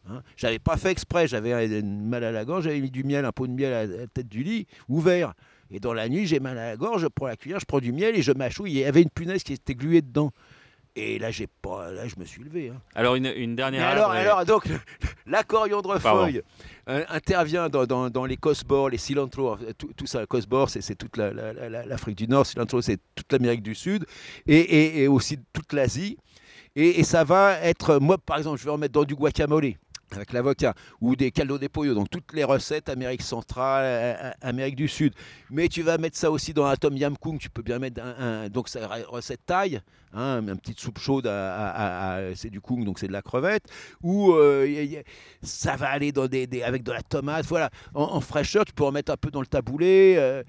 Hein. 0.07 0.21
j'avais 0.37 0.59
pas 0.59 0.77
fait 0.77 0.91
exprès, 0.91 1.27
j'avais 1.27 1.81
mal 1.81 2.25
à 2.25 2.31
la 2.31 2.45
gorge, 2.45 2.65
j'avais 2.65 2.81
mis 2.81 2.91
du 2.91 3.05
miel, 3.05 3.25
un 3.25 3.33
pot 3.33 3.47
de 3.47 3.53
miel 3.53 3.73
à 3.73 3.87
la 3.87 4.07
tête 4.07 4.29
du 4.29 4.43
lit, 4.43 4.67
ouvert. 4.87 5.33
Et 5.71 5.81
dans 5.81 5.95
la 5.95 6.11
nuit, 6.11 6.27
j'ai 6.27 6.41
mal 6.41 6.59
à 6.59 6.67
la 6.67 6.77
gorge, 6.77 7.03
je 7.03 7.07
prends 7.07 7.27
la 7.27 7.37
cuillère, 7.37 7.59
je 7.59 7.65
prends 7.65 7.81
du 7.81 7.91
miel 7.91 8.15
et 8.15 8.23
je 8.23 8.33
mâchouille. 8.33 8.73
Il 8.73 8.79
y 8.79 8.85
avait 8.85 9.01
une 9.01 9.11
punaise 9.11 9.43
qui 9.43 9.55
était 9.55 9.75
gluée 9.75 10.03
dedans. 10.03 10.31
Et 10.97 11.19
là, 11.19 11.33
j'ai 11.33 11.49
pas, 11.49 11.91
là, 11.91 12.07
je 12.07 12.15
me 12.21 12.25
suis 12.25 12.43
levé. 12.45 12.69
hein. 12.69 12.81
Alors 12.95 13.17
une, 13.17 13.27
une 13.27 13.51
Mais 13.51 13.57
dernière. 13.57 13.89
alors, 13.89 14.13
alors, 14.13 14.45
donc, 14.45 14.69
la 15.27 15.43
coriandre 15.43 15.99
Pardon. 16.01 16.25
feuille 16.25 16.43
euh, 16.89 17.05
intervient 17.09 17.69
dans, 17.69 17.85
dans- 17.85 18.11
dans 18.11 18.25
les 18.27 18.37
cosbors, 18.37 18.91
les 18.91 18.99
cilantro, 18.99 19.55
euh, 19.55 19.73
tout, 19.77 19.91
tout 19.97 20.07
ça, 20.07 20.25
cosbor, 20.27 20.71
c'est 20.71 20.95
toute 20.95 21.17
la- 21.17 21.33
la- 21.33 21.53
la- 21.53 21.69
la- 21.69 21.85
l'Afrique 21.87 22.17
du 22.17 22.29
Nord, 22.29 22.47
cilantro, 22.47 22.81
c'est 22.81 22.99
toute 23.17 23.33
l'Amérique 23.33 23.63
du 23.63 23.75
Sud, 23.75 24.05
et, 24.47 24.57
et- 24.57 25.03
et 25.03 25.09
aussi 25.09 25.39
toute 25.53 25.73
l'Asie. 25.73 26.17
Et, 26.77 27.01
et 27.01 27.03
ça 27.05 27.25
va 27.25 27.59
être, 27.61 27.99
moi 27.99 28.17
par 28.19 28.39
exemple, 28.39 28.61
je 28.61 28.65
vais 28.65 28.71
en 28.71 28.79
mettre 28.79 28.93
dans 28.95 29.05
du 29.05 29.17
guacamole 29.17 29.73
avec 30.17 30.33
l'avocat, 30.33 30.75
ou 31.01 31.17
des 31.17 31.31
caldo 31.31 31.59
de 31.59 31.67
pollo, 31.69 31.95
donc 31.95 32.11
toutes 32.11 32.33
les 32.33 32.45
recettes 32.45 32.89
Amérique 32.89 33.23
centrale, 33.23 33.85
euh, 33.85 34.15
euh, 34.25 34.31
Amérique 34.43 34.77
du 34.77 34.89
Sud. 34.89 35.15
Mais 35.51 35.69
tu 35.69 35.83
vas 35.83 35.99
mettre 35.99 36.17
ça 36.17 36.31
aussi 36.31 36.53
dans 36.53 36.67
un 36.67 36.77
tom 36.77 36.97
yam 36.97 37.17
kung, 37.17 37.39
tu 37.39 37.51
peux 37.51 37.63
bien 37.63 37.79
mettre 37.79 38.03
un, 38.03 38.49
donc 38.49 38.69
une 38.75 39.05
recette 39.09 39.41
thaï, 39.47 39.81
hein, 40.13 40.41
une 40.41 40.59
petite 40.59 40.81
soupe 40.81 40.99
chaude, 40.99 41.27
à- 41.27 42.21
c'est 42.35 42.51
du 42.51 42.61
kung, 42.61 42.85
donc 42.85 42.99
c'est 42.99 43.09
de 43.09 43.13
la 43.13 43.23
crevette, 43.23 43.65
ou 44.03 44.33
euh, 44.33 45.03
ça 45.43 45.77
va 45.77 45.91
aller 45.91 46.13
avec 46.65 46.83
de 46.83 46.93
la 46.93 47.03
tomate, 47.03 47.47
voilà, 47.47 47.71
en, 47.95 48.21
fraîcheur, 48.21 48.65
tu 48.65 48.73
peux 48.73 48.85
en 48.85 48.93
mettre 48.93 49.13
un 49.13 49.17
peu 49.17 49.31
dans 49.31 49.41
le 49.41 49.47
taboulé, 49.47 50.43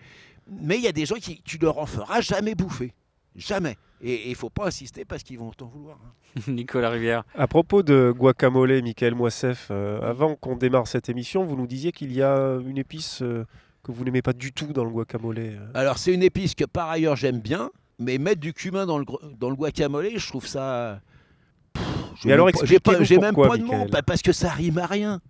mais 0.47 0.77
il 0.77 0.83
y 0.83 0.87
a 0.87 0.91
des 0.91 1.05
gens 1.05 1.15
qui, 1.15 1.41
tu 1.43 1.57
leur 1.57 1.77
en 1.77 1.85
feras 1.85 2.21
jamais 2.21 2.55
bouffer, 2.55 2.93
jamais. 3.35 3.77
Et 4.01 4.29
il 4.29 4.35
faut 4.35 4.49
pas 4.49 4.67
insister 4.67 5.05
parce 5.05 5.23
qu'ils 5.23 5.39
vont 5.39 5.51
t'en 5.51 5.67
vouloir. 5.67 5.97
hein. 6.05 6.41
Nicolas 6.51 6.89
Rivière. 6.89 7.23
À 7.33 7.47
propos 7.47 7.81
de 7.81 8.13
guacamole, 8.15 8.81
Michael 8.83 9.15
Moissef, 9.15 9.69
euh, 9.71 10.01
avant 10.01 10.35
qu'on 10.35 10.55
démarre 10.57 10.87
cette 10.87 11.07
émission, 11.09 11.45
vous 11.45 11.55
nous 11.55 11.65
disiez 11.67 11.91
qu'il 11.91 12.11
y 12.11 12.21
a 12.21 12.57
une 12.65 12.77
épice 12.77 13.21
euh, 13.21 13.45
que 13.83 13.91
vous 13.91 14.03
n'aimez 14.03 14.21
pas 14.21 14.33
du 14.33 14.51
tout 14.51 14.73
dans 14.73 14.83
le 14.83 14.89
guacamole. 14.91 15.37
euh. 15.39 15.67
Alors 15.73 15.97
c'est 15.97 16.13
une 16.13 16.23
épice 16.23 16.55
que 16.55 16.65
par 16.65 16.89
ailleurs 16.89 17.15
j'aime 17.15 17.39
bien, 17.39 17.71
mais 17.99 18.17
mettre 18.17 18.41
du 18.41 18.51
cumin 18.53 18.85
dans 18.85 18.97
le, 18.99 19.05
dans 19.39 19.49
le 19.49 19.55
guacamole, 19.55 20.09
je 20.17 20.27
trouve 20.27 20.45
ça. 20.45 20.99
Pff, 21.73 21.83
j'ai 22.21 22.27
Mais 22.27 22.33
alors, 22.33 22.47
même 22.47 22.53
pas- 22.55 22.65
j'ai 22.65 22.79
pas- 22.79 22.91
expliquez-nous 22.91 23.05
J'ai 23.05 23.17
même 23.17 23.35
pas 23.35 23.57
de 23.57 23.63
mots, 23.63 23.85
parce 24.05 24.21
que 24.21 24.33
ça 24.33 24.49
rime 24.49 24.77
à 24.77 24.85
rien. 24.87 25.21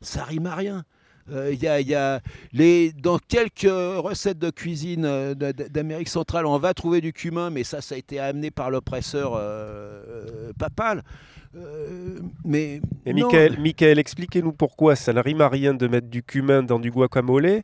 Ça 0.00 0.22
rime 0.24 0.46
à 0.46 0.54
rien. 0.54 0.84
Euh, 1.30 1.50
Il 1.52 1.62
y 1.62 1.68
a, 1.68 1.80
il 1.80 1.88
y 1.88 1.94
a 1.94 2.20
les, 2.52 2.92
dans 2.92 3.18
quelques 3.18 3.62
recettes 3.62 4.38
de 4.38 4.50
cuisine 4.50 5.04
euh, 5.04 5.34
d'Amérique 5.34 6.08
centrale, 6.08 6.46
on 6.46 6.58
va 6.58 6.74
trouver 6.74 7.00
du 7.00 7.12
cumin, 7.12 7.50
mais 7.50 7.64
ça, 7.64 7.80
ça 7.80 7.94
a 7.94 7.98
été 7.98 8.18
amené 8.18 8.50
par 8.50 8.70
l'oppresseur 8.70 9.32
euh, 9.36 10.52
papal. 10.58 11.02
Euh, 11.56 12.18
mais 12.44 12.80
Et. 13.06 13.12
Michael, 13.12 13.58
Michael, 13.60 13.98
expliquez-nous 13.98 14.52
pourquoi 14.52 14.96
ça 14.96 15.12
ne 15.12 15.20
rime 15.20 15.40
à 15.40 15.48
rien 15.48 15.72
de 15.74 15.86
mettre 15.86 16.08
du 16.08 16.22
cumin 16.22 16.62
dans 16.62 16.80
du 16.80 16.90
guacamole 16.90 17.62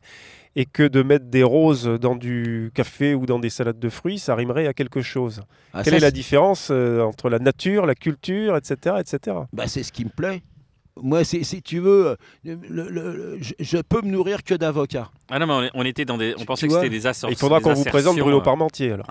et 0.55 0.65
que 0.65 0.83
de 0.83 1.01
mettre 1.01 1.25
des 1.25 1.43
roses 1.43 1.87
dans 1.99 2.15
du 2.15 2.71
café 2.73 3.13
ou 3.15 3.25
dans 3.25 3.39
des 3.39 3.49
salades 3.49 3.79
de 3.79 3.89
fruits, 3.89 4.19
ça 4.19 4.35
rimerait 4.35 4.67
à 4.67 4.73
quelque 4.73 5.01
chose. 5.01 5.41
Ah, 5.73 5.81
Quelle 5.83 5.93
ça, 5.93 5.97
est 5.97 6.01
la 6.01 6.11
différence 6.11 6.69
euh, 6.71 7.01
entre 7.01 7.29
la 7.29 7.39
nature, 7.39 7.85
la 7.85 7.95
culture, 7.95 8.57
etc. 8.57 8.97
etc. 8.99 9.37
Bah, 9.53 9.67
c'est 9.67 9.83
ce 9.83 9.91
qui 9.91 10.03
me 10.03 10.09
plaît. 10.09 10.41
Moi, 11.01 11.23
si 11.23 11.61
tu 11.61 11.79
veux, 11.79 12.17
le- 12.43 12.55
le- 12.69 12.89
le- 12.89 13.37
je, 13.41 13.53
je 13.59 13.77
peux 13.77 14.01
me 14.01 14.09
nourrir 14.11 14.43
que 14.43 14.53
d'avocats. 14.53 15.09
Ah 15.29 15.39
non, 15.39 15.47
mais 15.47 15.69
on, 15.73 15.83
était 15.83 16.05
dans 16.05 16.17
des. 16.17 16.33
On 16.35 16.39
Tu 16.39 16.45
pensait 16.45 16.67
que 16.67 16.73
c'était 16.73 16.89
des 16.89 17.07
assorts. 17.07 17.29
Il 17.31 17.35
faudra 17.37 17.59
des 17.59 17.63
qu'on 17.63 17.73
vous 17.73 17.83
présente 17.85 18.17
Bruno 18.17 18.39
euh, 18.39 18.43
Parmentier. 18.43 18.91
Alors. 18.91 19.05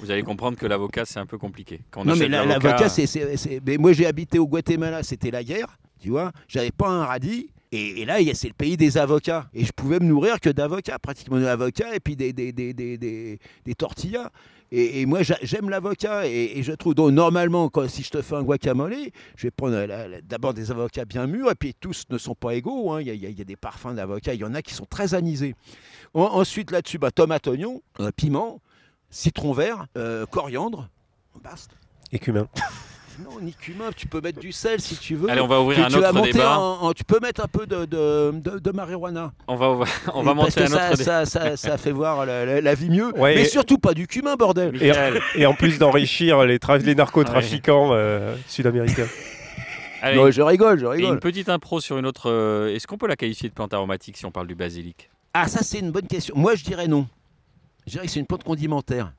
Vous 0.00 0.10
allez 0.10 0.22
comprendre 0.22 0.56
que 0.56 0.66
l'avocat, 0.66 1.04
c'est 1.04 1.18
un 1.18 1.26
peu 1.26 1.38
compliqué. 1.38 1.80
Quand 1.90 2.02
on 2.02 2.04
Non, 2.04 2.16
mais 2.16 2.28
l'avocat, 2.28 2.88
c'est, 2.88 3.06
c'est- 3.06 3.36
c'est- 3.36 3.60
mais 3.66 3.76
moi, 3.76 3.92
j'ai 3.92 4.06
habité 4.06 4.38
au 4.38 4.46
Guatemala, 4.46 5.02
c'était 5.02 5.30
la 5.30 5.44
guerre, 5.44 5.76
tu 6.00 6.10
vois. 6.10 6.32
J'avais 6.48 6.70
pas 6.70 6.88
un 6.88 7.04
radis. 7.04 7.50
Et, 7.72 8.02
et 8.02 8.04
là, 8.04 8.20
il 8.20 8.28
y 8.28 8.30
a- 8.30 8.34
c'est 8.34 8.48
le 8.48 8.54
pays 8.54 8.76
des 8.76 8.96
avocats. 8.96 9.48
Et 9.52 9.64
je 9.64 9.72
pouvais 9.72 9.98
me 9.98 10.06
nourrir 10.06 10.40
que 10.40 10.48
d'avocats, 10.48 10.98
pratiquement 10.98 11.38
d'avocats, 11.40 11.94
et 11.94 12.00
puis 12.00 12.16
des, 12.16 12.32
des, 12.32 12.52
des, 12.52 12.72
des, 12.72 12.96
des- 12.96 13.38
des 13.64 13.74
tortillas. 13.74 14.30
Et, 14.72 15.06
moi, 15.06 15.22
j'a- 15.22 15.38
j'aime 15.42 15.70
l'avocat. 15.70 16.26
Et, 16.26 16.62
je 16.62 16.72
trouve, 16.72 16.94
donc, 16.94 17.12
normalement, 17.12 17.68
quand, 17.68 17.88
si 17.88 18.02
je 18.02 18.10
te 18.10 18.20
fais 18.22 18.34
un 18.34 18.42
guacamole, 18.42 18.94
je 19.36 19.42
vais 19.46 19.50
prendre 19.50 19.76
la- 19.76 20.20
d'abord 20.22 20.54
des 20.54 20.70
avocats 20.70 21.04
bien 21.04 21.26
mûrs. 21.26 21.50
Et 21.50 21.54
puis, 21.54 21.74
tous 21.78 22.04
ne 22.10 22.18
sont 22.18 22.34
pas 22.34 22.54
égaux. 22.54 22.92
hein. 22.92 23.00
Il 23.00 23.08
y, 23.14 23.40
a- 23.40 23.44
des 23.44 23.56
parfums 23.56 23.94
d'avocats. 23.94 24.34
Il 24.34 24.40
y 24.40 24.44
en 24.44 24.54
a 24.54 24.62
qui 24.62 24.74
sont 24.74 24.86
très 24.86 25.14
anisés. 25.14 25.54
En- 26.14 26.22
ensuite, 26.22 26.70
là-dessus, 26.70 26.98
bah, 26.98 27.10
tomate, 27.10 27.46
oignon, 27.46 27.82
euh, 28.00 28.10
piment, 28.16 28.60
citron 29.10 29.52
vert, 29.52 29.86
euh, 29.96 30.26
coriandre. 30.26 30.88
Basta. 31.42 31.74
Et. 32.12 32.48
Non, 33.24 33.40
ni 33.40 33.52
cumin, 33.54 33.90
tu 33.96 34.06
peux 34.06 34.20
mettre 34.20 34.38
du 34.40 34.52
sel 34.52 34.80
si 34.80 34.96
tu 34.96 35.14
veux. 35.14 35.30
Allez, 35.30 35.40
on 35.40 35.46
va 35.46 35.60
ouvrir 35.60 35.86
Tu- 35.88 35.94
un 35.96 35.98
autre 35.98 36.22
débat. 36.22 36.58
en- 36.58 36.82
en- 36.88 36.92
tu 36.92 37.04
peux 37.04 37.18
mettre 37.20 37.42
un 37.42 37.48
peu 37.48 37.66
de, 37.66 37.84
de, 37.86 38.30
de- 38.34 38.58
de 38.58 38.70
marijuana. 38.72 39.32
On 39.48 39.56
va, 39.56 39.68
on 40.14 40.22
va, 40.22 40.32
Et 40.32 40.34
monter 40.34 40.52
que 40.52 40.60
un 40.60 40.66
ça, 40.66 40.88
autre 40.90 40.98
débat. 40.98 41.24
ça, 41.24 41.26
ça, 41.26 41.56
ça 41.56 41.78
fait 41.78 41.92
voir 41.92 42.26
la, 42.26 42.44
la- 42.44 42.60
la 42.60 42.74
vie 42.74 42.90
mieux. 42.90 43.16
Ouais, 43.18 43.34
mais 43.36 43.42
et- 43.42 43.44
surtout 43.48 43.78
pas 43.78 43.94
du 43.94 44.06
cumin, 44.06 44.36
bordel. 44.36 44.82
Et, 45.34 45.46
en 45.46 45.54
plus 45.54 45.78
d'enrichir 45.78 46.44
les, 46.44 46.58
tra- 46.58 46.78
les 46.82 46.94
narcotrafiquants 46.94 47.90
euh, 47.92 48.36
sud-américains. 48.46 49.06
allez, 50.02 50.16
Non, 50.18 50.30
je 50.30 50.42
rigole, 50.42 50.78
je 50.78 50.84
et 50.86 50.88
une 50.88 50.94
rigole. 50.96 51.20
petite 51.20 51.48
impro 51.48 51.80
sur 51.80 51.96
une 51.98 52.06
autre. 52.06 52.30
euh, 52.30 52.74
Est-ce 52.74 52.86
qu'on 52.86 52.98
peut 52.98 53.06
la 53.08 53.16
qualifier 53.16 53.48
de 53.48 53.54
plante 53.54 53.72
aromatique 53.72 54.16
si 54.16 54.26
on 54.26 54.30
parle 54.30 54.46
du 54.46 54.54
basilic? 54.54 55.08
Ah, 55.32 55.48
ça, 55.48 55.62
c'est 55.62 55.78
une 55.78 55.90
bonne 55.90 56.06
question. 56.06 56.34
Moi, 56.36 56.54
je 56.54 56.64
dirais 56.64 56.86
non. 56.88 57.06
Je 57.86 57.92
dirais 57.92 58.06
que 58.06 58.10
c'est 58.12 58.20
une 58.20 58.26
plante 58.26 58.42
condimentaire. 58.44 59.12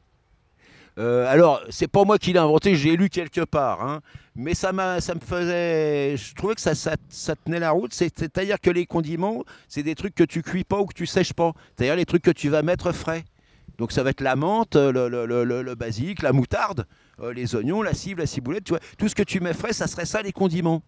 Euh, 0.98 1.26
alors, 1.28 1.62
c'est 1.70 1.88
pas 1.88 2.04
moi 2.06 2.18
qui 2.18 2.34
l'ai 2.34 2.40
inventé, 2.40 2.76
j'ai 2.76 2.96
lu 2.98 3.10
quelque 3.10 3.42
part. 3.42 3.82
hein. 3.84 4.02
Mais 4.36 4.54
ça, 4.54 4.72
ça 5.00 5.16
me 5.16 5.20
faisait. 5.20 6.16
Je 6.18 6.34
trouvais 6.36 6.56
que 6.56 6.62
ça, 6.62 6.74
ça, 6.76 7.36
tenait 7.36 7.60
la 7.60 7.72
route. 7.72 7.94
C'est- 7.94 8.18
C'est-à-dire 8.18 8.60
que 8.60 8.70
les 8.70 8.86
condiments, 8.86 9.44
c'est 9.68 9.84
des 9.84 9.96
trucs 9.96 10.16
que 10.16 10.24
tu 10.24 10.42
cuis 10.42 10.64
pas 10.64 10.80
ou 10.80 10.86
que 10.86 10.94
tu 10.94 11.06
sèches 11.06 11.34
pas. 11.34 11.54
C'est-à-dire 11.76 11.96
les 11.96 12.06
trucs 12.06 12.24
que 12.24 12.32
tu 12.32 12.50
vas 12.50 12.62
mettre 12.64 12.92
frais. 12.92 13.26
Donc, 13.78 13.92
ça 13.92 14.02
va 14.04 14.10
être 14.12 14.22
la 14.22 14.36
menthe, 14.36 14.76
le, 14.76 15.08
le, 15.08 15.26
le, 15.26 15.76
la 16.24 16.34
moutarde, 16.34 16.88
euh, 17.22 17.32
les 17.34 17.56
oignons, 17.56 17.84
la 17.84 17.94
cible, 17.94 18.22
la 18.22 18.28
ciboulette. 18.28 18.64
Tout 18.98 19.08
ce 19.08 19.16
que 19.16 19.24
tu 19.24 19.40
mets 19.40 19.54
frais, 19.54 19.74
ça 19.74 19.86
serait 19.88 20.06
ça 20.06 20.22
les 20.24 20.32
condiments. 20.32 20.82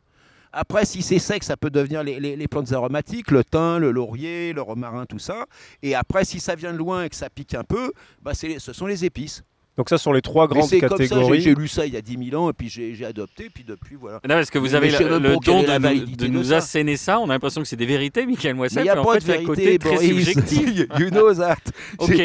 Après, 0.51 0.85
si 0.85 1.03
c'est 1.03 1.19
sec, 1.19 1.43
ça 1.43 1.57
peut 1.57 1.69
devenir 1.69 2.01
les, 2.03 2.47
plantes 2.47 2.71
aromatiques, 2.71 3.29
le 3.29 3.43
thym, 3.43 3.77
le 3.77 3.91
laurier, 3.91 4.53
le 4.53 4.63
romarin, 4.63 5.05
tout 5.05 5.19
ça. 5.19 5.45
Et 5.83 5.93
après, 5.93 6.25
si 6.25 6.39
ça 6.39 6.55
vient 6.55 6.73
de 6.73 6.77
loin 6.77 7.03
et 7.03 7.09
que 7.09 7.15
ça 7.15 7.29
pique 7.29 7.53
un 7.53 7.63
peu, 7.63 7.93
bah 8.23 8.33
ce 8.33 8.73
sont 8.73 8.87
les 8.87 9.05
épices. 9.05 9.43
Donc 9.79 9.87
ça 9.87 9.97
sont 9.97 10.11
les 10.11 10.21
trois 10.21 10.45
grandes 10.49 10.69
catégories. 10.69 11.39
j'ai 11.39 11.55
lu 11.55 11.69
ça 11.69 11.85
il 11.85 11.93
y 11.93 11.95
a 11.97 12.01
10 12.01 12.29
000 12.31 12.43
ans, 12.43 12.49
et 12.49 12.53
puis 12.53 12.67
j'ai 12.67 13.05
adopté, 13.05 13.49
puis 13.49 13.63
depuis, 13.63 13.95
voilà. 13.95 14.17
Non, 14.27 14.35
parce 14.35 14.49
que 14.49 14.59
vous 14.59 14.65
Mais- 14.71 14.75
avez 14.75 14.89
le, 14.91 15.19
don 15.39 15.63
de, 15.63 15.71
nous- 15.77 15.81
validité 15.81 16.25
de 16.25 16.27
de 16.29 16.33
nous 16.37 16.43
ça. 16.43 16.57
asséner 16.57 16.97
ça. 16.97 17.17
On 17.21 17.29
a 17.29 17.33
l'impression 17.33 17.61
que 17.61 17.67
c'est 17.69 17.77
des 17.77 17.85
vérités, 17.85 18.25
Michael 18.25 18.55
Mais 18.55 18.57
Moissel, 18.57 18.81
il 18.81 18.83
n'y 18.83 18.89
a 18.89 18.95
mais 18.95 18.99
en 18.99 19.05
pas 19.05 19.13
fait, 19.13 19.19
de 19.19 19.23
c'est 19.23 19.31
un 19.31 19.33
vérité, 19.35 19.47
côté 19.47 19.79
très 19.79 19.95
Boris. 19.95 20.09
subjectif. 20.09 20.69
you 20.99 21.09
know 21.11 21.33
that. 21.33 21.55
Ok. 21.99 22.21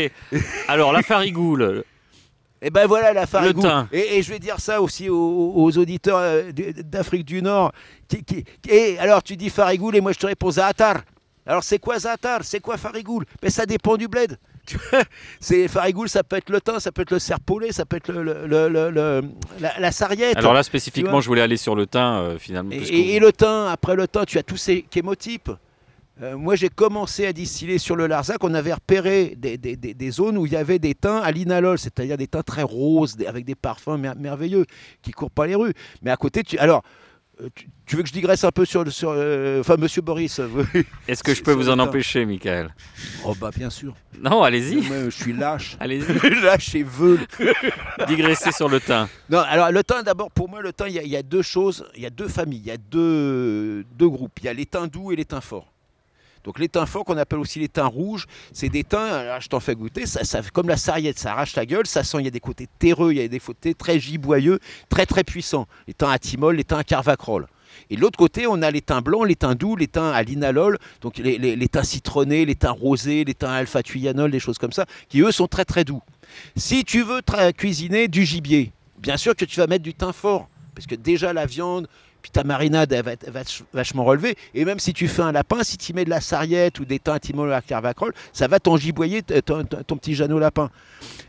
Alors, 0.66 0.92
la 0.92 1.02
farigoule. 1.02 1.84
Et 2.60 2.70
ben 2.70 2.88
voilà 2.88 3.12
la 3.12 3.24
farigou. 3.28 3.60
thym. 3.60 3.86
Et, 3.92 4.16
et 4.18 4.22
je 4.22 4.30
vais 4.32 4.40
dire 4.40 4.58
ça 4.58 4.82
aussi 4.82 5.08
aux, 5.08 5.52
aux 5.54 5.78
auditeurs 5.78 6.18
euh, 6.18 6.50
d'Afrique 6.82 7.24
du 7.24 7.40
Nord. 7.40 7.70
Qui, 8.08 8.24
qui- 8.24 8.44
et 8.68 8.98
alors 8.98 9.22
tu 9.22 9.36
dis 9.36 9.48
farigoule 9.48 9.94
et 9.94 10.00
moi 10.00 10.10
je 10.10 10.18
te 10.18 10.26
réponds 10.26 10.50
zaatar. 10.50 11.02
Alors 11.46 11.62
c'est 11.62 11.78
quoi 11.78 12.00
zaatar? 12.00 12.40
C'est 12.42 12.58
quoi 12.58 12.78
farigoule? 12.78 13.26
Mais 13.44 13.50
ça 13.50 13.64
dépend 13.64 13.96
du 13.96 14.08
bled. 14.08 14.38
Tu 14.66 14.78
vois, 14.90 15.02
c'est 15.40 15.68
farigoule, 15.68 16.08
ça 16.08 16.22
peut 16.24 16.36
être 16.36 16.50
le 16.50 16.60
thym, 16.60 16.78
ça 16.80 16.90
peut 16.92 17.02
être 17.02 17.10
le 17.10 17.18
serpolet, 17.18 17.72
ça 17.72 17.84
peut 17.84 17.96
être 17.96 18.10
le, 18.12 18.22
le- 18.22 18.46
le- 18.46 18.68
le- 18.68 18.90
le- 18.90 19.22
la, 19.60 19.78
la 19.78 19.92
sarriette. 19.92 20.36
Alors 20.36 20.54
là, 20.54 20.62
spécifiquement, 20.62 21.20
je 21.20 21.26
voulais 21.28 21.42
aller 21.42 21.56
sur 21.56 21.74
le 21.74 21.86
thym, 21.86 22.00
euh, 22.00 22.38
finalement. 22.38 22.70
Et, 22.72 23.18
le 23.18 23.32
thym, 23.32 23.66
après 23.70 23.94
le 23.96 24.08
thym, 24.08 24.24
tu 24.26 24.38
as 24.38 24.42
tous 24.42 24.56
ces 24.56 24.84
chémotypes. 24.92 25.50
Euh, 26.22 26.36
moi, 26.36 26.54
j'ai 26.54 26.68
commencé 26.68 27.26
à 27.26 27.32
distiller 27.32 27.78
sur 27.78 27.96
le 27.96 28.06
Larzac. 28.06 28.36
On 28.44 28.54
avait 28.54 28.72
repéré 28.72 29.34
des, 29.36 29.58
des- 29.58 29.74
des- 29.76 29.94
des 29.94 30.10
zones 30.12 30.38
où 30.38 30.46
il 30.46 30.52
y 30.52 30.56
avait 30.56 30.78
des 30.78 30.94
thym 30.94 31.20
à 31.22 31.30
linalol, 31.32 31.76
c'est-à-dire 31.76 32.16
des 32.16 32.28
thym 32.28 32.42
très 32.44 32.62
roses, 32.62 33.16
avec 33.26 33.44
des 33.44 33.56
parfums 33.56 33.98
mer- 33.98 34.14
merveilleux 34.16 34.64
qui 35.02 35.10
courent 35.10 35.32
pas 35.32 35.46
les 35.48 35.56
rues. 35.56 35.74
Mais 36.02 36.12
à 36.12 36.16
côté, 36.16 36.42
tu... 36.44 36.56
alors, 36.58 36.84
tu, 37.54 37.68
tu 37.86 37.96
veux 37.96 38.02
que 38.02 38.08
je 38.08 38.12
digresse 38.12 38.44
un 38.44 38.50
peu 38.50 38.64
sur, 38.64 38.84
le- 38.84 38.90
sur 38.90 39.10
euh, 39.12 39.60
enfin, 39.60 39.76
Monsieur 39.76 40.02
Boris 40.02 40.38
euh, 40.38 40.48
oui. 40.54 40.84
Est-ce 41.08 41.22
que 41.22 41.34
je 41.34 41.42
peux 41.42 41.52
vous 41.52 41.68
en 41.68 41.78
empêcher, 41.78 42.24
Michael 42.24 42.74
Oh 43.24 43.34
bah 43.40 43.50
bien 43.54 43.70
sûr. 43.70 43.94
Non, 44.20 44.42
allez-y. 44.42 44.76
Moi, 44.86 45.04
je 45.06 45.10
suis 45.10 45.32
lâche. 45.32 45.76
Allez-y. 45.80 46.30
lâche 46.42 46.74
et 46.76 46.82
veule. 46.84 47.26
Digresser 48.06 48.52
sur 48.52 48.68
le 48.68 48.80
thym. 48.80 49.08
Non, 49.28 49.38
alors 49.40 49.70
le 49.72 49.82
thym, 49.82 50.02
d'abord, 50.02 50.30
pour 50.30 50.48
moi, 50.48 50.62
le 50.62 50.72
thym, 50.72 50.86
il 50.88 50.94
y, 50.94 50.98
a- 50.98 51.02
il 51.02 51.10
y 51.10 51.16
a 51.16 51.22
deux 51.22 51.42
choses, 51.42 51.84
il 51.96 52.02
y 52.02 52.06
a 52.06 52.10
deux 52.10 52.28
familles, 52.28 52.60
il 52.64 52.68
y 52.68 52.70
a 52.70 52.76
deux, 52.76 53.84
deux 53.98 54.08
groupes. 54.08 54.38
Il 54.40 54.44
y 54.44 54.48
a 54.48 54.52
les 54.52 54.66
thym 54.66 54.86
doux 54.86 55.10
et 55.12 55.16
les 55.16 55.24
thym 55.24 55.40
forts. 55.40 55.72
Donc 56.44 56.58
les 56.58 56.68
thym 56.68 56.86
forts, 56.86 57.04
qu'on 57.04 57.16
appelle 57.16 57.38
aussi 57.38 57.58
les 57.58 57.68
thym 57.68 57.86
rouges, 57.86 58.26
c'est 58.52 58.68
des 58.68 58.84
thym, 58.84 58.98
alors 58.98 59.40
je 59.40 59.48
t'en 59.48 59.60
fais 59.60 59.74
goûter, 59.74 60.06
ça, 60.06 60.42
comme 60.52 60.68
la 60.68 60.76
sarriette, 60.76 61.18
ça 61.18 61.32
arrache 61.32 61.56
la 61.56 61.64
gueule, 61.66 61.86
ça 61.86 62.04
sent, 62.04 62.18
il 62.20 62.24
y 62.24 62.28
a 62.28 62.30
des 62.30 62.40
côtés 62.40 62.68
terreux, 62.78 63.12
il 63.12 63.18
y 63.18 63.22
a 63.22 63.28
des 63.28 63.40
côtés 63.40 63.74
très 63.74 63.98
giboyeux, 63.98 64.58
très 64.90 65.06
très 65.06 65.24
puissants. 65.24 65.66
Les 65.88 65.94
thym 65.94 66.08
à 66.08 66.18
thymol, 66.18 66.56
les 66.56 66.64
thym 66.64 66.78
à 66.78 66.84
carvacrol. 66.84 67.48
Et 67.90 67.96
de 67.96 68.00
l'autre 68.00 68.18
côté, 68.18 68.46
on 68.46 68.62
a 68.62 68.70
les 68.70 68.82
thym 68.82 69.00
blancs, 69.00 69.26
les 69.26 69.36
thym 69.36 69.54
doux, 69.54 69.74
les 69.74 69.88
thym 69.88 70.04
à 70.04 70.22
linalol, 70.22 70.78
donc 71.00 71.18
les, 71.18 71.38
les, 71.38 71.68
thym 71.68 71.82
citronnés, 71.82 72.44
les 72.44 72.54
thym 72.54 72.72
rosés, 72.72 73.24
les 73.24 73.34
thym 73.34 73.48
alpha-thuyanol, 73.48 74.30
des 74.30 74.38
choses 74.38 74.58
comme 74.58 74.72
ça, 74.72 74.86
qui 75.08 75.20
eux 75.22 75.32
sont 75.32 75.48
très 75.48 75.64
très 75.64 75.84
doux. 75.84 76.02
Si 76.56 76.84
tu 76.84 77.02
veux 77.02 77.20
cuisiner 77.56 78.08
du 78.08 78.24
gibier, 78.24 78.72
bien 78.98 79.16
sûr 79.16 79.34
que 79.34 79.44
tu 79.44 79.58
vas 79.60 79.66
mettre 79.66 79.82
du 79.82 79.94
thym 79.94 80.12
fort, 80.12 80.48
parce 80.74 80.86
que 80.86 80.94
déjà 80.94 81.32
la 81.32 81.46
viande, 81.46 81.88
puis 82.24 82.30
ta 82.30 82.42
marinade, 82.42 82.90
va 82.94 83.42
vachement 83.74 84.02
relevée. 84.02 84.34
Et 84.54 84.64
même 84.64 84.78
si 84.78 84.94
tu 84.94 85.08
fais 85.08 85.20
un 85.20 85.30
lapin, 85.30 85.62
si 85.62 85.76
tu 85.76 85.92
mets 85.92 86.06
de 86.06 86.10
la 86.10 86.22
sarriette 86.22 86.80
ou 86.80 86.86
des 86.86 86.98
thym 86.98 87.18
timol 87.20 87.52
à 87.52 87.60
carvacrol, 87.60 88.14
ça 88.32 88.48
va 88.48 88.58
t'engiboyer 88.58 89.22
ton, 89.22 89.62
ton- 89.64 89.96
petit 89.98 90.14
Jeannot 90.14 90.38
lapin. 90.38 90.70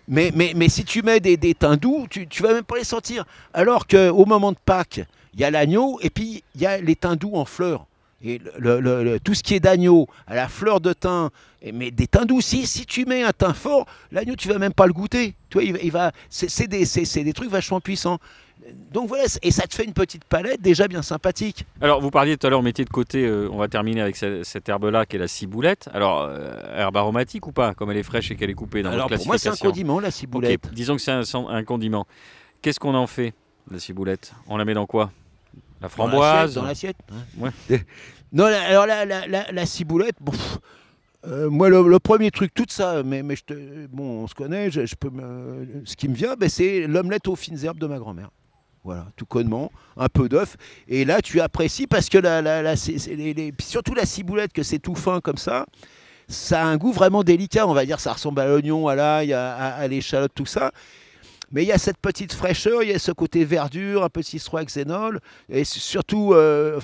Mais, 0.08 0.32
mais, 0.34 0.54
mais 0.56 0.70
si 0.70 0.86
tu 0.86 1.02
mets 1.02 1.20
des, 1.20 1.36
des 1.36 1.54
doux, 1.82 2.08
tu, 2.10 2.28
tu 2.28 2.42
vas 2.44 2.54
même 2.54 2.64
pas 2.64 2.78
les 2.78 2.86
sentir. 2.86 3.26
Alors 3.54 3.88
qu'au 3.88 4.26
moment 4.26 4.54
de 4.54 4.58
Pâques, 4.66 5.02
il 5.34 5.42
y 5.42 5.44
a 5.44 5.52
l'agneau 5.52 6.00
et 6.02 6.10
puis 6.10 6.46
il 6.56 6.62
y 6.62 6.66
a 6.66 6.78
les 6.78 6.96
thym 6.96 7.18
doux 7.18 7.36
en 7.36 7.44
fleurs. 7.44 7.86
Et 8.24 8.40
le- 8.58 8.80
le- 8.80 9.20
tout 9.20 9.34
ce 9.34 9.44
qui 9.44 9.54
est 9.56 9.60
d'agneau, 9.60 10.08
à 10.28 10.36
la 10.36 10.48
fleur 10.48 10.80
de 10.80 10.94
thym, 10.94 11.30
mais 11.74 11.92
des 11.92 12.08
thym 12.08 12.24
doux, 12.24 12.40
si, 12.40 12.66
si 12.66 12.86
tu 12.86 13.04
mets 13.04 13.24
un 13.24 13.34
thym 13.34 13.54
fort, 13.54 13.86
l'agneau, 14.14 14.38
tu 14.38 14.48
vas 14.48 14.60
même 14.60 14.74
pas 14.74 14.88
le 14.88 14.94
goûter. 14.94 15.36
Tu 15.50 15.56
vois, 15.60 15.64
il, 15.64 15.92
va- 15.92 16.14
c'est, 16.30 16.68
des, 16.68 16.86
des 16.86 17.34
trucs 17.34 17.50
vachement 17.52 17.82
puissants. 17.82 18.20
Donc 18.92 19.08
voilà, 19.10 19.26
et 19.44 19.52
ça 19.52 19.68
te 19.68 19.76
fait 19.76 19.84
une 19.84 19.94
petite 19.94 20.24
palette 20.26 20.62
déjà 20.62 20.88
bien 20.88 21.02
sympathique. 21.02 21.66
Alors, 21.82 22.02
vous 22.02 22.10
parliez 22.10 22.38
tout 22.38 22.48
à 22.48 22.50
l'heure, 22.50 22.64
mettez 22.64 22.84
de 22.86 22.90
côté, 22.90 23.26
euh, 23.26 23.50
on 23.52 23.58
va 23.58 23.68
terminer 23.68 24.02
avec 24.02 24.16
ce- 24.16 24.44
cette 24.44 24.68
herbe-là 24.70 25.06
qui 25.06 25.18
est 25.18 25.20
la 25.20 25.28
ciboulette. 25.28 25.90
Alors, 25.94 26.22
euh, 26.24 26.56
herbe 26.76 26.98
aromatique 26.98 27.46
ou 27.48 27.52
pas, 27.52 27.74
comme 27.74 27.92
elle 27.92 27.98
est 27.98 28.04
fraîche 28.04 28.32
et 28.32 28.36
qu'elle 28.36 28.50
est 28.50 28.54
coupée 28.56 28.82
dans 28.84 28.90
Alors 28.92 29.08
votre 29.10 29.18
pour 29.18 29.28
moi, 29.28 29.38
c'est 29.38 29.50
un 29.50 29.56
condiment, 29.56 30.00
la 30.00 30.12
ciboulette. 30.12 30.68
disons 30.74 30.96
que 30.96 31.02
c'est 31.02 31.12
un, 31.12 31.22
un 31.50 31.64
condiment. 31.64 32.08
Qu'est-ce 32.62 32.80
qu'on 32.80 32.96
en 32.96 33.08
fait, 33.08 33.34
la 33.70 33.80
ciboulette? 33.80 34.34
On 34.48 34.58
la 34.58 34.66
met 34.66 34.74
dans 34.74 34.86
quoi? 34.88 35.12
La 35.82 35.90
framboise? 35.90 36.56
Dans 36.56 36.64
l'assiette. 36.64 36.98
Ouais. 37.38 37.52
Non, 38.34 38.46
la- 38.48 38.64
alors 38.64 38.86
la, 38.88 39.06
la, 39.06 39.28
la, 39.28 39.52
la 39.52 39.66
ciboulette, 39.66 40.16
bon, 40.20 40.34
euh, 41.28 41.50
moi 41.50 41.70
le, 41.70 41.88
le 41.88 42.00
premier 42.00 42.32
truc, 42.32 42.54
tout 42.54 42.66
ça, 42.68 43.02
mais, 43.04 43.24
mais 43.24 43.36
je 43.38 43.44
te, 43.46 43.88
bon, 43.88 44.24
on 44.24 44.28
se 44.28 44.34
connaît, 44.36 44.70
je, 44.72 44.86
je 44.86 44.96
peux 44.96 45.10
me- 45.10 45.84
ce 45.86 45.96
qui 45.96 46.10
me 46.10 46.16
vient, 46.16 46.36
ben, 46.36 46.50
c'est 46.50 46.86
l'omelette 46.88 47.28
aux 47.30 47.36
fines 47.36 47.64
herbes 47.64 47.80
de 47.80 47.88
ma 47.88 47.98
grand-mère. 47.98 48.30
Voilà, 48.86 49.08
tout 49.16 49.26
connement, 49.26 49.72
un 49.98 50.10
peu 50.10 50.30
d'œuf. 50.30 50.58
Et 50.88 51.06
là, 51.06 51.20
tu 51.20 51.42
apprécies 51.42 51.88
parce 51.88 52.08
que 52.08 52.20
la, 52.20 52.44
la, 52.44 52.76
surtout 52.76 53.96
la 53.96 54.06
ciboulette, 54.06 54.54
que 54.54 54.62
c'est 54.62 54.78
tout 54.78 54.94
fin 54.94 55.22
comme 55.22 55.38
ça, 55.38 55.66
ça 56.28 56.62
a 56.62 56.66
un 56.66 56.78
goût 56.78 56.92
vraiment 56.92 57.24
délicat. 57.24 57.68
On 57.68 57.74
va 57.74 57.84
dire, 57.84 58.00
ça 58.00 58.14
ressemble 58.14 58.42
à 58.42 58.48
l'oignon, 58.48 58.88
à 58.88 58.94
l'ail, 58.94 59.34
à, 59.34 59.88
l'échalote, 59.88 60.34
tout 60.36 60.46
ça. 60.46 60.72
Mais 61.52 61.64
il 61.64 61.68
y 61.68 61.72
a 61.72 61.80
cette 61.80 61.98
petite 61.98 62.32
fraîcheur, 62.34 62.84
il 62.84 62.90
y 62.90 62.94
a 62.94 63.00
ce 63.00 63.12
côté 63.12 63.44
verdure, 63.44 64.04
un 64.04 64.10
peu 64.10 64.22
de 64.22 64.64
xénol, 64.66 65.20
et 65.50 65.64
surtout, 65.64 66.34
euh, 66.34 66.80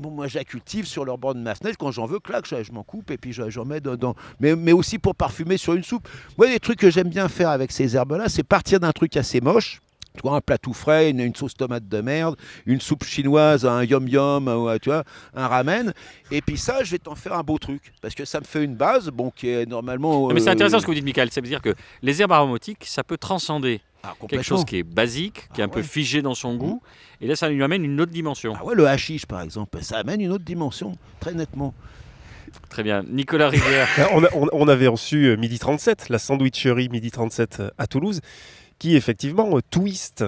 moi 0.00 0.26
je 0.26 0.38
la 0.38 0.44
cultive 0.44 0.86
sur 0.86 1.04
le 1.04 1.16
bord 1.16 1.34
de 1.34 1.40
ma 1.40 1.54
fenêtre, 1.54 1.76
quand 1.78 1.92
j'en 1.92 2.06
veux, 2.06 2.18
clac, 2.18 2.44
je, 2.46 2.62
je 2.62 2.72
m'en 2.72 2.82
coupe 2.82 3.10
et 3.10 3.18
puis 3.18 3.32
je- 3.32 3.50
j'en 3.50 3.64
mets 3.64 3.80
dedans. 3.80 4.14
Mais, 4.40 4.56
mais 4.56 4.72
aussi 4.72 4.98
pour 4.98 5.14
parfumer 5.14 5.58
sur 5.58 5.74
une 5.74 5.82
soupe. 5.84 6.08
Moi, 6.38 6.48
des 6.48 6.58
trucs 6.60 6.78
que 6.78 6.90
j'aime 6.90 7.08
bien 7.08 7.28
faire 7.28 7.50
avec 7.50 7.70
ces 7.72 7.96
herbes-là, 7.96 8.28
c'est 8.28 8.42
partir 8.44 8.80
d'un 8.80 8.92
truc 8.92 9.16
assez 9.16 9.40
moche. 9.40 9.80
Tu 10.18 10.22
vois, 10.28 10.36
un 10.36 10.40
plat 10.40 10.58
tout 10.58 10.72
frais, 10.74 11.10
une, 11.10 11.20
une 11.20 11.34
sauce 11.34 11.54
tomate 11.54 11.86
de 11.88 12.00
merde, 12.00 12.36
une 12.66 12.80
soupe 12.80 13.04
chinoise, 13.04 13.64
un 13.64 13.84
yum 13.84 14.08
yum, 14.08 14.48
ou, 14.48 14.68
tu 14.80 14.88
vois, 14.90 15.04
un 15.34 15.46
ramen. 15.46 15.92
Et 16.32 16.42
puis 16.42 16.56
ça, 16.58 16.82
je 16.82 16.90
vais 16.90 16.98
t'en 16.98 17.14
faire 17.14 17.34
un 17.34 17.42
beau 17.42 17.56
truc. 17.58 17.92
Parce 18.02 18.14
que 18.16 18.24
ça 18.24 18.40
me 18.40 18.44
fait 18.44 18.64
une 18.64 18.74
base, 18.74 19.08
bon, 19.10 19.30
qui 19.30 19.48
est 19.48 19.64
normalement. 19.66 20.26
Mais 20.28 20.40
c'est 20.40 20.48
euh, 20.48 20.52
intéressant 20.52 20.80
ce 20.80 20.84
que 20.86 20.90
vous 20.90 20.94
dites, 20.96 21.04
Michael. 21.04 21.30
Ça 21.30 21.40
veut 21.40 21.46
dire 21.46 21.62
que 21.62 21.74
les 22.02 22.20
herbes 22.20 22.32
aromatiques, 22.32 22.84
ça 22.84 23.04
peut 23.04 23.16
transcender 23.16 23.80
ah, 24.02 24.14
quelque 24.28 24.42
chose 24.42 24.64
qui 24.64 24.78
est 24.78 24.82
basique, 24.82 25.48
qui 25.54 25.60
est 25.60 25.64
Ah 25.64 25.66
un 25.66 25.68
peu 25.68 25.80
ouais. 25.80 25.86
figé 25.86 26.20
dans 26.20 26.34
son 26.34 26.56
goût. 26.56 26.82
Et 27.20 27.26
là, 27.28 27.36
ça 27.36 27.48
lui 27.48 27.62
amène 27.62 27.84
une 27.84 28.00
autre 28.00 28.12
dimension. 28.12 28.54
Ah 28.58 28.64
ouais, 28.64 28.74
le 28.74 28.86
hashish, 28.88 29.24
par 29.26 29.40
exemple, 29.42 29.78
ça 29.82 29.98
amène 29.98 30.20
une 30.20 30.32
autre 30.32 30.44
dimension, 30.44 30.96
très 31.20 31.32
nettement. 31.34 31.74
Très 32.70 32.82
bien. 32.82 33.02
Nicolas 33.08 33.50
Rivière. 33.50 33.88
Euh, 33.98 34.04
On, 34.14 34.24
a- 34.24 34.28
on- 34.34 34.48
on 34.52 34.68
avait 34.68 34.86
reçu 34.86 35.26
euh, 35.26 35.36
Midi 35.36 35.58
37, 35.58 36.08
la 36.08 36.18
sandwicherie 36.18 36.88
Midi 36.88 37.10
37 37.10 37.60
euh, 37.60 37.70
à 37.76 37.86
Toulouse, 37.86 38.20
qui 38.78 38.96
effectivement 38.96 39.56
euh, 39.56 39.60
twist, 39.70 40.24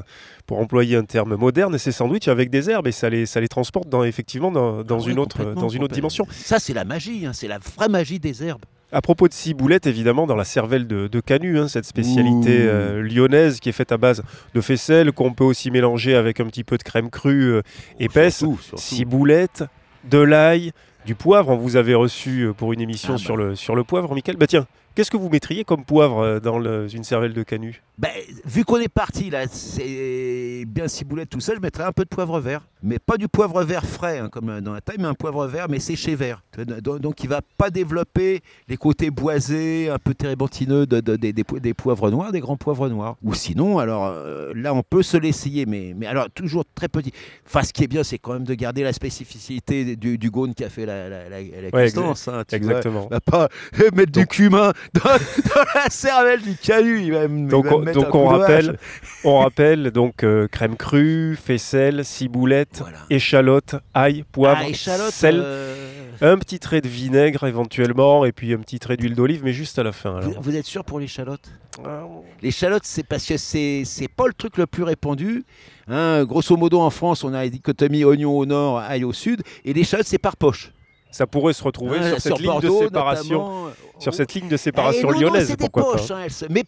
pour 0.46 0.58
employer 0.58 0.96
un 0.96 1.04
terme 1.04 1.36
moderne, 1.36 1.78
ces 1.78 1.92
sandwichs 1.92 2.28
avec 2.28 2.50
des 2.50 2.68
herbes 2.70 2.86
et 2.86 2.92
ça 2.92 3.08
les, 3.08 3.26
ça 3.26 3.40
les 3.40 3.48
transporte 3.48 3.88
dans, 3.88 4.04
effectivement 4.04 4.50
dans, 4.50 4.82
dans 4.82 5.00
Ah 5.00 5.10
une, 5.10 5.18
autre, 5.18 5.36
complètement, 5.38 5.60
dans 5.62 5.68
une 5.68 5.84
autre 5.84 5.94
dimension. 5.94 6.26
Ça, 6.30 6.58
c'est 6.58 6.74
la 6.74 6.84
magie, 6.84 7.26
hein, 7.26 7.32
c'est 7.32 7.48
la 7.48 7.58
vraie 7.58 7.88
magie 7.88 8.18
des 8.18 8.42
herbes. 8.42 8.64
À 8.92 9.00
propos 9.02 9.28
de 9.28 9.32
ciboulette, 9.32 9.86
évidemment, 9.86 10.26
dans 10.26 10.34
la 10.34 10.42
cervelle 10.42 10.88
de, 10.88 11.06
de 11.06 11.20
Canu, 11.20 11.60
hein, 11.60 11.68
cette 11.68 11.84
spécialité 11.84 12.56
euh, 12.62 13.02
lyonnaise 13.02 13.60
qui 13.60 13.68
est 13.68 13.72
faite 13.72 13.92
à 13.92 13.98
base 13.98 14.24
de 14.52 14.60
faisselle, 14.60 15.12
qu'on 15.12 15.32
peut 15.32 15.44
aussi 15.44 15.70
mélanger 15.70 16.16
avec 16.16 16.40
un 16.40 16.46
petit 16.46 16.64
peu 16.64 16.76
de 16.76 16.82
crème 16.82 17.08
crue 17.08 17.52
euh, 17.52 17.62
épaisse. 18.00 18.38
Surtout, 18.38 18.58
surtout. 18.60 18.82
ciboulette, 18.82 19.62
de 20.10 20.18
l'ail, 20.18 20.72
du 21.06 21.14
poivre. 21.14 21.50
On 21.50 21.56
vous 21.56 21.76
avait 21.76 21.94
reçu 21.94 22.40
euh, 22.40 22.52
pour 22.52 22.72
une 22.72 22.80
émission 22.80 23.12
Ah 23.14 23.18
bah. 23.18 23.22
sur, 23.22 23.36
le, 23.36 23.54
sur 23.54 23.76
le 23.76 23.84
poivre, 23.84 24.12
Michael. 24.12 24.36
Bah 24.36 24.48
tiens, 24.48 24.66
qu'est-ce 24.94 25.10
que 25.10 25.16
vous 25.16 25.28
mettriez 25.28 25.64
comme 25.64 25.84
poivre 25.84 26.20
euh, 26.20 26.40
dans 26.40 26.58
le- 26.58 26.86
une 26.94 27.04
cervelle 27.04 27.32
de 27.32 27.42
Canu 27.42 27.82
Ben, 27.98 28.10
vu 28.44 28.64
qu'on 28.64 28.78
est 28.78 28.88
parti 28.88 29.30
là, 29.30 29.46
c'est 29.48 30.64
bien 30.66 30.88
ciboulette 30.88 31.30
tout 31.30 31.40
ça, 31.40 31.54
je 31.54 31.60
mettrais 31.60 31.84
un 31.84 31.92
peu 31.92 32.04
de 32.04 32.08
poivre 32.08 32.40
vert. 32.40 32.66
Mais 32.82 32.98
pas 32.98 33.18
du 33.18 33.28
poivre 33.28 33.62
vert 33.62 33.84
frais, 33.84 34.18
hein, 34.20 34.28
comme 34.30 34.60
dans 34.62 34.72
la 34.72 34.80
taille, 34.80 34.96
mais 34.98 35.04
un 35.06 35.12
poivre 35.14 35.46
vert, 35.46 35.66
mais 35.68 35.80
séché 35.80 36.14
vert. 36.14 36.42
Donc, 36.82 37.22
il 37.22 37.28
va 37.28 37.40
pas 37.58 37.68
développer 37.68 38.40
les 38.68 38.78
côtés 38.78 39.10
boisés, 39.10 39.90
un 39.90 39.98
peu 39.98 40.14
térébentineux 40.14 40.86
de- 40.86 41.00
de- 41.00 41.16
des- 41.16 41.34
des 41.34 41.44
po- 41.44 41.58
des 41.58 41.74
poivres 41.74 42.10
noirs, 42.10 42.32
des 42.32 42.40
grands 42.40 42.56
poivres 42.56 42.88
noirs. 42.88 43.16
Ou 43.22 43.34
sinon, 43.34 43.78
alors 43.78 44.06
euh, 44.06 44.52
là, 44.54 44.72
on 44.72 44.82
peut 44.82 45.02
se 45.02 45.18
l'essayer, 45.18 45.66
mais, 45.66 45.92
mais 45.94 46.06
alors 46.06 46.30
toujours 46.30 46.64
très 46.74 46.88
petit. 46.88 47.12
Enfin, 47.46 47.62
ce 47.64 47.72
qui 47.74 47.84
est 47.84 47.86
bien, 47.86 48.02
c'est 48.02 48.16
quand 48.18 48.32
même 48.32 48.44
de 48.44 48.54
garder 48.54 48.82
la 48.82 48.94
spécificité 48.94 49.94
du, 49.96 50.16
du 50.16 50.30
Gaune 50.30 50.54
qui 50.54 50.64
a 50.64 50.70
fait 50.70 50.86
la, 50.86 51.10
la, 51.10 51.28
la, 51.28 51.40
la 51.42 51.68
Ouais, 51.72 51.84
hein. 51.98 52.14
Exactement. 52.56 53.08
Va 53.10 53.20
pas 53.20 53.48
mettre 53.94 54.12
du 54.12 54.26
cumin 54.26 54.72
dans, 54.94 55.00
dans 55.10 55.64
la 55.74 55.90
cervelle 55.90 56.42
du 56.42 56.56
calu. 56.56 57.02
Il 57.02 57.12
va, 57.12 57.28
me- 57.28 57.38
il 57.40 57.46
Donc, 57.48 57.66
va 57.66 57.74
on, 57.76 57.80
donc 57.84 58.14
on 58.14 58.26
rappelle, 58.26 58.78
on 59.24 59.38
rappelle 59.40 59.90
donc 59.90 60.24
euh, 60.24 60.48
crème 60.48 60.76
crue, 60.76 61.36
faisselle, 61.42 62.04
ciboulette, 62.04 62.78
Voilà. 62.80 62.98
échalote, 63.10 63.76
ail, 63.94 64.24
poivre, 64.30 64.60
Ah, 64.64 64.68
échalote, 64.68 65.10
sel, 65.12 65.40
euh, 65.42 65.76
un 66.20 66.36
petit 66.38 66.58
trait 66.58 66.80
de 66.80 66.88
vinaigre 66.88 67.46
éventuellement 67.46 68.24
et 68.24 68.32
puis 68.32 68.52
un 68.52 68.58
petit 68.58 68.78
trait 68.78 68.96
d'huile 68.96 69.14
d'olive, 69.14 69.42
mais 69.44 69.52
juste 69.52 69.78
à 69.78 69.82
la 69.82 69.92
fin. 69.92 70.20
vous, 70.40 70.56
êtes 70.56 70.66
sûr 70.66 70.84
pour 70.84 71.00
l'échalote? 71.00 71.40
Ah, 71.84 72.02
L'échalote, 72.42 72.82
c'est 72.84 73.06
parce 73.06 73.24
que 73.26 73.36
c'est 73.36 73.82
c'est 73.84 74.08
pas 74.08 74.26
le 74.26 74.32
truc 74.34 74.56
le 74.58 74.66
plus 74.66 74.82
répandu. 74.82 75.44
Hein, 75.88 76.24
grosso 76.24 76.56
modo, 76.56 76.80
en 76.80 76.90
France, 76.90 77.24
on 77.24 77.32
a 77.34 77.42
la 77.42 77.48
dichotomie 77.48 78.04
oignon 78.04 78.36
au 78.36 78.46
nord, 78.46 78.78
ail 78.80 79.04
au 79.04 79.12
sud, 79.12 79.42
et 79.64 79.72
l'échalote, 79.72 80.06
c'est 80.06 80.18
par 80.18 80.36
poche. 80.36 80.72
Ça 81.10 81.26
pourrait 81.26 81.52
se 81.52 81.62
retrouver 81.64 81.98
Hein, 81.98 82.08
sur 82.10 82.20
cette 82.20 82.38
ligne 82.38 82.46
Bordeaux, 82.46 82.78
de 82.80 82.84
séparation, 82.84 83.38
notamment. 83.38 83.70
sur 83.98 84.12
Oh. 84.12 84.16
cette 84.16 84.34
ligne 84.34 84.48
de 84.48 84.56
séparation 84.56 85.10
Eh 85.14 85.20
lyonnaise, 85.20 85.56
pourquoi 85.58 85.92
poches, 85.92 86.08
pas 86.08 86.14
hein, 86.22 86.28
se- 86.28 86.46
mais, 86.48 86.62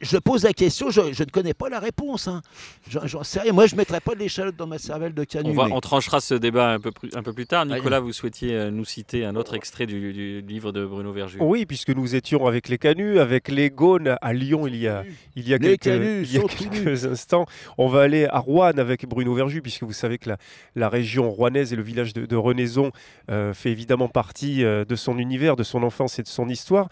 je 0.00 0.16
pose 0.18 0.42
la 0.44 0.52
question, 0.52 0.90
je, 0.90 1.12
je 1.12 1.22
ne 1.24 1.28
connais 1.30 1.54
pas 1.54 1.68
la 1.68 1.78
réponse. 1.80 2.28
Hein. 2.28 2.42
J'en 2.88 3.06
j'en 3.06 3.22
sais 3.24 3.40
rien. 3.40 3.52
Moi, 3.52 3.66
je 3.66 3.74
ne 3.74 3.78
mettrais 3.78 4.00
pas 4.00 4.14
de 4.14 4.20
l'échalote 4.20 4.56
dans 4.56 4.66
ma 4.66 4.78
cervelle 4.78 5.14
de 5.14 5.24
canut. 5.24 5.50
On, 5.50 5.54
va, 5.54 5.66
mais- 5.68 5.72
on 5.74 5.80
tranchera 5.80 6.20
ce 6.20 6.34
débat 6.34 6.70
un 6.72 6.80
peu, 6.80 6.90
plus- 6.92 7.10
un 7.14 7.22
peu 7.22 7.32
plus 7.32 7.46
tard. 7.46 7.62
Allez. 7.62 7.74
Nicolas, 7.74 8.00
vous 8.00 8.12
souhaitiez 8.12 8.54
euh, 8.54 8.70
nous 8.70 8.84
citer 8.84 9.24
un 9.24 9.34
autre 9.36 9.54
extrait 9.54 9.86
du, 9.86 10.12
du 10.12 10.40
livre 10.42 10.72
de 10.72 10.84
Bruno 10.84 11.12
Verju. 11.12 11.38
Oui, 11.40 11.64
puisque 11.66 11.90
nous 11.90 12.14
étions 12.14 12.46
avec 12.46 12.68
les 12.68 12.78
canuts, 12.78 13.18
avec 13.18 13.48
les 13.48 13.70
Gaunes 13.70 14.16
à 14.20 14.32
Lyon 14.32 14.66
il 14.66 14.76
y 14.76 14.88
a, 14.88 15.04
il 15.36 15.48
y 15.48 15.54
a, 15.54 15.58
Les 15.58 15.78
quelques, 15.78 15.82
canuts 15.82 16.22
il 16.24 16.32
y 16.32 16.36
a 16.38 16.40
sont 16.42 16.46
tout 16.48 16.68
quelques 16.68 17.04
instants. 17.06 17.46
On 17.78 17.88
va 17.88 18.02
aller 18.02 18.26
à 18.26 18.38
Rouen 18.38 18.76
avec 18.76 19.06
Bruno 19.08 19.34
Verju, 19.34 19.62
puisque 19.62 19.82
vous 19.84 19.92
savez 19.92 20.18
que 20.18 20.28
la, 20.30 20.36
la 20.76 20.88
région 20.88 21.30
rouennaise 21.30 21.72
et 21.72 21.76
le 21.76 21.82
village 21.82 22.12
de, 22.12 22.26
de 22.26 22.36
Renaison 22.36 22.90
euh, 23.30 23.52
fait 23.54 23.67
évidemment 23.70 24.08
partie 24.08 24.64
euh, 24.64 24.84
de 24.84 24.96
son 24.96 25.18
univers, 25.18 25.56
de 25.56 25.62
son 25.62 25.82
enfance 25.82 26.18
et 26.18 26.22
de 26.22 26.28
son 26.28 26.48
histoire. 26.48 26.88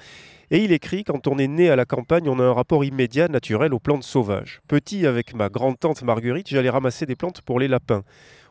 Et 0.51 0.63
il 0.63 0.73
écrit 0.73 1.03
Quand 1.05 1.27
on 1.27 1.39
est 1.39 1.49
né 1.49 1.71
à 1.71 1.77
la 1.77 1.85
campagne, 1.85 2.29
on 2.29 2.39
a 2.39 2.43
un 2.45 2.53
rapport 2.53 2.85
immédiat, 2.85 3.29
naturel 3.29 3.75
aux 3.75 3.81
plantes 3.81 4.05
sauvages. 4.05 4.61
Petit, 4.69 5.07
avec 5.07 5.35
ma 5.35 5.49
grande-tante 5.49 6.03
Marguerite, 6.03 6.49
j'allais 6.49 6.71
ramasser 6.71 7.05
des 7.07 7.17
plantes 7.17 7.41
pour 7.43 7.59
les 7.59 7.69
lapins. 7.69 8.05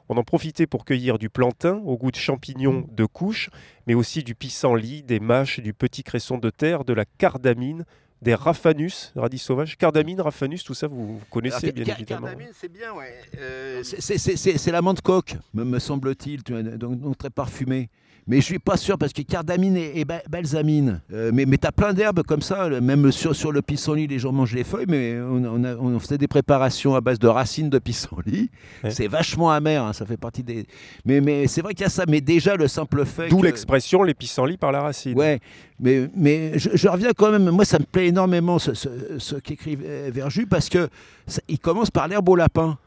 On 0.07 0.17
en 0.17 0.23
profitait 0.23 0.67
pour 0.67 0.85
cueillir 0.85 1.17
du 1.17 1.29
plantain 1.29 1.81
au 1.83 1.97
goût 1.97 2.11
de 2.11 2.15
champignons 2.15 2.85
de 2.91 3.05
couche, 3.05 3.49
mais 3.87 3.95
aussi 3.95 4.21
du 4.23 4.35
pissenlit, 4.35 5.01
des 5.01 5.19
mâches, 5.19 5.59
du 5.61 5.73
petit 5.73 6.03
cresson 6.03 6.37
de 6.37 6.51
terre, 6.51 6.83
de 6.85 6.93
la 6.93 7.05
cardamine, 7.05 7.85
des 8.21 8.35
raphanus, 8.35 9.11
radis 9.15 9.39
sauvages. 9.39 9.77
Cardamine, 9.77 10.21
raphanus, 10.21 10.63
tout 10.63 10.75
ça, 10.75 10.85
vous, 10.87 11.17
vous 11.17 11.25
connaissez 11.31 11.65
Alors, 11.67 11.73
bien 11.73 11.85
car- 11.85 11.95
évidemment. 11.97 12.27
Cardamine, 12.27 12.51
c'est 12.53 12.71
bien, 12.71 12.93
ouais. 12.93 13.13
Euh, 13.39 13.81
c'est- 13.83 14.71
la 14.71 14.81
menthe 14.83 15.01
coque, 15.01 15.37
me, 15.55 15.63
me 15.63 15.79
semble-t-il, 15.79 16.43
donc 16.43 17.17
très 17.17 17.29
parfumée. 17.31 17.89
Mais 18.27 18.37
je 18.37 18.45
suis 18.45 18.57
pas 18.59 18.75
sûr 18.75 18.97
parce 18.97 19.13
que 19.13 19.21
cardamine 19.21 19.77
et, 19.77 19.99
et 19.99 20.03
ba- 20.05 20.23
balsamine. 20.27 20.99
Euh, 21.13 21.29
mais 21.31 21.45
mais 21.45 21.57
tu 21.59 21.67
as 21.67 21.71
plein 21.71 21.93
d'herbes 21.93 22.23
comme 22.23 22.41
ça, 22.41 22.67
même 22.81 23.11
sur, 23.11 23.35
sur 23.35 23.51
le 23.51 23.61
pissenlit, 23.61 24.07
les 24.07 24.17
gens 24.17 24.31
mangent 24.31 24.55
les 24.55 24.63
feuilles, 24.63 24.87
mais 24.87 25.19
on, 25.21 25.43
on, 25.45 25.63
a- 25.63 25.75
on 25.75 25.99
faisait 25.99 26.17
des 26.17 26.27
préparations 26.27 26.95
à 26.95 27.01
base 27.01 27.19
de 27.19 27.27
racines 27.27 27.69
de 27.69 27.77
pissenlit. 27.77 28.49
Ouais. 28.83 28.89
C'est 28.89 29.07
vachement 29.07 29.51
amer, 29.51 29.83
hein, 29.83 29.93
ça 29.93 30.07
fait 30.07 30.17
partie 30.17 30.41
des. 30.41 30.65
Mais, 31.05 31.21
mais 31.21 31.45
c'est 31.45 31.61
vrai 31.61 31.75
qu'il 31.75 31.83
y 31.83 31.85
a 31.85 31.89
ça, 31.89 32.05
mais 32.07 32.19
déjà 32.19 32.55
le 32.55 32.67
simple 32.67 33.05
fait. 33.05 33.27
D'où 33.29 33.37
que- 33.41 33.45
l'expression 33.45 34.01
les 34.01 34.15
pissenlits 34.15 34.57
par 34.57 34.71
la 34.71 34.81
racine. 34.81 35.15
Ouais, 35.15 35.39
mais, 35.79 36.09
mais 36.15 36.57
je, 36.57 36.69
je 36.73 36.87
reviens 36.87 37.11
quand 37.15 37.31
même. 37.31 37.51
Moi, 37.51 37.63
ça 37.65 37.77
me 37.77 37.85
plaît 37.85 38.07
énormément 38.07 38.57
ce, 38.57 38.73
ce, 38.73 38.89
ce 39.19 39.35
qu'écrit 39.35 39.77
euh, 39.85 40.09
Verju 40.11 40.47
parce 40.47 40.69
que 40.69 40.89
ça- 41.27 41.41
il 41.47 41.59
commence 41.59 41.91
par 41.91 42.07
l'herbe 42.07 42.27
au 42.27 42.35
lapin. 42.35 42.79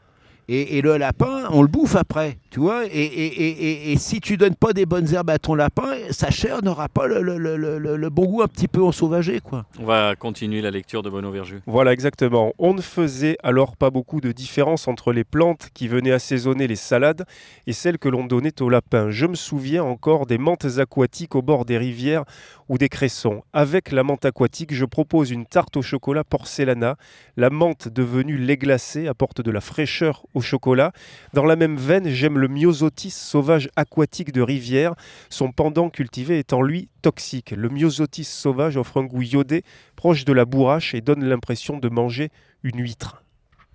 Et, 0.51 0.79
et 0.79 0.81
le 0.81 0.97
lapin, 0.97 1.43
on 1.51 1.61
le 1.61 1.67
bouffe 1.67 1.95
après, 1.95 2.39
tu 2.49 2.59
vois. 2.59 2.85
Et, 2.85 2.89
et, 2.89 3.25
et, 3.43 3.49
et- 3.49 3.91
et 3.91 3.97
si 3.97 4.19
tu 4.21 4.37
donnes 4.37 4.55
pas 4.55 4.73
des 4.73 4.85
bonnes 4.85 5.13
herbes 5.13 5.29
à 5.29 5.39
ton 5.39 5.55
lapin, 5.55 5.93
sa 6.11 6.29
chair 6.31 6.61
n'aura 6.63 6.89
pas 6.89 7.07
le, 7.07 7.21
le, 7.21 7.37
le, 7.37 7.57
le- 7.77 7.97
le 7.97 8.09
bon 8.09 8.25
goût 8.25 8.41
un 8.41 8.47
petit 8.47 8.67
peu 8.67 8.81
ensauvagé, 8.83 9.39
quoi. 9.39 9.65
On 9.79 9.85
va 9.85 10.15
continuer 10.15 10.61
la 10.61 10.71
lecture 10.71 11.03
de 11.03 11.09
Bruno 11.09 11.31
Verju. 11.31 11.61
Voilà, 11.67 11.93
exactement. 11.93 12.53
On 12.57 12.73
ne 12.73 12.81
faisait 12.81 13.37
alors 13.43 13.75
pas 13.77 13.89
beaucoup 13.89 14.21
de 14.21 14.31
différence 14.31 14.87
entre 14.87 15.13
les 15.13 15.23
plantes 15.23 15.69
qui 15.73 15.87
venaient 15.87 16.11
assaisonner 16.11 16.67
les 16.67 16.75
salades 16.75 17.25
et 17.67 17.73
celles 17.73 17.97
que 17.99 18.09
l'on 18.09 18.25
donnait 18.25 18.61
aux 18.61 18.69
lapins. 18.69 19.09
Je 19.11 19.25
me 19.25 19.35
souviens 19.35 19.83
encore 19.83 20.25
des 20.25 20.37
menthes 20.37 20.79
aquatiques 20.79 21.35
au 21.35 21.41
bord 21.41 21.65
des 21.65 21.77
rivières 21.77 22.23
ou 22.69 22.77
des 22.77 22.89
cressons. 22.89 23.41
Avec 23.53 23.91
la 23.91 24.03
menthe 24.03 24.25
aquatique, 24.25 24.73
je 24.73 24.85
propose 24.85 25.31
une 25.31 25.45
tarte 25.45 25.77
au 25.77 25.81
chocolat 25.81 26.23
porcelana. 26.23 26.95
La 27.37 27.49
menthe 27.49 27.87
devenue 27.87 28.37
lait 28.37 28.57
glacé 28.57 29.07
apporte 29.07 29.41
de 29.41 29.51
la 29.51 29.61
fraîcheur 29.61 30.25
au 30.33 30.41
chocolat. 30.41 30.91
Dans 31.33 31.45
la 31.45 31.55
même 31.55 31.75
veine, 31.77 32.09
j'aime 32.09 32.38
le 32.39 32.47
myosotis 32.47 33.11
sauvage 33.11 33.69
aquatique 33.75 34.31
de 34.31 34.41
rivière, 34.41 34.95
son 35.29 35.51
pendant 35.51 35.89
cultivé 35.89 36.39
étant 36.39 36.61
lui 36.61 36.89
toxique. 37.01 37.51
Le 37.51 37.69
myosotis 37.69 38.23
sauvage 38.23 38.77
offre 38.77 38.97
un 38.97 39.05
goût 39.05 39.21
iodé 39.21 39.63
proche 39.95 40.25
de 40.25 40.33
la 40.33 40.45
bourrache 40.45 40.95
et 40.95 41.01
donne 41.01 41.23
l'impression 41.23 41.77
de 41.77 41.89
manger 41.89 42.29
une 42.63 42.79
huître. 42.79 43.23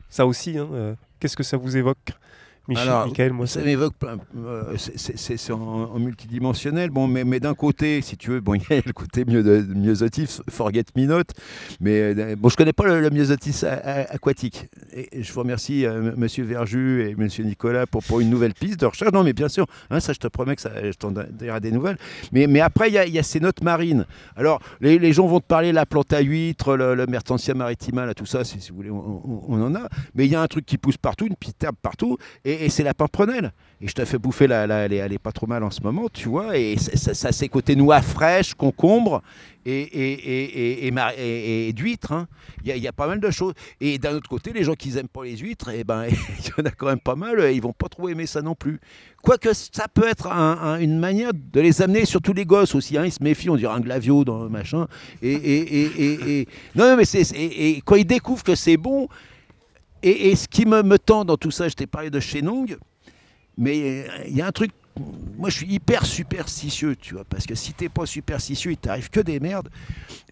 Ça 0.08 0.26
aussi, 0.26 0.58
hein, 0.58 0.68
euh, 0.72 0.94
qu'est-ce 1.20 1.36
que 1.36 1.42
ça 1.42 1.56
vous 1.56 1.76
évoque? 1.76 2.12
Michel, 2.66 2.88
Alors, 2.88 3.06
Michael, 3.06 3.32
moi 3.34 3.46
Ça 3.46 3.60
m'évoque 3.60 3.94
plein. 3.94 4.16
euh, 4.38 4.74
c'est- 4.76 5.50
en, 5.50 5.56
en 5.58 5.98
multidimensionnel. 5.98 6.88
Bon, 6.90 7.06
mais, 7.06 7.24
mais 7.24 7.38
d'un 7.40 7.52
côté, 7.54 8.00
si 8.00 8.16
tu 8.16 8.30
veux, 8.30 8.40
bon, 8.40 8.54
il 8.54 8.62
y 8.70 8.72
a 8.74 8.80
le 8.84 8.92
côté 8.92 9.24
mieux 9.26 9.42
de, 9.42 9.60
myosotis, 9.74 10.40
forget 10.48 10.84
me 10.96 11.04
not. 11.06 11.22
Mais 11.80 12.00
euh, 12.16 12.36
bon, 12.38 12.48
je 12.48 12.56
connais 12.56 12.72
pas 12.72 12.84
le, 12.86 13.00
le 13.00 13.10
myosotis 13.10 13.64
a- 13.66 13.72
a- 13.74 14.14
aquatique. 14.14 14.68
Et 14.94 15.22
je 15.22 15.32
vous 15.32 15.40
remercie, 15.40 15.84
euh, 15.84 15.98
M- 15.98 16.14
Monsieur 16.16 16.44
Verju 16.44 17.06
et 17.08 17.14
Monsieur 17.16 17.44
Nicolas, 17.44 17.86
pour, 17.86 18.02
pour 18.02 18.20
une 18.20 18.30
nouvelle 18.30 18.54
piste 18.54 18.80
de 18.80 18.86
recherche. 18.86 19.12
Non, 19.12 19.24
mais 19.24 19.34
bien 19.34 19.48
sûr, 19.48 19.66
hein, 19.90 20.00
ça, 20.00 20.12
je 20.14 20.18
te 20.18 20.28
promets 20.28 20.56
que 20.56 20.62
ça, 20.62 20.70
je 20.82 20.96
t'en 20.96 21.12
dirai 21.12 21.60
des 21.60 21.70
nouvelles. 21.70 21.98
Mais, 22.32 22.46
mais 22.46 22.60
après, 22.60 22.88
il 22.90 22.94
y 22.94 23.10
y 23.14 23.18
a 23.18 23.22
ces 23.22 23.40
notes 23.40 23.62
marines. 23.62 24.06
Alors, 24.36 24.60
les, 24.80 24.98
les 24.98 25.12
gens 25.12 25.26
vont 25.26 25.40
te 25.40 25.46
parler 25.46 25.68
de 25.70 25.74
la 25.74 25.84
plante 25.86 26.12
à 26.12 26.20
huître, 26.20 26.76
le, 26.76 26.94
le 26.94 27.06
Mertensia 27.06 27.52
maritima, 27.54 28.06
là, 28.06 28.14
tout 28.14 28.26
ça, 28.26 28.42
si, 28.44 28.60
si 28.60 28.70
vous 28.70 28.76
voulez, 28.76 28.90
on, 28.90 28.96
on- 28.98 29.44
on 29.48 29.62
en 29.62 29.74
a. 29.74 29.88
Mais 30.14 30.24
il 30.26 30.32
y 30.32 30.34
a 30.34 30.40
un 30.42 30.46
truc 30.46 30.64
qui 30.64 30.78
pousse 30.78 30.96
partout, 30.96 31.26
une 31.26 31.36
petite 31.36 31.62
herbe 31.62 31.76
partout, 31.82 32.16
et, 32.44 32.53
et 32.62 32.68
c'est 32.68 32.82
la 32.82 32.94
pimprenelle. 32.94 33.52
Et 33.80 33.88
je 33.88 33.92
te 33.92 34.04
fais 34.04 34.18
bouffer, 34.18 34.46
la, 34.46 34.64
elle, 34.86 34.92
est, 35.12 35.18
pas 35.18 35.32
trop 35.32 35.46
mal 35.46 35.62
en 35.62 35.70
ce 35.70 35.80
moment, 35.82 36.08
tu 36.12 36.28
vois. 36.28 36.56
Et 36.56 36.76
ça, 36.78 37.12
ça 37.12 37.32
c'est 37.32 37.48
côté 37.48 37.76
noix 37.76 38.00
fraîche, 38.00 38.54
concombre 38.54 39.20
et, 39.66 39.80
et, 39.82 40.86
et, 40.86 41.68
et, 41.68 41.72
d'huîtres. 41.72 42.12
hein. 42.12 42.26
Il 42.64 42.74
y, 42.76 42.86
a- 42.86 42.88
a 42.88 42.92
pas 42.92 43.06
mal 43.08 43.20
de 43.20 43.30
choses. 43.30 43.52
Et 43.80 43.98
d'un 43.98 44.14
autre 44.14 44.28
côté, 44.30 44.52
les 44.52 44.62
gens 44.64 44.74
qui 44.74 44.90
n'aiment 44.90 45.08
pas 45.08 45.24
les 45.24 45.36
huîtres, 45.36 45.70
eh 45.74 45.84
ben, 45.84 46.06
il 46.08 46.46
y 46.46 46.60
en 46.62 46.64
a 46.64 46.70
quand 46.70 46.86
même 46.86 47.00
pas 47.00 47.16
mal, 47.16 47.52
ils 47.52 47.60
vont 47.60 47.72
pas 47.74 47.88
trop 47.88 48.08
aimer 48.08 48.26
ça 48.26 48.40
non 48.42 48.54
plus. 48.54 48.80
Quoique 49.22 49.52
ça 49.52 49.86
peut 49.92 50.06
être 50.08 50.28
un- 50.28 50.58
un- 50.62 50.78
une 50.80 50.98
manière 50.98 51.32
de 51.34 51.60
les 51.60 51.82
amener, 51.82 52.04
surtout 52.06 52.32
les 52.32 52.44
gosses 52.46 52.74
aussi. 52.74 52.96
hein, 52.96 53.04
ils 53.04 53.12
se 53.12 53.22
méfient, 53.22 53.50
on 53.50 53.56
dirait 53.56 53.74
un 53.74 53.80
glavio 53.80 54.24
dans 54.24 54.44
le 54.44 54.48
machin. 54.48 54.86
Et, 55.22 56.46
non, 56.74 56.96
mais 56.96 57.04
et 57.34 57.82
quand 57.84 57.96
ils 57.96 58.04
découvrent 58.06 58.44
que 58.44 58.54
c'est 58.54 58.76
bon, 58.76 59.08
et, 60.08 60.30
et 60.30 60.36
ce 60.36 60.46
qui 60.48 60.66
me, 60.66 60.82
me 60.82 60.98
tend 60.98 61.24
dans 61.24 61.36
tout 61.36 61.50
ça, 61.50 61.68
je 61.68 61.74
t'ai 61.74 61.86
parlé 61.86 62.10
de 62.10 62.20
Chénong, 62.20 62.76
mais 63.58 64.04
euh, 64.08 64.24
il 64.28 64.36
y 64.36 64.42
a 64.42 64.46
un 64.46 64.52
truc. 64.52 64.70
Moi, 65.36 65.50
je 65.50 65.56
suis 65.56 65.66
hyper 65.66 66.06
superstitieux, 66.06 66.94
tu 66.94 67.14
vois, 67.14 67.24
parce 67.24 67.46
que 67.46 67.56
si 67.56 67.72
t'es 67.72 67.88
pas 67.88 68.06
superstitieux, 68.06 68.70
il 68.70 68.76
t'arrive 68.76 69.10
que 69.10 69.18
des 69.18 69.40
merdes. 69.40 69.68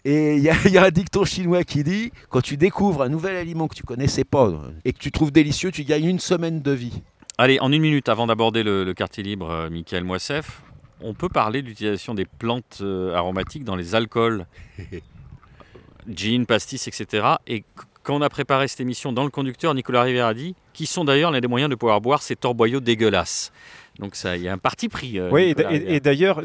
Et 0.05 0.37
il 0.37 0.41
y, 0.41 0.49
a- 0.49 0.55
il 0.65 0.71
y 0.71 0.77
a 0.77 0.85
un 0.85 0.89
dicton 0.89 1.25
chinois 1.25 1.65
qui 1.65 1.83
dit 1.83 2.13
quand 2.29 2.39
tu 2.39 2.55
découvres 2.55 3.01
un 3.01 3.09
nouvel 3.09 3.35
aliment 3.35 3.67
que 3.67 3.75
tu 3.75 3.83
connaissais 3.83 4.23
pas 4.23 4.47
euh, 4.47 4.71
et 4.85 4.93
que 4.93 4.99
tu 4.99 5.11
trouves 5.11 5.31
délicieux, 5.33 5.69
tu 5.71 5.83
gagnes 5.83 6.05
une 6.05 6.19
semaine 6.19 6.61
de 6.61 6.71
vie. 6.71 7.01
Allez, 7.37 7.59
en 7.59 7.73
une 7.73 7.81
minute 7.81 8.07
avant 8.07 8.25
d'aborder 8.27 8.63
le, 8.63 8.85
le 8.85 8.93
quartier 8.93 9.21
libre, 9.23 9.49
euh, 9.51 9.69
Michael 9.69 10.05
Moissef, 10.05 10.61
on 11.01 11.13
peut 11.13 11.27
parler 11.29 11.61
de 11.61 11.67
l'utilisation 11.67 12.13
des 12.13 12.23
plantes 12.25 12.77
euh, 12.81 13.13
aromatiques 13.15 13.65
dans 13.65 13.75
les 13.75 13.95
alcools. 13.95 14.45
Gin, 16.07 16.45
pastis, 16.45 16.87
etc. 16.87 17.27
Et 17.47 17.63
quand 18.03 18.15
on 18.15 18.21
a 18.21 18.29
préparé 18.29 18.67
cette 18.67 18.81
émission 18.81 19.11
dans 19.13 19.23
le 19.23 19.29
conducteur, 19.29 19.73
Nicolas 19.73 20.03
Rivière 20.03 20.27
a 20.27 20.33
dit 20.33 20.55
qui 20.73 20.85
sont 20.85 21.05
d'ailleurs 21.05 21.31
l'un 21.31 21.39
des 21.41 21.47
moyens 21.47 21.69
de 21.69 21.75
pouvoir 21.75 22.01
boire 22.01 22.21
ces 22.21 22.35
torboyaux 22.35 22.79
dégueulasses. 22.81 23.51
Donc 23.99 24.15
ça, 24.15 24.35
il 24.35 24.43
y 24.43 24.47
a 24.47 24.53
un 24.53 24.57
parti 24.57 24.89
pris. 24.89 25.19
euh, 25.19 25.29
Oui, 25.31 25.43
et, 25.43 25.47
Nicolas 25.49 25.69
et- 25.69 25.73
Rivière. 25.77 25.93
et 25.95 25.99
d'ailleurs, 25.99 26.41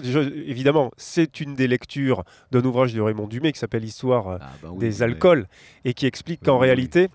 évidemment, 0.47 0.91
c'est 0.97 1.41
une 1.41 1.55
des 1.55 1.67
lectures 1.67 2.25
d'un 2.53 2.63
ouvrage 2.65 2.93
de 2.95 3.01
Raymond 3.01 3.27
Dumay 3.27 3.53
qui 3.53 3.59
s'appelle 3.59 3.85
Histoire 3.85 4.29
euh, 4.29 4.39
Ah, 4.41 4.51
des 4.79 5.03
alcools 5.03 5.47
et 5.85 5.95
qui 5.95 6.07
explique 6.07 6.43
qu'en 6.45 6.59
Oui, 6.61 6.67
réalité, 6.67 7.09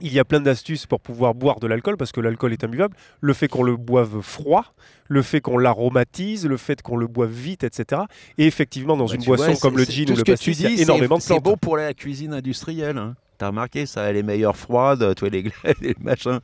il 0.00 0.12
y 0.12 0.18
a 0.18 0.24
plein 0.24 0.40
d'astuces 0.40 0.86
pour 0.86 1.00
pouvoir 1.00 1.34
boire 1.34 1.58
de 1.60 1.66
l'alcool 1.66 1.96
parce 1.96 2.12
que 2.12 2.20
l'alcool 2.20 2.52
est 2.52 2.62
imbuvable. 2.64 2.96
Le 3.20 3.32
fait 3.32 3.48
qu'on 3.48 3.62
le 3.62 3.76
boive 3.76 4.20
froid, 4.20 4.74
le 5.08 5.22
fait 5.22 5.40
qu'on 5.40 5.58
l'aromatise, 5.58 6.46
le 6.46 6.56
fait 6.56 6.82
qu'on 6.82 6.96
le 6.96 7.06
boive 7.06 7.30
vite, 7.30 7.64
etc. 7.64 8.02
Et 8.38 8.46
effectivement, 8.46 8.96
dans 8.96 9.06
Bah, 9.06 9.14
une 9.14 9.20
tu 9.22 9.26
boisson 9.26 9.52
vois, 9.52 9.60
comme 9.60 9.76
le 9.78 9.84
gin 9.84 10.10
ou 10.10 10.16
le 10.16 10.22
pastis, 10.24 10.56
tu 10.58 10.64
il 10.64 10.70
y 10.76 10.78
a 10.80 10.82
énormément 10.82 11.16
de 11.16 11.22
c'est- 11.22 11.28
C'est 11.28 11.34
plantes. 11.40 11.44
bon 11.44 11.56
pour 11.56 11.76
la 11.76 11.94
cuisine 11.94 12.34
industrielle. 12.34 12.98
Hein. 12.98 13.14
T'as 13.38 13.48
remarqué 13.48 13.84
ça, 13.84 14.04
elle 14.04 14.16
est 14.16 14.22
meilleure 14.22 14.56
froide, 14.56 15.14
toi 15.14 15.28
les 15.28 15.42
glaces, 15.42 15.76
les 15.82 15.94
machins. 16.00 16.40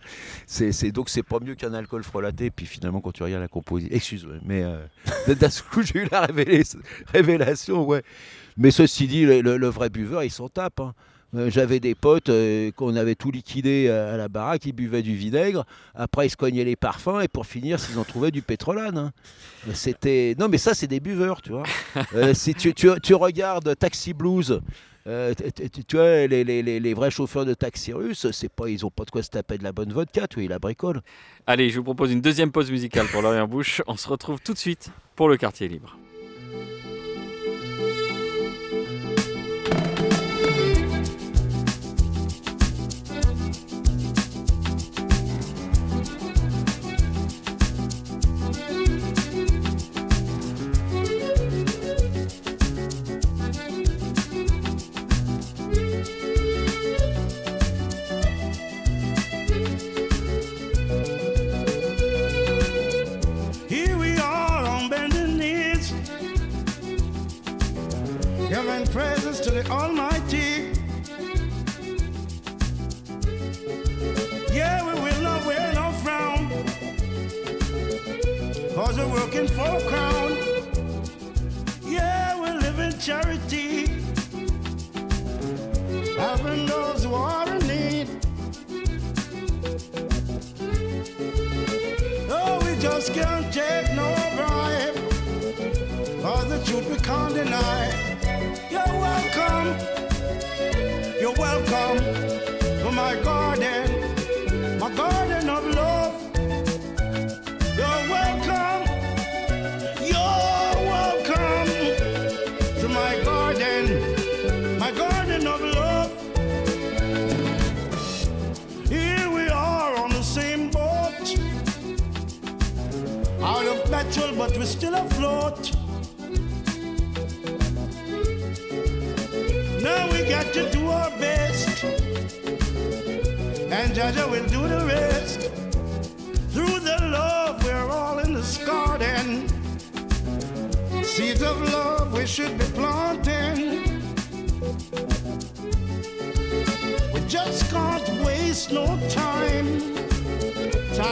C'est, 0.46 0.92
donc 0.92 1.08
c'est 1.08 1.22
pas 1.22 1.38
mieux 1.40 1.54
qu'un 1.54 1.72
alcool 1.72 2.02
frelaté. 2.04 2.50
Puis 2.50 2.66
finalement, 2.66 3.00
quand 3.00 3.12
tu 3.12 3.22
regardes 3.22 3.40
la 3.42 3.48
composition, 3.48 3.94
excuse-moi, 3.96 4.34
mais 4.44 4.62
euh, 4.62 4.76
d'un 5.28 5.48
coup 5.70 5.82
j'ai 5.82 6.00
eu 6.00 6.08
la 6.10 6.22
révélation, 6.26 6.78
révélation, 7.12 7.86
ouais. 7.86 8.02
Mais 8.58 8.70
ceci 8.70 9.06
dit, 9.06 9.24
le, 9.24 9.40
le- 9.40 9.56
le 9.56 9.66
vrai 9.68 9.88
buveur, 9.88 10.22
il 10.24 10.30
s'en 10.30 10.48
tape. 10.48 10.80
hein. 10.80 10.92
Euh, 11.34 11.50
J'avais 11.50 11.80
des 11.80 11.94
potes 11.94 12.28
euh, 12.28 12.70
qu'on 12.72 12.94
avait 12.94 13.14
tout 13.14 13.30
liquidé 13.30 13.88
à, 13.88 14.12
à 14.12 14.16
la 14.16 14.28
baraque, 14.28 14.66
ils 14.66 14.72
buvaient 14.72 15.02
du 15.02 15.14
vinaigre, 15.14 15.64
après 15.94 16.26
ils 16.26 16.30
se 16.30 16.36
cognaient 16.36 16.64
les 16.64 16.76
parfums 16.76 17.20
et 17.22 17.28
pour 17.28 17.46
finir, 17.46 17.80
s'ils 17.80 17.98
en 17.98 18.04
trouvaient 18.04 18.30
du 18.30 18.42
pétrolane. 18.42 18.98
hein. 18.98 19.12
C'était 19.74 20.34
non, 20.38 20.48
mais 20.48 20.58
ça 20.58 20.74
c'est 20.74 20.86
des 20.88 21.00
buveurs, 21.00 21.40
tu 21.42 21.50
vois. 21.52 21.62
Euh, 22.14 22.34
si 22.34 22.54
tu, 22.54 22.74
tu- 22.74 23.00
tu 23.02 23.14
regardes 23.14 23.76
Taxi 23.78 24.12
Blues, 24.12 24.60
euh, 25.06 25.32
tu, 25.88 25.96
vois, 25.96 26.26
les, 26.26 26.44
les- 26.44 26.62
les- 26.62 26.78
les 26.80 26.94
vrais 26.94 27.10
chauffeurs 27.10 27.44
de 27.46 27.54
taxi 27.54 27.92
russes, 27.92 28.30
c'est 28.32 28.48
pas, 28.52 28.68
ils 28.68 28.84
ont 28.84 28.90
pas 28.90 29.04
de 29.04 29.10
quoi 29.10 29.22
se 29.22 29.30
taper 29.30 29.56
de 29.58 29.64
la 29.64 29.72
bonne 29.72 29.92
vodka, 29.92 30.26
tu 30.28 30.36
vois, 30.36 30.44
ils 30.44 30.50
la 30.50 30.58
bricolent. 30.58 31.00
Allez, 31.46 31.70
je 31.70 31.78
vous 31.78 31.84
propose 31.84 32.12
une 32.12 32.20
deuxième 32.20 32.52
pause 32.52 32.70
musicale 32.70 33.06
pour 33.06 33.22
Lorient 33.22 33.48
Bouche. 33.48 33.82
On 33.86 33.96
se 33.96 34.06
retrouve 34.08 34.38
tout 34.40 34.52
de 34.52 34.58
suite 34.58 34.90
pour 35.16 35.28
le 35.28 35.36
quartier 35.36 35.68
libre. 35.68 35.96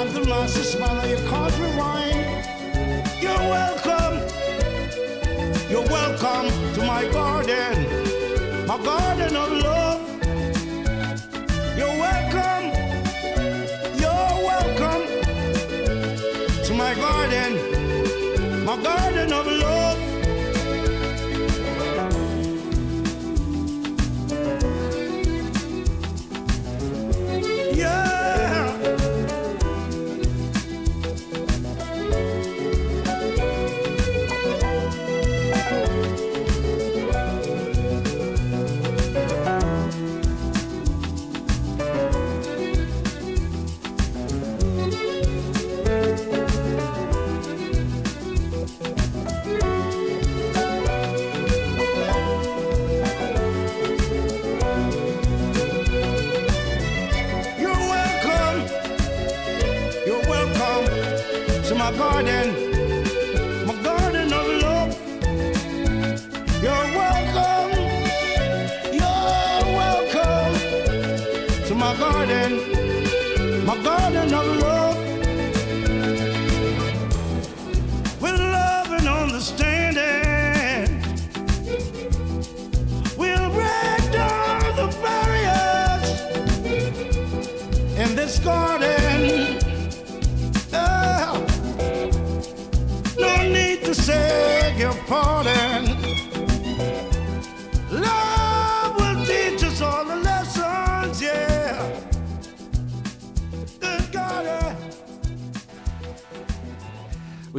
Time's 0.01 0.14
the 0.14 0.24
master 0.24 0.62
smile, 0.62 1.07
you 1.07 1.16
can't 1.28 1.59
rewind. 1.59 2.16
You're 3.20 3.36
welcome. 3.36 4.16
You're 5.68 5.86
welcome 5.88 6.48
to 6.72 6.82
my 6.86 7.05
garden, 7.12 8.66
my 8.66 8.78
garden 8.82 9.36
of 9.36 9.51
love. 9.53 10.01
You're 11.76 11.96
welcome. 12.07 12.66
You're 14.01 14.36
welcome 14.48 15.05
to 16.64 16.72
my 16.72 16.94
garden, 16.94 18.64
my 18.64 18.82
garden 18.82 19.32
of 19.34 19.46
love. 19.46 19.80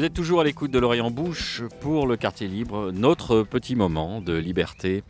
Vous 0.02 0.08
êtes 0.08 0.16
toujours 0.16 0.42
à 0.42 0.44
l'écoute 0.44 0.72
de 0.72 0.80
l'Orient 0.80 1.12
Bouche 1.12 1.62
pour 1.80 2.08
le 2.08 2.18
quartier 2.18 2.48
libre, 2.48 2.92
notre 2.92 3.44
petit 3.44 3.76
moment 3.76 4.20
de 4.20 4.34
liberté. 4.34 5.04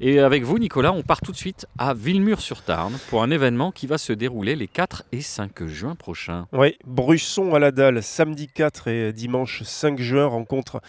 Et 0.00 0.18
avec 0.18 0.42
vous, 0.42 0.58
Nicolas, 0.58 0.92
on 0.92 1.02
part 1.02 1.20
tout 1.20 1.32
de 1.32 1.36
suite 1.36 1.66
à 1.78 1.94
Villemur-sur-Tarn 1.94 2.92
pour 3.08 3.22
un 3.22 3.30
événement 3.30 3.70
qui 3.70 3.86
va 3.86 3.96
se 3.96 4.12
dérouler 4.12 4.56
les 4.56 4.66
4 4.66 5.04
et 5.12 5.20
5 5.20 5.66
juin 5.66 5.94
prochains. 5.94 6.46
Oui, 6.52 6.76
Brusson 6.84 7.54
à 7.54 7.58
la 7.58 7.70
dalle, 7.70 8.02
samedi 8.02 8.48
4 8.48 8.88
et 8.88 9.12
dimanche 9.12 9.62
5 9.62 10.00
juin, 10.00 10.26
rencontre 10.26 10.80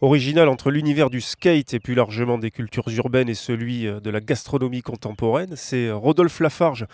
originale 0.00 0.48
entre 0.48 0.70
l'univers 0.70 1.10
du 1.10 1.20
skate 1.20 1.74
et 1.74 1.80
plus 1.80 1.94
largement 1.94 2.38
des 2.38 2.50
cultures 2.50 2.88
urbaines 2.88 3.28
et 3.28 3.34
celui 3.34 3.86
euh, 3.86 4.00
de 4.00 4.10
la 4.10 4.20
gastronomie 4.20 4.82
contemporaine. 4.82 5.54
C'est 5.56 5.90
Rodolphe 5.90 6.38
Lafarge, 6.40 6.86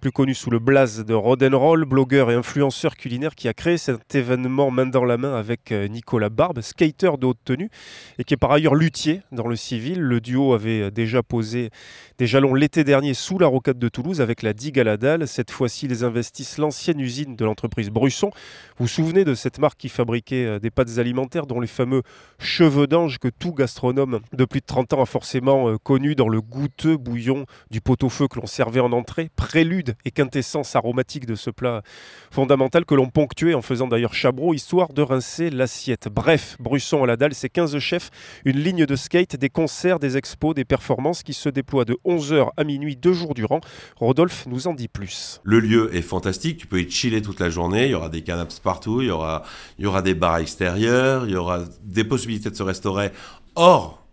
plus 0.00 0.12
connu 0.12 0.34
sous 0.34 0.50
le 0.50 0.58
blaze 0.58 1.04
de 1.04 1.14
Rodenroll, 1.14 1.84
blogueur 1.86 2.30
et 2.30 2.34
influenceur 2.34 2.96
culinaire 2.96 3.34
qui 3.34 3.48
a 3.48 3.54
créé 3.54 3.78
cet 3.78 4.14
événement 4.14 4.70
main 4.70 4.86
dans 4.86 5.04
la 5.04 5.16
main 5.16 5.34
avec 5.34 5.72
euh, 5.72 5.88
Nicolas 5.88 6.28
Barbe, 6.28 6.60
skater 6.60 7.12
de 7.18 7.26
haute 7.26 7.38
tenue 7.44 7.70
et 8.18 8.24
qui 8.24 8.34
est 8.34 8.38
par 8.38 8.52
ailleurs 8.52 8.74
luthier 8.74 9.22
dans 9.32 9.48
le 9.48 9.56
civil. 9.56 10.00
Le 10.00 10.20
duo 10.20 10.52
avait 10.52 10.90
déjà 11.02 11.22
posé 11.24 11.70
des 12.18 12.28
jalons 12.28 12.54
l'été 12.54 12.84
dernier 12.84 13.12
sous 13.12 13.38
la 13.38 13.48
rocade 13.48 13.78
de 13.78 13.88
Toulouse 13.88 14.20
avec 14.20 14.42
la 14.42 14.52
digue 14.52 14.78
à 14.78 14.84
la 14.84 14.96
dalle. 14.96 15.26
Cette 15.26 15.50
fois-ci, 15.50 15.86
ils 15.86 16.04
investissent 16.04 16.58
l'ancienne 16.58 17.00
usine 17.00 17.34
de 17.34 17.44
l'entreprise 17.44 17.90
Brusson. 17.90 18.30
Vous 18.78 18.84
vous 18.84 18.88
souvenez 18.88 19.24
de 19.24 19.34
cette 19.34 19.58
marque 19.58 19.78
qui 19.78 19.88
fabriquait 19.88 20.44
euh, 20.44 20.58
des 20.60 20.70
pâtes 20.70 20.98
alimentaires 20.98 21.46
dont 21.46 21.58
les 21.58 21.66
fameux 21.66 22.02
cheveux 22.38 22.86
d'ange 22.86 23.18
que 23.18 23.28
tout 23.28 23.52
gastronome 23.52 24.20
de 24.32 24.44
plus 24.44 24.60
de 24.60 24.66
30 24.66 24.92
ans 24.92 25.02
a 25.02 25.06
forcément 25.06 25.68
euh, 25.68 25.76
connu 25.76 26.14
dans 26.14 26.28
le 26.28 26.40
goûteux 26.40 26.96
bouillon 26.96 27.46
du 27.70 27.80
pot-au-feu 27.80 28.28
que 28.28 28.38
l'on 28.38 28.46
servait 28.46 28.80
en 28.80 28.92
entrée, 28.92 29.30
prélude 29.34 29.96
et 30.04 30.12
quintessence 30.12 30.76
aromatique 30.76 31.26
de 31.26 31.34
ce 31.34 31.50
plat 31.50 31.82
fondamental 32.30 32.84
que 32.84 32.94
l'on 32.94 33.08
ponctuait 33.08 33.54
en 33.54 33.62
faisant 33.62 33.88
d'ailleurs 33.88 34.14
chabreau 34.14 34.54
histoire 34.54 34.92
de 34.92 35.02
rincer 35.02 35.50
l'assiette. 35.50 36.08
Bref, 36.08 36.56
Brusson 36.60 37.02
à 37.02 37.06
la 37.06 37.16
dalle, 37.16 37.34
c'est 37.34 37.48
15 37.48 37.78
chefs, 37.78 38.10
une 38.44 38.58
ligne 38.58 38.86
de 38.86 38.96
skate, 38.96 39.34
des 39.36 39.50
concerts, 39.50 39.98
des 39.98 40.16
expos, 40.16 40.54
des 40.54 40.64
performances 40.64 40.91
qui 41.24 41.32
se 41.34 41.48
déploient 41.48 41.84
de 41.84 41.96
11h 42.04 42.50
à 42.56 42.64
minuit 42.64 42.96
deux 42.96 43.12
jours 43.12 43.34
durant. 43.34 43.60
Rodolphe 43.96 44.46
nous 44.46 44.66
en 44.66 44.74
dit 44.74 44.88
plus. 44.88 45.40
Le 45.44 45.60
lieu 45.60 45.94
est 45.94 46.02
fantastique, 46.02 46.58
tu 46.58 46.66
peux 46.66 46.80
y 46.80 46.90
chiller 46.90 47.22
toute 47.22 47.40
la 47.40 47.50
journée, 47.50 47.86
il 47.86 47.90
y 47.92 47.94
aura 47.94 48.08
des 48.08 48.22
canapes 48.22 48.52
partout, 48.62 49.00
il 49.00 49.08
y 49.08 49.10
aura, 49.10 49.42
il 49.78 49.84
y 49.84 49.86
aura 49.86 50.02
des 50.02 50.14
bars 50.14 50.38
extérieurs, 50.38 51.26
il 51.26 51.32
y 51.32 51.36
aura 51.36 51.60
des 51.82 52.04
possibilités 52.04 52.50
de 52.50 52.56
se 52.56 52.62
restaurer 52.62 53.10
hors 53.54 54.04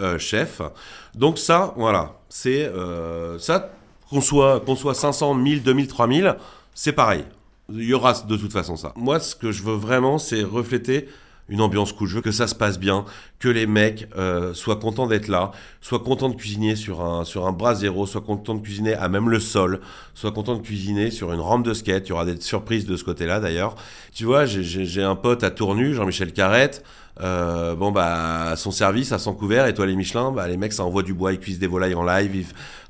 euh, 0.00 0.18
chef. 0.18 0.60
Donc 1.14 1.38
ça, 1.38 1.72
voilà, 1.76 2.20
c'est 2.28 2.64
euh, 2.64 3.38
ça, 3.38 3.70
qu'on 4.10 4.20
soit, 4.20 4.60
qu'on 4.60 4.76
soit 4.76 4.94
500, 4.94 5.34
1000, 5.34 5.62
2000, 5.62 5.88
3000, 5.88 6.36
c'est 6.74 6.92
pareil. 6.92 7.24
Il 7.70 7.84
y 7.84 7.94
aura 7.94 8.12
de 8.12 8.36
toute 8.36 8.52
façon 8.52 8.76
ça. 8.76 8.92
Moi, 8.96 9.20
ce 9.20 9.34
que 9.34 9.52
je 9.52 9.62
veux 9.62 9.76
vraiment, 9.76 10.18
c'est 10.18 10.42
refléter 10.42 11.08
une 11.48 11.60
ambiance 11.60 11.92
cool. 11.92 12.08
Je 12.08 12.16
veux 12.16 12.20
que 12.22 12.30
ça 12.32 12.46
se 12.46 12.54
passe 12.54 12.78
bien, 12.78 13.04
que 13.38 13.48
les 13.48 13.66
mecs 13.66 14.08
euh, 14.16 14.54
soient 14.54 14.76
contents 14.76 15.06
d'être 15.06 15.28
là, 15.28 15.50
soient 15.80 15.98
contents 16.00 16.28
de 16.30 16.36
cuisiner 16.36 16.76
sur 16.76 17.02
un, 17.02 17.24
sur 17.24 17.46
un 17.46 17.52
bras 17.52 17.74
zéro, 17.74 18.06
soient 18.06 18.22
contents 18.22 18.54
de 18.54 18.60
cuisiner 18.62 18.94
à 18.94 19.08
même 19.08 19.28
le 19.28 19.40
sol, 19.40 19.80
soient 20.14 20.32
contents 20.32 20.56
de 20.56 20.62
cuisiner 20.62 21.10
sur 21.10 21.32
une 21.32 21.40
rampe 21.40 21.64
de 21.64 21.74
skate. 21.74 22.06
Il 22.06 22.10
y 22.10 22.12
aura 22.12 22.24
des 22.24 22.40
surprises 22.40 22.86
de 22.86 22.96
ce 22.96 23.04
côté-là 23.04 23.40
d'ailleurs. 23.40 23.74
Tu 24.14 24.24
vois, 24.24 24.46
j'ai- 24.46 25.02
un 25.02 25.16
pote 25.16 25.44
à 25.44 25.50
Tournu, 25.50 25.94
Jean-Michel 25.94 26.32
Carrette. 26.32 26.82
Euh, 27.20 27.76
bon 27.76 27.92
bah 27.92 28.54
son 28.56 28.72
service, 28.72 29.12
à 29.12 29.20
son 29.20 29.34
couvert, 29.34 29.66
étoilé 29.66 29.94
Michelin, 29.94 30.32
bah 30.32 30.48
les 30.48 30.56
mecs 30.56 30.72
ça 30.72 30.82
envoie 30.84 31.04
du 31.04 31.14
bois, 31.14 31.32
ils 31.32 31.38
cuisent 31.38 31.60
des 31.60 31.68
volailles 31.68 31.94
en 31.94 32.02
live. 32.04 32.34
ils- 32.34 32.46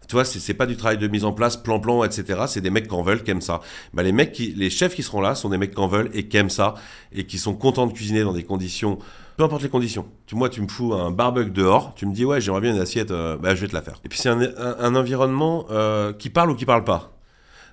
Tu 0.09 0.15
vois, 0.17 0.25
c'est 0.25 0.55
pas 0.55 0.67
du 0.67 0.77
travail 0.77 0.99
de 0.99 1.09
mise 1.09 1.25
en 1.25 1.33
place, 1.33 1.57
plan-plan, 1.57 2.05
etc. 2.05 2.43
C'est 2.47 2.61
des 2.61 2.71
mecs 2.71 2.89
qui 2.89 2.95
en 2.95 3.03
veulent, 3.03 3.23
qui 3.23 3.31
aiment 3.31 3.41
ça. 3.41 3.61
Bah 3.95 4.03
les 4.03 4.13
mecs, 4.13 4.33
qui, 4.33 4.53
les 4.55 4.71
chefs 4.71 4.95
qui 4.95 5.03
seront 5.03 5.21
là 5.21 5.35
sont 5.35 5.49
des 5.49 5.59
mecs 5.59 5.73
qui 5.75 5.81
en 5.81 5.89
veulent 5.89 6.11
et 6.13 6.29
qui 6.29 6.37
aiment 6.37 6.51
ça 6.51 6.75
et 7.13 7.25
qui 7.25 7.39
sont 7.39 7.55
contents 7.55 7.87
de 7.87 7.93
cuisiner 7.93 8.23
dans 8.23 8.33
des 8.33 8.43
conditions, 8.45 8.99
peu 9.37 9.45
importe 9.45 9.63
les 9.63 9.69
conditions. 9.69 10.07
Tu, 10.27 10.35
moi, 10.37 10.49
tu 10.51 10.61
me 10.61 10.69
fous 10.69 10.93
un 10.95 11.11
barbecue 11.11 11.51
dehors, 11.51 11.95
tu 11.95 12.07
me 12.07 12.13
dis 12.15 12.25
ouais, 12.25 12.41
j'aimerais 12.41 12.61
bien 12.61 12.75
une 12.75 12.81
assiette, 12.81 13.11
euh, 13.11 13.37
bah 13.39 13.55
je 13.55 13.61
vais 13.63 13.69
te 13.69 13.75
la 13.75 13.83
faire. 13.83 14.01
Et 14.05 14.09
puis 14.09 14.19
c'est 14.19 14.29
un, 14.29 14.41
un- 14.41 14.77
un 14.79 14.95
environnement 14.95 15.65
euh, 15.71 16.13
qui 16.13 16.29
parle 16.31 16.51
ou 16.51 16.55
qui 16.55 16.67
parle 16.67 16.85
pas. 16.85 17.14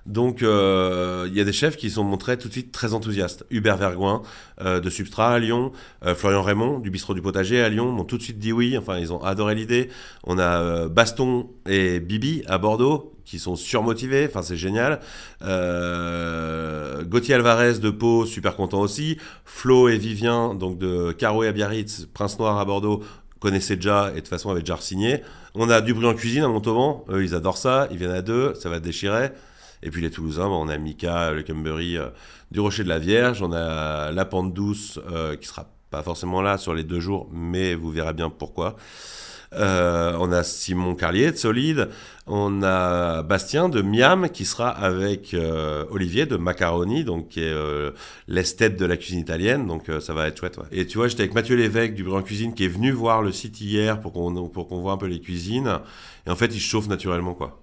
Donc, 0.06 0.42
euh, 0.42 1.26
il 1.28 1.36
y 1.36 1.40
a 1.40 1.44
des 1.44 1.52
chefs 1.52 1.76
qui 1.76 1.90
sont 1.90 2.02
montrés 2.02 2.36
tout 2.36 2.48
de 2.48 2.52
suite 2.52 2.72
très 2.72 2.92
enthousiastes. 2.92 3.44
Hubert 3.50 3.76
Vergoin, 3.76 4.22
euh, 4.60 4.80
de 4.80 4.90
Substrat 4.90 5.34
à 5.34 5.38
Lyon, 5.38 5.72
euh, 6.04 6.14
Florian 6.14 6.42
Raymond, 6.42 6.80
du 6.80 6.90
Bistrot 6.90 7.14
du 7.14 7.22
Potager 7.22 7.62
à 7.62 7.68
Lyon, 7.68 7.92
m'ont 7.92 8.04
tout 8.04 8.18
de 8.18 8.22
suite 8.22 8.38
dit 8.38 8.52
oui. 8.52 8.76
Enfin, 8.76 8.98
ils 8.98 9.12
ont 9.12 9.22
adoré 9.22 9.54
l'idée. 9.54 9.90
On 10.24 10.38
a 10.38 10.88
Baston 10.88 11.50
et 11.68 12.00
Bibi 12.00 12.42
à 12.46 12.58
Bordeaux, 12.58 13.12
qui 13.24 13.38
sont 13.38 13.54
surmotivés. 13.54 14.26
Enfin, 14.28 14.42
c'est 14.42 14.56
génial. 14.56 15.00
Gauthier 17.06 17.34
Alvarez 17.34 17.78
de 17.78 17.90
Pau, 17.90 18.26
super 18.26 18.56
content 18.56 18.80
aussi. 18.80 19.18
Flo 19.44 19.88
et 19.88 19.98
Vivien, 19.98 20.54
donc 20.54 20.78
de 20.78 21.12
Caro 21.12 21.44
et 21.44 21.48
à 21.48 21.52
Biarritz, 21.52 22.08
Prince 22.12 22.38
Noir 22.38 22.58
à 22.58 22.64
Bordeaux, 22.64 23.02
connaissaient 23.38 23.76
déjà 23.76 24.10
et 24.10 24.14
de 24.14 24.20
toute 24.20 24.28
façon 24.28 24.50
avaient 24.50 24.60
déjà 24.60 24.76
signé. 24.78 25.22
On 25.54 25.68
a 25.68 25.80
du 25.80 25.94
bruit 25.94 26.06
en 26.06 26.14
cuisine 26.14 26.44
à 26.44 26.48
Montauban. 26.48 27.04
Eux, 27.10 27.22
ils 27.22 27.34
adorent 27.34 27.58
ça. 27.58 27.88
Ils 27.90 27.98
viennent 27.98 28.10
à 28.10 28.22
deux. 28.22 28.54
Ça 28.54 28.68
va 28.68 28.80
déchirer. 28.80 29.30
Et 29.82 29.90
puis 29.90 30.02
les 30.02 30.10
Toulousains, 30.10 30.48
bon, 30.48 30.64
on 30.64 30.68
a 30.68 30.78
Mika, 30.78 31.32
le 31.32 31.42
Cumberry 31.42 31.96
euh, 31.96 32.08
du 32.50 32.60
Rocher 32.60 32.84
de 32.84 32.88
la 32.88 32.98
Vierge, 32.98 33.42
on 33.42 33.52
a 33.52 34.12
la 34.12 34.24
Pente 34.24 34.54
Douce 34.54 35.00
euh, 35.10 35.36
qui 35.36 35.48
sera 35.48 35.66
pas 35.90 36.02
forcément 36.02 36.40
là 36.40 36.56
sur 36.58 36.74
les 36.74 36.84
deux 36.84 37.00
jours, 37.00 37.28
mais 37.32 37.74
vous 37.74 37.90
verrez 37.90 38.14
bien 38.14 38.30
pourquoi. 38.30 38.76
Euh, 39.54 40.16
on 40.18 40.32
a 40.32 40.42
Simon 40.44 40.94
Carlier 40.94 41.30
de 41.30 41.36
Solide, 41.36 41.90
on 42.26 42.62
a 42.62 43.22
Bastien 43.22 43.68
de 43.68 43.82
Miam 43.82 44.30
qui 44.30 44.46
sera 44.46 44.70
avec 44.70 45.34
euh, 45.34 45.84
Olivier 45.90 46.24
de 46.24 46.38
Macaroni, 46.38 47.04
donc 47.04 47.28
qui 47.28 47.40
est 47.40 47.52
euh, 47.52 47.90
l'esthète 48.28 48.78
de 48.78 48.86
la 48.86 48.96
cuisine 48.96 49.18
italienne, 49.18 49.66
donc 49.66 49.90
euh, 49.90 50.00
ça 50.00 50.14
va 50.14 50.26
être 50.26 50.38
chouette. 50.38 50.56
ouais. 50.56 50.64
Et 50.72 50.86
tu 50.86 50.96
vois, 50.96 51.08
j'étais 51.08 51.24
avec 51.24 51.34
Mathieu 51.34 51.56
Lévesque 51.56 51.92
du 51.92 52.04
Grand 52.04 52.22
Cuisine 52.22 52.54
qui 52.54 52.64
est 52.64 52.68
venu 52.68 52.92
voir 52.92 53.20
le 53.20 53.30
site 53.30 53.60
hier 53.60 54.00
pour 54.00 54.14
qu'on 54.14 54.48
pour 54.48 54.68
qu'on 54.68 54.80
voit 54.80 54.92
un 54.92 54.96
peu 54.96 55.06
les 55.06 55.20
cuisines, 55.20 55.80
et 56.26 56.30
en 56.30 56.36
fait 56.36 56.54
il 56.54 56.60
chauffe 56.60 56.88
naturellement 56.88 57.34
quoi. 57.34 57.61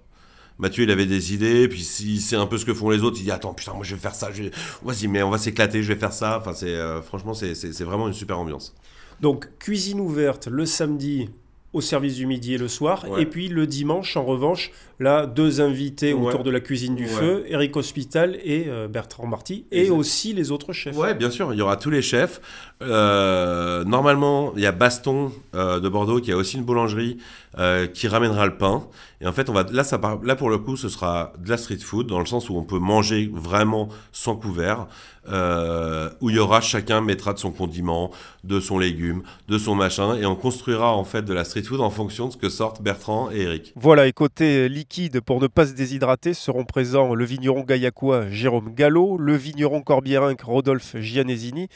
Mathieu, 0.60 0.84
il 0.84 0.90
avait 0.90 1.06
des 1.06 1.34
idées, 1.34 1.66
puis 1.68 1.82
s'il 1.82 2.20
sait 2.20 2.36
un 2.36 2.46
peu 2.46 2.58
ce 2.58 2.64
que 2.64 2.74
font 2.74 2.90
les 2.90 3.02
autres, 3.02 3.16
il 3.18 3.24
dit 3.24 3.30
attends 3.30 3.54
putain 3.54 3.72
moi 3.72 3.82
je 3.84 3.94
vais 3.94 4.00
faire 4.00 4.14
ça, 4.14 4.30
je 4.32 4.44
vas-y 4.82 5.08
mais 5.08 5.22
on 5.22 5.30
va 5.30 5.38
s'éclater, 5.38 5.82
je 5.82 5.92
vais 5.92 5.98
faire 5.98 6.12
ça. 6.12 6.38
Enfin 6.38 6.52
c'est 6.52 6.68
euh, 6.68 7.00
franchement 7.02 7.34
c'est 7.34 7.54
c'est 7.54 7.72
c'est 7.72 7.84
vraiment 7.84 8.06
une 8.06 8.14
super 8.14 8.38
ambiance. 8.38 8.74
Donc, 9.20 9.48
cuisine 9.58 10.00
ouverte 10.00 10.46
le 10.46 10.64
samedi 10.64 11.28
au 11.72 11.80
service 11.80 12.16
du 12.16 12.26
midi 12.26 12.54
et 12.54 12.58
le 12.58 12.66
soir. 12.68 13.06
Ouais. 13.08 13.22
Et 13.22 13.26
puis 13.26 13.48
le 13.48 13.64
dimanche, 13.66 14.16
en 14.16 14.24
revanche, 14.24 14.72
là, 14.98 15.26
deux 15.26 15.60
invités 15.60 16.12
Ouais. 16.14 16.26
autour 16.28 16.42
de 16.42 16.50
la 16.50 16.58
cuisine 16.58 16.96
du 16.96 17.04
Ouais. 17.04 17.08
feu, 17.10 17.44
Eric 17.46 17.76
Hospital 17.76 18.38
et 18.42 18.64
euh, 18.68 18.88
Bertrand 18.88 19.26
Marty, 19.26 19.66
et 19.70 19.82
Exact. 19.82 19.94
aussi 19.94 20.32
les 20.32 20.50
autres 20.50 20.72
chefs. 20.72 20.96
Ouais, 20.96 21.14
bien 21.14 21.30
sûr, 21.30 21.52
il 21.52 21.58
y 21.58 21.62
aura 21.62 21.76
tous 21.76 21.90
les 21.90 22.02
chefs. 22.02 22.40
Euh, 22.82 23.84
normalement, 23.84 24.52
il 24.56 24.62
y 24.62 24.66
a 24.66 24.72
Baston 24.72 25.32
euh, 25.54 25.80
de 25.80 25.88
Bordeaux 25.88 26.20
qui 26.20 26.32
a 26.32 26.36
aussi 26.36 26.56
une 26.56 26.64
boulangerie 26.64 27.18
euh, 27.58 27.86
qui 27.86 28.08
ramènera 28.08 28.46
le 28.46 28.56
pain. 28.56 28.86
Et 29.20 29.26
en 29.26 29.32
fait, 29.32 29.50
on 29.50 29.52
va 29.52 29.66
là, 29.70 30.36
pour 30.36 30.48
le 30.48 30.58
coup, 30.58 30.76
ce 30.76 30.88
sera 30.88 31.34
de 31.38 31.50
la 31.50 31.58
street 31.58 31.78
food 31.78 32.06
dans 32.06 32.20
le 32.20 32.26
sens 32.26 32.48
où 32.48 32.56
on 32.56 32.62
peut 32.62 32.78
manger 32.78 33.30
vraiment 33.32 33.90
sans 34.12 34.34
couvert, 34.34 34.86
où 35.26 36.30
il 36.30 36.36
y 36.36 36.38
aura 36.38 36.62
chacun 36.62 37.02
mettra 37.02 37.34
de 37.34 37.38
son 37.38 37.50
condiment, 37.50 38.12
de 38.44 38.60
son 38.60 38.78
légume, 38.78 39.22
de 39.48 39.58
son 39.58 39.74
machin, 39.74 40.16
et 40.16 40.24
on 40.24 40.36
construira 40.36 40.96
en 40.96 41.04
fait 41.04 41.22
de 41.22 41.34
la 41.34 41.44
street 41.44 41.64
food 41.64 41.82
en 41.82 41.90
fonction 41.90 42.28
de 42.28 42.32
ce 42.32 42.38
que 42.38 42.48
sortent 42.48 42.80
Bertrand 42.80 43.30
et 43.30 43.42
Eric. 43.42 43.74
Voilà, 43.76 44.06
et 44.06 44.12
côté 44.14 44.70
liquide, 44.70 45.20
pour 45.20 45.38
ne 45.38 45.48
pas 45.48 45.66
se 45.66 45.74
déshydrater, 45.74 46.32
seront 46.32 46.64
présents 46.64 47.14
le 47.14 47.26
vigneron 47.26 47.60
gaillacois 47.60 48.30
Jérôme 48.30 48.72
Gallo, 48.74 49.18
le 49.18 49.36
vigneron 49.36 49.82
corbiérinque 49.82 50.40
Rodolphe 50.40 50.96
Gianesini, 50.98 51.68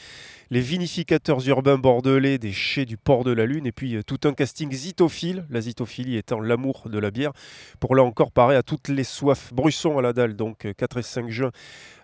les 0.49 0.61
vinificateurs 0.61 1.47
urbains 1.47 1.77
bordelais 1.77 2.37
des 2.37 2.51
chais 2.51 2.85
du 2.85 2.97
port 2.97 3.23
de 3.23 3.31
la 3.31 3.45
Lune, 3.45 3.65
et 3.65 3.71
puis 3.71 3.95
euh, 3.95 4.03
tout 4.03 4.19
un 4.25 4.33
casting 4.33 4.71
zitophile, 4.71 5.45
la 5.49 5.61
zitophilie 5.61 6.17
étant 6.17 6.39
l'amour 6.39 6.87
de 6.89 6.99
la 6.99 7.11
bière, 7.11 7.31
pour 7.79 7.95
là 7.95 8.03
encore 8.03 8.31
parer 8.31 8.55
à 8.55 8.63
toutes 8.63 8.87
les 8.87 9.03
soifs. 9.03 9.53
Brusson 9.53 9.97
à 9.97 10.01
la 10.01 10.13
dalle, 10.13 10.35
donc 10.35 10.65
euh, 10.65 10.73
4 10.73 10.97
et 10.97 11.03
5 11.03 11.29
juin 11.29 11.51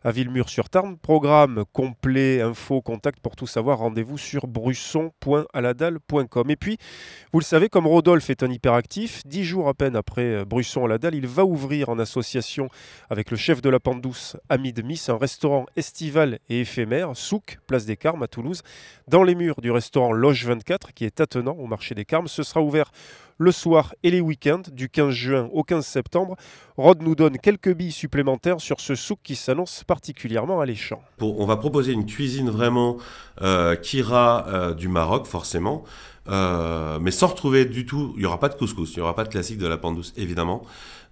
à 0.04 0.12
Villemur-sur-Tarn. 0.12 0.98
Programme 0.98 1.64
complet, 1.74 2.42
info, 2.42 2.82
contact 2.82 3.20
pour 3.20 3.36
tout 3.36 3.48
savoir, 3.48 3.80
rendez-vous 3.80 4.18
sur 4.18 4.48
brusson.aladalle.com. 4.48 6.50
Et 6.50 6.56
puis, 6.56 6.78
vous 7.34 7.40
le 7.40 7.46
savez, 7.46 7.70
comme 7.70 7.88
Rodolphe 7.88 8.30
est 8.30 8.44
un 8.44 8.52
hyperactif, 8.52 9.22
dix 9.26 9.44
jours 9.44 9.70
à 9.70 9.74
peine 9.74 9.96
après 9.96 10.36
euh, 10.36 10.46
Brusson 10.46 10.86
à 10.86 10.88
la 10.88 10.98
dalle, 10.98 11.16
il 11.16 11.28
va 11.28 11.46
ouvrir 11.46 11.90
en 11.90 12.00
association 12.00 12.70
avec 13.10 13.32
le 13.32 13.38
chef 13.38 13.62
de 13.62 13.70
la 13.70 13.80
Pente 13.80 14.02
Douce, 14.02 14.38
Hamid 14.50 14.84
Miss, 14.84 15.10
un 15.10 15.18
restaurant 15.18 15.66
estival 15.76 16.40
et 16.50 16.62
éphémère, 16.62 17.16
Souk, 17.16 17.60
place 17.68 17.86
des 17.86 17.98
Carmes 17.98 18.24
Toulouse, 18.32 18.64
dans 19.08 19.22
les 19.22 19.36
murs 19.36 19.62
du 19.62 19.70
restaurant 19.70 20.12
Loge 20.12 20.46
24, 20.46 20.94
qui 20.94 21.06
est 21.06 21.22
attenant 21.22 21.54
au 21.54 21.68
marché 21.68 21.94
des 21.94 22.06
Carmes. 22.06 22.28
Ce 22.28 22.42
sera 22.42 22.62
ouvert 22.62 22.92
le 23.38 23.52
soir 23.52 23.94
et 24.04 24.12
les 24.12 24.22
week-ends, 24.22 24.62
du 24.72 24.88
15 24.88 25.10
juin 25.10 25.50
au 25.52 25.64
15 25.64 25.86
septembre. 25.86 26.36
Rod 26.78 27.02
nous 27.02 27.16
donne 27.16 27.38
quelques 27.40 27.74
billes 27.74 27.92
supplémentaires 27.92 28.62
sur 28.62 28.80
ce 28.80 28.96
souk 28.96 29.20
qui 29.24 29.36
s'annonce 29.36 29.84
particulièrement 29.84 30.62
alléchant. 30.62 31.02
On 31.20 31.46
va 31.46 31.58
proposer 31.58 31.92
une 31.92 32.06
cuisine 32.06 32.50
vraiment 32.50 32.98
euh, 33.42 33.76
qui 33.76 33.98
ira 33.98 34.46
euh, 34.48 34.74
du 34.74 34.88
Maroc, 34.88 35.26
forcément, 35.26 35.84
euh, 36.30 37.00
mais 37.02 37.12
sans 37.12 37.28
retrouver 37.28 37.66
du 37.66 37.86
tout. 37.86 38.14
Il 38.16 38.20
n'y 38.20 38.26
aura 38.26 38.40
pas 38.40 38.50
de 38.50 38.56
couscous, 38.56 38.94
il 38.94 39.00
n'y 39.00 39.04
aura 39.04 39.16
pas 39.16 39.24
de 39.24 39.30
classique 39.30 39.58
de 39.58 39.68
la 39.68 39.78
pente 39.78 40.14
évidemment. 40.18 40.62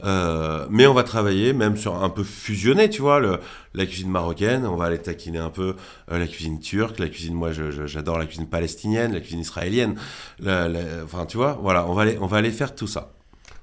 Euh, 0.03 0.65
mais 0.69 0.87
on 0.87 0.93
va 0.93 1.03
travailler 1.03 1.51
même 1.53 1.75
sur 1.77 2.01
un 2.01 2.09
peu 2.09 2.23
fusionner, 2.23 2.89
tu 2.89 3.01
vois, 3.01 3.19
le- 3.19 3.39
la 3.73 3.85
cuisine 3.85 4.09
marocaine. 4.09 4.65
On 4.65 4.75
va 4.77 4.85
aller 4.85 4.99
taquiner 4.99 5.39
un 5.39 5.49
peu 5.49 5.75
euh, 6.11 6.19
la 6.19 6.27
cuisine 6.27 6.59
turque, 6.59 6.99
la 6.99 7.09
cuisine, 7.09 7.33
moi 7.35 7.51
j'adore 7.51 8.17
la 8.17 8.25
cuisine 8.25 8.47
palestinienne, 8.47 9.13
la 9.13 9.19
cuisine 9.19 9.41
israélienne. 9.41 9.95
Enfin, 11.03 11.25
tu 11.25 11.37
vois, 11.37 11.59
voilà, 11.61 11.85
on 11.87 11.93
va 11.93 12.03
aller, 12.03 12.17
on 12.21 12.27
va 12.27 12.37
aller 12.37 12.51
faire 12.51 12.75
tout 12.75 12.87
ça. 12.87 13.11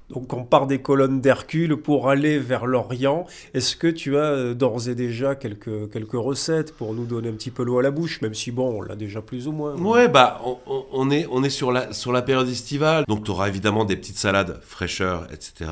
Donc 0.09 0.31
on 0.33 0.45
part 0.45 0.67
des 0.67 0.79
colonnes 0.81 1.19
d'Hercule 1.19 1.75
pour 1.75 2.09
aller 2.09 2.39
vers 2.39 2.65
l'Orient. 2.65 3.25
Est-ce 3.53 3.75
que 3.75 3.87
tu 3.87 4.17
as 4.17 4.21
euh, 4.21 4.53
d'ores 4.53 4.87
et 4.87 4.95
déjà 4.95 5.35
quelques, 5.35 5.91
quelques 5.91 6.13
recettes 6.13 6.73
pour 6.73 6.93
nous 6.93 7.05
donner 7.05 7.27
un 7.29 7.33
petit 7.33 7.51
peu 7.51 7.63
l'eau 7.63 7.79
à 7.79 7.83
la 7.83 7.91
bouche, 7.91 8.21
même 8.21 8.33
si 8.33 8.51
bon, 8.51 8.77
on 8.77 8.81
l'a 8.81 8.95
déjà 8.95 9.21
plus 9.21 9.47
ou 9.47 9.51
moins. 9.51 9.75
Ouais, 9.75 10.07
bah, 10.07 10.41
on, 10.93 11.11
est, 11.11 11.27
on 11.29 11.43
est 11.43 11.49
sur, 11.49 11.73
la, 11.73 11.91
sur 11.91 12.13
la 12.13 12.21
période 12.21 12.47
estivale. 12.47 13.03
Donc, 13.07 13.25
tu 13.25 13.31
auras 13.31 13.49
évidemment 13.49 13.83
des 13.83 13.97
petites 13.97 14.17
salades 14.17 14.59
fraîcheur, 14.61 15.27
etc. 15.33 15.71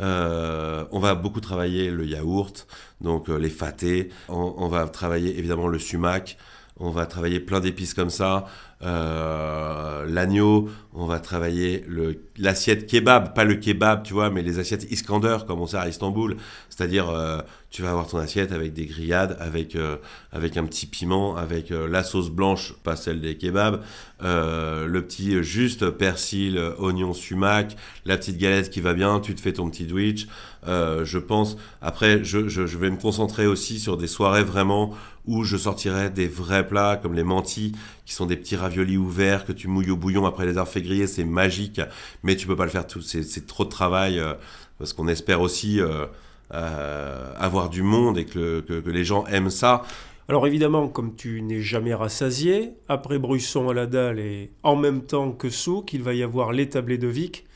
Euh, 0.00 0.84
on 0.90 0.98
va 0.98 1.14
beaucoup 1.14 1.40
travailler 1.40 1.90
le 1.90 2.06
yaourt, 2.06 2.66
donc 3.00 3.28
euh, 3.28 3.36
les 3.36 3.50
fatés. 3.50 4.10
On 4.28 4.66
va 4.68 4.86
travailler 4.88 5.38
évidemment 5.38 5.68
le 5.68 5.78
sumac. 5.78 6.36
On 6.82 6.90
va 6.90 7.04
travailler 7.04 7.40
plein 7.40 7.60
d'épices 7.60 7.92
comme 7.92 8.10
ça. 8.10 8.46
Euh, 8.82 10.06
L'agneau. 10.06 10.68
On 10.92 11.06
va 11.06 11.20
travailler 11.20 11.84
le- 11.86 12.20
l'assiette 12.36 12.86
kebab. 12.86 13.32
Pas 13.34 13.44
le 13.44 13.54
kebab, 13.54 14.02
tu 14.02 14.12
vois, 14.12 14.30
mais 14.30 14.42
les 14.42 14.58
assiettes 14.58 14.90
Iskander, 14.90 15.38
comme 15.46 15.60
on 15.60 15.66
sait 15.66 15.76
à 15.76 15.88
Istanbul. 15.88 16.36
C'est-à-dire, 16.68 17.08
euh, 17.10 17.38
tu 17.70 17.82
vas 17.82 17.90
avoir 17.90 18.08
ton 18.08 18.18
assiette 18.18 18.50
avec 18.50 18.72
des 18.72 18.86
grillades, 18.86 19.36
avec, 19.38 19.76
euh, 19.76 19.96
avec 20.32 20.56
un 20.56 20.64
petit 20.64 20.86
piment, 20.86 21.36
avec 21.36 21.70
euh, 21.70 21.86
la 21.88 22.02
sauce 22.02 22.30
blanche, 22.30 22.74
pas 22.82 22.96
celle 22.96 23.20
des 23.20 23.36
kebabs, 23.36 23.82
le 24.20 25.00
petit 25.00 25.42
juste 25.44 25.88
persil, 25.90 26.58
oignon, 26.78 27.12
sumac, 27.14 27.76
la 28.04 28.16
petite 28.16 28.36
galette 28.38 28.70
qui 28.70 28.80
va 28.80 28.92
bien, 28.94 29.20
tu 29.20 29.34
te 29.34 29.40
fais 29.40 29.52
ton 29.52 29.70
petit 29.70 29.86
Twitch. 29.86 30.26
Je 30.66 31.18
pense, 31.18 31.56
après, 31.80 32.24
je, 32.24 32.48
je, 32.48 32.66
je 32.66 32.78
vais 32.78 32.90
me 32.90 32.96
concentrer 32.96 33.46
aussi 33.46 33.78
sur 33.78 33.96
des 33.96 34.08
soirées 34.08 34.42
vraiment 34.44 34.92
où 35.26 35.44
je 35.44 35.56
sortirai 35.56 36.10
des 36.10 36.26
vrais 36.26 36.66
plats 36.66 36.98
comme 37.00 37.14
les 37.14 37.22
mantis, 37.22 37.72
qui 38.10 38.16
sont 38.16 38.26
des 38.26 38.36
petits 38.36 38.56
raviolis 38.56 38.96
ouverts 38.96 39.44
que 39.44 39.52
tu 39.52 39.68
mouilles 39.68 39.92
au 39.92 39.96
bouillon 39.96 40.26
après 40.26 40.42
les 40.44 40.50
avoir 40.58 40.66
fait 40.66 40.82
griller, 40.82 41.06
c'est 41.06 41.22
magique, 41.22 41.80
mais 42.24 42.34
tu 42.34 42.48
peux 42.48 42.56
pas 42.56 42.64
le 42.64 42.70
faire 42.72 42.84
tout, 42.84 43.00
c'est 43.02 43.46
trop 43.46 43.64
de 43.64 43.68
travail, 43.68 44.18
euh, 44.18 44.34
parce 44.80 44.92
qu'on 44.92 45.06
espère 45.06 45.40
aussi 45.40 45.80
euh, 45.80 46.06
euh, 46.52 47.32
avoir 47.38 47.70
du 47.70 47.82
monde 47.84 48.18
et 48.18 48.24
que, 48.24 48.36
le- 48.36 48.60
que, 48.62 48.80
que 48.80 48.90
les 48.90 49.04
gens 49.04 49.24
aiment 49.26 49.48
ça. 49.48 49.82
Alors 50.28 50.44
évidemment, 50.48 50.88
comme 50.88 51.14
tu 51.14 51.40
n'es 51.40 51.60
jamais 51.60 51.94
rassasié, 51.94 52.72
après 52.88 53.20
Brusson 53.20 53.68
à 53.68 53.74
la 53.74 53.86
dalle 53.86 54.18
et 54.18 54.50
en 54.64 54.74
même 54.74 55.02
temps 55.02 55.30
que 55.30 55.48
Souk, 55.48 55.92
il 55.92 56.02
va 56.02 56.12
y 56.12 56.24
avoir 56.24 56.50
les 56.50 56.68
tablés 56.68 56.98
de 56.98 57.06
Vic 57.06 57.46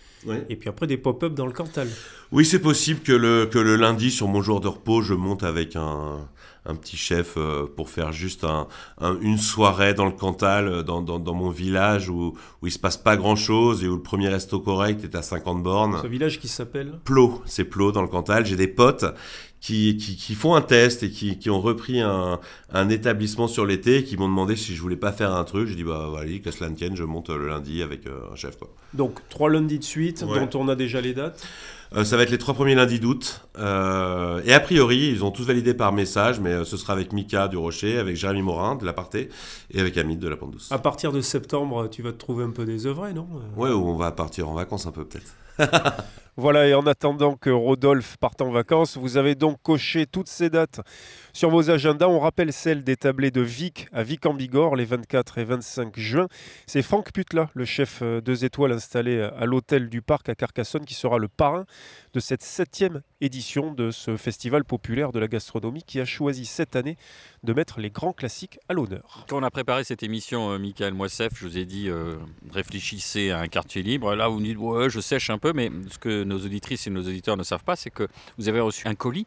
et 0.49 0.55
puis 0.57 0.69
après 0.69 0.87
des 0.87 0.97
pop-up 0.97 1.35
dans 1.35 1.47
le 1.47 1.53
Cantal. 1.53 1.89
Oui, 2.31 2.45
c'est 2.45 2.61
possible 2.61 3.01
que 3.01 3.13
le, 3.13 3.47
que 3.47 3.59
le 3.59 3.75
lundi, 3.75 4.13
sur 4.13 4.29
mon 4.29 4.41
jour 4.41 4.61
de 4.61 4.69
repos, 4.69 5.03
je 5.03 5.15
monte 5.15 5.43
avec 5.43 5.75
un, 5.77 6.29
un 6.67 6.75
petit 6.75 6.97
chef 6.97 7.35
euh, 7.37 7.67
pour 7.77 7.91
faire 7.91 8.13
juste 8.13 8.45
un, 8.45 8.69
un- 9.01 9.19
une 9.21 9.39
soirée 9.39 9.93
dans 9.95 10.07
le 10.07 10.13
Cantal, 10.13 10.69
euh, 10.69 10.83
dans, 10.83 11.03
dans, 11.03 11.19
dans 11.19 11.35
mon 11.35 11.51
village 11.51 12.09
où, 12.09 12.35
où 12.63 12.67
il 12.67 12.71
se 12.73 12.79
passe 12.79 12.97
pas 12.97 13.17
grand 13.17 13.37
chose 13.37 13.85
et 13.85 13.89
où 13.89 13.95
le 13.97 14.03
premier 14.03 14.29
resto 14.29 14.61
correct 14.61 15.05
est 15.05 15.15
à 15.15 15.23
50 15.23 15.63
bornes. 15.63 15.99
Ce 16.03 16.07
village 16.07 16.41
qui 16.41 16.49
s'appelle 16.49 16.99
Plot, 17.05 17.43
c'est 17.47 17.65
Plot 17.65 17.93
dans 17.93 18.03
le 18.03 18.09
Cantal. 18.09 18.47
J'ai 18.47 18.57
des 18.57 18.69
potes 18.69 19.05
qui, 19.61 19.97
qui, 19.97 20.17
qui 20.17 20.35
font 20.35 20.55
un 20.55 20.61
test 20.61 21.03
et 21.03 21.11
qui, 21.11 21.39
qui 21.39 21.49
ont 21.49 21.61
repris 21.61 22.01
un, 22.01 22.39
un 22.73 22.89
établissement 22.91 23.49
sur 23.49 23.65
l'été 23.65 23.99
et 23.99 24.05
qui 24.05 24.17
m'ont 24.19 24.29
demandé 24.29 24.57
si 24.57 24.75
je 24.75 24.81
voulais 24.83 24.97
pas 24.97 25.13
faire 25.13 25.35
un 25.35 25.45
truc. 25.45 25.69
J'ai 25.69 25.75
dit 25.75 25.85
bah 25.85 26.11
allez, 26.19 26.41
qu'à 26.41 26.53
cela 26.53 26.69
ne 26.71 26.75
tienne, 26.77 26.97
je 26.97 27.05
monte 27.05 27.31
le 27.31 27.49
lundi 27.49 27.83
avec 27.83 28.07
euh, 28.07 28.21
un 28.33 28.37
chef 28.37 28.59
quoi. 28.59 28.69
Donc 28.93 29.21
trois 29.31 29.49
lundis 29.51 29.79
de 29.79 29.85
suite, 29.85 30.23
Ouais. 30.27 30.47
dont 30.47 30.59
on 30.61 30.69
a 30.69 30.75
déjà 30.75 31.01
les 31.01 31.15
dates. 31.15 31.47
Euh, 31.97 32.05
ça 32.05 32.17
va 32.17 32.25
être 32.25 32.31
les 32.31 32.39
trois 32.39 32.55
premiers 32.55 32.75
lundis 32.75 32.99
d'août. 32.99 33.43
Euh, 33.57 34.43
et 34.45 34.53
a 34.53 34.61
priori, 34.61 35.11
ils 35.13 35.25
ont 35.25 35.31
tous 35.31 35.45
validé 35.45 35.75
par 35.75 35.93
message, 35.93 36.41
mais 36.41 36.51
euh, 36.51 36.65
ce 36.65 36.77
sera 36.77 36.93
avec 36.93 37.13
Mika 37.13 37.47
du 37.47 37.57
Rocher, 37.57 37.99
avec 37.99 38.17
Jérémy 38.17 38.43
Morin 38.43 38.75
de 38.75 38.85
l'Aparté 38.85 39.29
et 39.71 39.81
avec 39.81 39.97
Amit 39.97 40.17
de 40.17 40.29
la 40.29 40.37
Pente 40.37 40.53
Douce. 40.53 40.73
À 40.73 40.79
partir 40.79 41.13
de 41.13 41.21
septembre, 41.21 41.89
tu 41.89 42.03
vas 42.03 42.13
te 42.13 42.19
trouver 42.19 42.45
un 42.45 42.51
peu 42.51 42.65
désœuvré, 42.65 43.13
non? 43.13 43.29
Ouais, 43.57 43.71
ou 43.71 43.89
on 43.89 43.97
va 43.97 44.11
partir 44.11 44.49
en 44.49 44.55
vacances 44.55 44.87
un 44.87 44.93
peu 44.93 45.05
peut-être. 45.05 45.35
Voilà, 46.37 46.67
et 46.67 46.75
en 46.75 46.85
attendant 46.85 47.37
que 47.37 47.51
Rodolphe 47.51 48.17
parte 48.17 48.43
en 48.43 48.51
vacances, 48.51 48.97
vous 48.97 49.17
avez 49.17 49.37
donc 49.37 49.59
coché 49.63 50.05
toutes 50.05 50.29
ces 50.29 50.51
dates 50.51 50.81
sur 51.35 51.51
vos 51.51 51.69
agendas. 51.69 52.07
On 52.07 52.21
rappelle 52.21 52.53
celle 52.53 52.85
des 52.85 52.97
tablés 52.97 53.33
de 53.33 53.43
Vic 53.43 53.89
à 53.93 54.03
Vic 54.05 54.25
en 54.25 54.33
Bigorre 54.33 54.77
les 54.77 54.85
24 54.85 55.39
et 55.39 55.45
25 55.45 55.99
juin. 55.99 56.29
C'est 56.67 56.81
Franck 56.81 57.13
Putla, 57.13 57.51
le 57.55 57.65
chef 57.65 58.01
euh, 58.03 58.21
deux 58.21 58.45
étoiles 58.45 58.73
installé 58.73 59.21
à 59.21 59.45
l'hôtel 59.45 59.91
du 59.91 60.01
Parc 60.01 60.29
à 60.29 60.37
Carcassonne, 60.37 60.85
qui 60.85 60.95
sera 60.95 61.19
le 61.19 61.29
parrain 61.29 61.67
de 62.15 62.21
cette 62.21 62.43
septième 62.43 63.03
édition 63.21 63.73
de 63.73 63.91
ce 63.91 64.17
festival 64.17 64.65
populaire 64.65 65.11
de 65.11 65.19
la 65.19 65.27
gastronomie 65.27 65.83
qui 65.83 66.01
a 66.01 66.05
choisi 66.05 66.47
cette 66.47 66.77
année 66.77 66.97
de 67.43 67.53
mettre 67.53 67.81
les 67.81 67.91
grands 67.91 68.13
classiques 68.13 68.61
à 68.69 68.73
l'honneur. 68.73 69.27
Quand 69.29 69.39
on 69.39 69.43
a 69.43 69.51
préparé 69.51 69.83
cette 69.83 70.05
émission, 70.05 70.53
euh, 70.53 70.59
Michael 70.59 70.95
Moissef, 70.95 71.33
je 71.35 71.47
vous 71.47 71.59
ai 71.59 71.65
dit 71.65 71.89
euh, 71.89 72.15
réfléchissez 72.53 73.33
à 73.33 73.41
un 73.41 73.49
quartier 73.49 73.83
libre. 73.83 74.15
Là, 74.15 74.29
vous 74.29 74.39
me 74.39 74.45
dites 74.45 74.59
je 74.89 75.01
sèche 75.01 75.31
un 75.31 75.39
peu, 75.39 75.53
mais 75.53 75.73
ce 75.91 75.99
que 75.99 76.23
nos 76.23 76.39
auditrices 76.39 76.87
et 76.87 76.91
nos 76.91 77.03
auditeurs 77.03 77.37
ne 77.37 77.43
savent 77.43 77.65
pas, 77.65 77.75
c'est 77.75 77.91
que 77.91 78.07
vous 78.39 78.49
avez 78.49 78.61
reçu 78.61 78.87
un 78.87 78.95
colis 78.95 79.27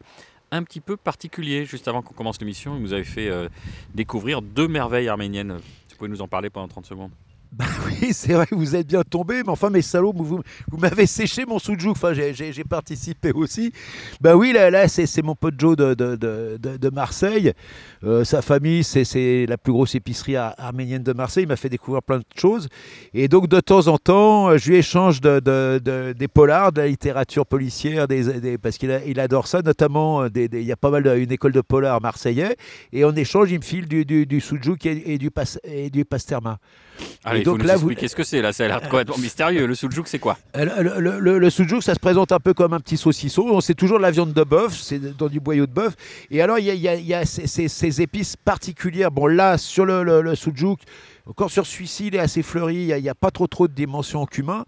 un 0.50 0.62
petit 0.62 0.80
peu 0.80 0.96
particulier 0.96 1.64
juste 1.64 1.88
avant 1.88 2.02
qu'on 2.02 2.14
commence 2.14 2.40
l'émission. 2.40 2.78
Vous 2.78 2.92
avez 2.92 3.04
fait 3.04 3.28
euh, 3.28 3.48
découvrir 3.94 4.42
deux 4.42 4.68
merveilles 4.68 5.08
arméniennes. 5.08 5.52
Vous 5.52 5.96
pouvez 5.96 6.10
nous 6.10 6.22
en 6.22 6.28
parler 6.28 6.50
pendant 6.50 6.68
30 6.68 6.86
secondes? 6.86 7.10
Bah 7.50 7.64
oui, 7.86 8.12
c'est 8.12 8.34
vrai, 8.34 8.46
vous 8.50 8.76
êtes 8.76 8.86
bien 8.86 9.02
tombé, 9.02 9.42
mais 9.42 9.48
enfin, 9.48 9.70
mes 9.70 9.80
salauds, 9.80 10.12
vous, 10.14 10.40
vous 10.70 10.78
m'avez 10.78 11.06
séché 11.06 11.46
mon 11.46 11.58
soudjouk. 11.58 11.92
Enfin, 11.92 12.12
j'ai- 12.12 12.32
participé 12.64 13.32
aussi. 13.32 13.72
Bah 14.20 14.36
oui, 14.36 14.52
là, 14.52 14.70
là 14.70 14.86
c'est 14.88 15.22
mon 15.22 15.34
pote 15.34 15.54
Joe 15.58 15.74
de, 15.76 15.94
de, 15.94 16.16
de- 16.16 16.58
de- 16.76 16.90
Marseille. 16.90 17.52
Euh, 18.04 18.24
sa 18.24 18.42
famille, 18.42 18.84
c'est- 18.84 19.46
la 19.46 19.56
plus 19.56 19.72
grosse 19.72 19.94
épicerie 19.94 20.36
ar- 20.36 20.54
arménienne 20.58 21.02
de 21.02 21.12
Marseille. 21.14 21.44
Il 21.44 21.48
m'a 21.48 21.56
fait 21.56 21.70
découvrir 21.70 22.02
plein 22.02 22.18
de 22.18 22.24
choses. 22.36 22.68
Et 23.14 23.28
donc, 23.28 23.48
de 23.48 23.60
temps 23.60 23.86
en 23.88 23.96
temps, 23.96 24.50
euh, 24.50 24.58
je 24.58 24.68
lui 24.70 24.76
échange 24.76 25.20
de, 25.22 25.40
de- 25.40 25.80
de- 25.82 26.12
des 26.12 26.28
polars, 26.28 26.72
de 26.72 26.82
la 26.82 26.88
littérature 26.88 27.46
policière, 27.46 28.06
parce 28.62 28.76
qu'il 28.76 29.00
il 29.06 29.18
adore 29.20 29.46
ça, 29.46 29.62
notamment. 29.62 30.22
euh, 30.24 30.28
des- 30.28 30.48
Il 30.52 30.64
y 30.64 30.72
a 30.72 30.76
pas 30.76 30.90
mal 30.90 31.06
une 31.18 31.32
école 31.32 31.52
de 31.52 31.60
polar 31.62 32.00
marseillais. 32.02 32.56
Et 32.92 33.04
en 33.04 33.14
échange, 33.16 33.50
il 33.50 33.58
me 33.58 33.64
file 33.64 33.86
du, 33.88 34.04
du, 34.04 34.26
et 34.84 35.18
du, 35.18 35.30
pas, 35.30 35.44
et 35.64 35.88
du 35.90 36.04
pasterma. 36.04 36.58
Allez, 37.24 37.38
Et 37.38 37.42
il 37.42 37.44
faut 37.44 37.50
donc 37.52 37.60
nous 37.60 37.66
là, 37.66 37.76
vous- 37.76 37.88
expliquer 37.90 38.08
ce 38.08 38.16
que 38.16 38.24
c'est. 38.24 38.40
Là, 38.42 38.52
ça 38.52 38.64
a 38.64 38.68
l'air 38.68 38.80
complètement 38.82 39.18
mystérieux. 39.18 39.66
Le 39.66 39.74
souljouk, 39.74 40.08
c'est 40.08 40.18
quoi? 40.18 40.38
Euh, 40.56 40.64
Le, 40.82 41.00
le, 41.00 41.18
le, 41.20 41.38
le 41.38 41.50
soudjouk, 41.50 41.82
ça 41.82 41.94
se 41.94 41.98
présente 42.00 42.32
un 42.32 42.40
peu 42.40 42.54
comme 42.54 42.72
un 42.72 42.80
petit 42.80 42.96
saucisson. 42.96 43.60
C'est 43.60 43.74
toujours 43.74 43.98
de 43.98 44.02
la 44.02 44.10
viande 44.10 44.32
de 44.32 44.44
bœuf, 44.44 44.74
c'est 44.80 45.16
dans 45.16 45.28
du 45.28 45.40
boyau 45.40 45.66
de 45.66 45.72
bœuf. 45.72 45.94
Et 46.30 46.40
alors, 46.42 46.58
il 46.58 46.64
y 46.66 46.70
a, 46.70 46.74
il 46.74 46.80
y 46.80 46.88
a- 46.88 46.94
il 46.96 47.06
y 47.06 47.14
a 47.14 47.24
ces, 47.24 47.46
ces- 47.46 47.68
ces 47.68 48.00
épices 48.02 48.36
particulières. 48.36 49.10
Bon, 49.10 49.26
là, 49.26 49.58
sur 49.58 49.84
le, 49.84 50.02
le, 50.02 50.22
encore 51.28 51.50
sur 51.50 51.66
celui-ci, 51.66 52.06
il 52.08 52.14
est 52.14 52.18
assez 52.18 52.42
fleuri. 52.42 52.86
Il 52.88 53.02
n'y 53.02 53.08
a, 53.08 53.14
pas 53.14 53.30
trop 53.30 53.46
trop 53.46 53.68
de 53.68 53.72
dimensions 53.72 54.22
en 54.22 54.26
cumin. 54.26 54.64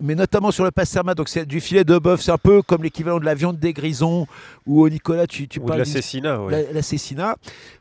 Mais 0.00 0.14
notamment 0.14 0.50
sur 0.50 0.64
le 0.64 0.70
pasterma, 0.70 1.14
donc 1.14 1.28
c'est 1.28 1.46
du 1.46 1.60
filet 1.60 1.84
de 1.84 1.98
bœuf. 1.98 2.20
C'est 2.22 2.32
un 2.32 2.38
peu 2.38 2.60
comme 2.62 2.82
l'équivalent 2.82 3.20
de 3.20 3.24
la 3.24 3.34
viande 3.34 3.58
des 3.58 3.72
grisons. 3.72 4.26
Ou 4.66 4.82
au 4.82 4.88
Nicolas, 4.88 5.26
tu, 5.26 5.48
tu 5.48 5.58
Ou 5.58 5.62
de 5.62 5.66
parles 5.68 5.78
la 5.80 5.84
du- 5.84 5.90
Cécina, 5.90 6.40
ouais. 6.40 6.66
la, 6.66 6.72
la 6.72 6.82
cécina. 6.82 7.36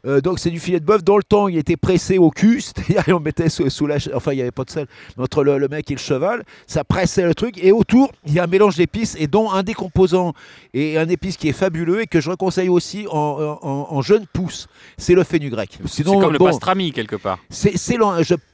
Euh, 0.06 0.20
donc 0.22 0.40
c'est 0.40 0.50
du 0.50 0.60
filet 0.60 0.80
de 0.80 0.86
bœuf. 0.86 1.04
Dans 1.04 1.18
le 1.18 1.24
temps, 1.24 1.48
il 1.48 1.58
était 1.58 1.78
pressé 1.78 2.18
au 2.18 2.30
cul, 2.32 2.62
c'est-à-dire 2.62 3.04
on 3.16 3.20
mettait 3.20 3.50
sous, 3.50 3.70
sous 3.70 3.86
la, 3.88 3.98
enfin 4.16 4.32
il 4.34 4.38
n'y 4.38 4.42
avait 4.42 4.52
pas 4.52 4.64
de 4.64 4.70
sel, 4.72 4.88
mais 5.18 5.24
entre 5.24 5.44
le, 5.44 5.58
le 5.58 5.68
mec 5.68 5.90
et 5.92 5.94
le 5.96 6.00
cheval, 6.00 6.44
ça 6.68 6.84
pressait 6.84 7.24
le 7.24 7.36
truc. 7.36 7.58
Et 7.64 7.72
autour, 7.72 8.12
il 8.26 8.34
y 8.34 8.40
a 8.40 8.44
un 8.44 8.48
mélange 8.48 8.76
d'épices 8.78 9.16
et 9.20 9.28
dont 9.28 9.52
un 9.52 9.62
des 9.64 9.74
composants 9.74 10.34
et 10.74 10.98
un 10.98 11.08
épice 11.10 11.38
qui 11.38 11.50
est 11.50 11.54
fabuleux 11.54 12.02
et 12.02 12.08
que 12.08 12.20
je 12.20 12.32
conseille 12.32 12.70
aussi 12.70 13.06
en, 13.12 13.58
en- 13.62 13.88
en 13.92 14.02
jeune 14.02 14.26
pousse, 14.32 14.68
c'est 14.98 15.14
le 15.14 15.24
fenugrec. 15.24 15.78
C'est 15.86 16.04
comme 16.04 16.32
le 16.32 16.38
bon, 16.40 16.46
pastrami, 16.46 16.92
quelque 16.92 17.16
part. 17.16 17.38
c'est, 17.50 17.78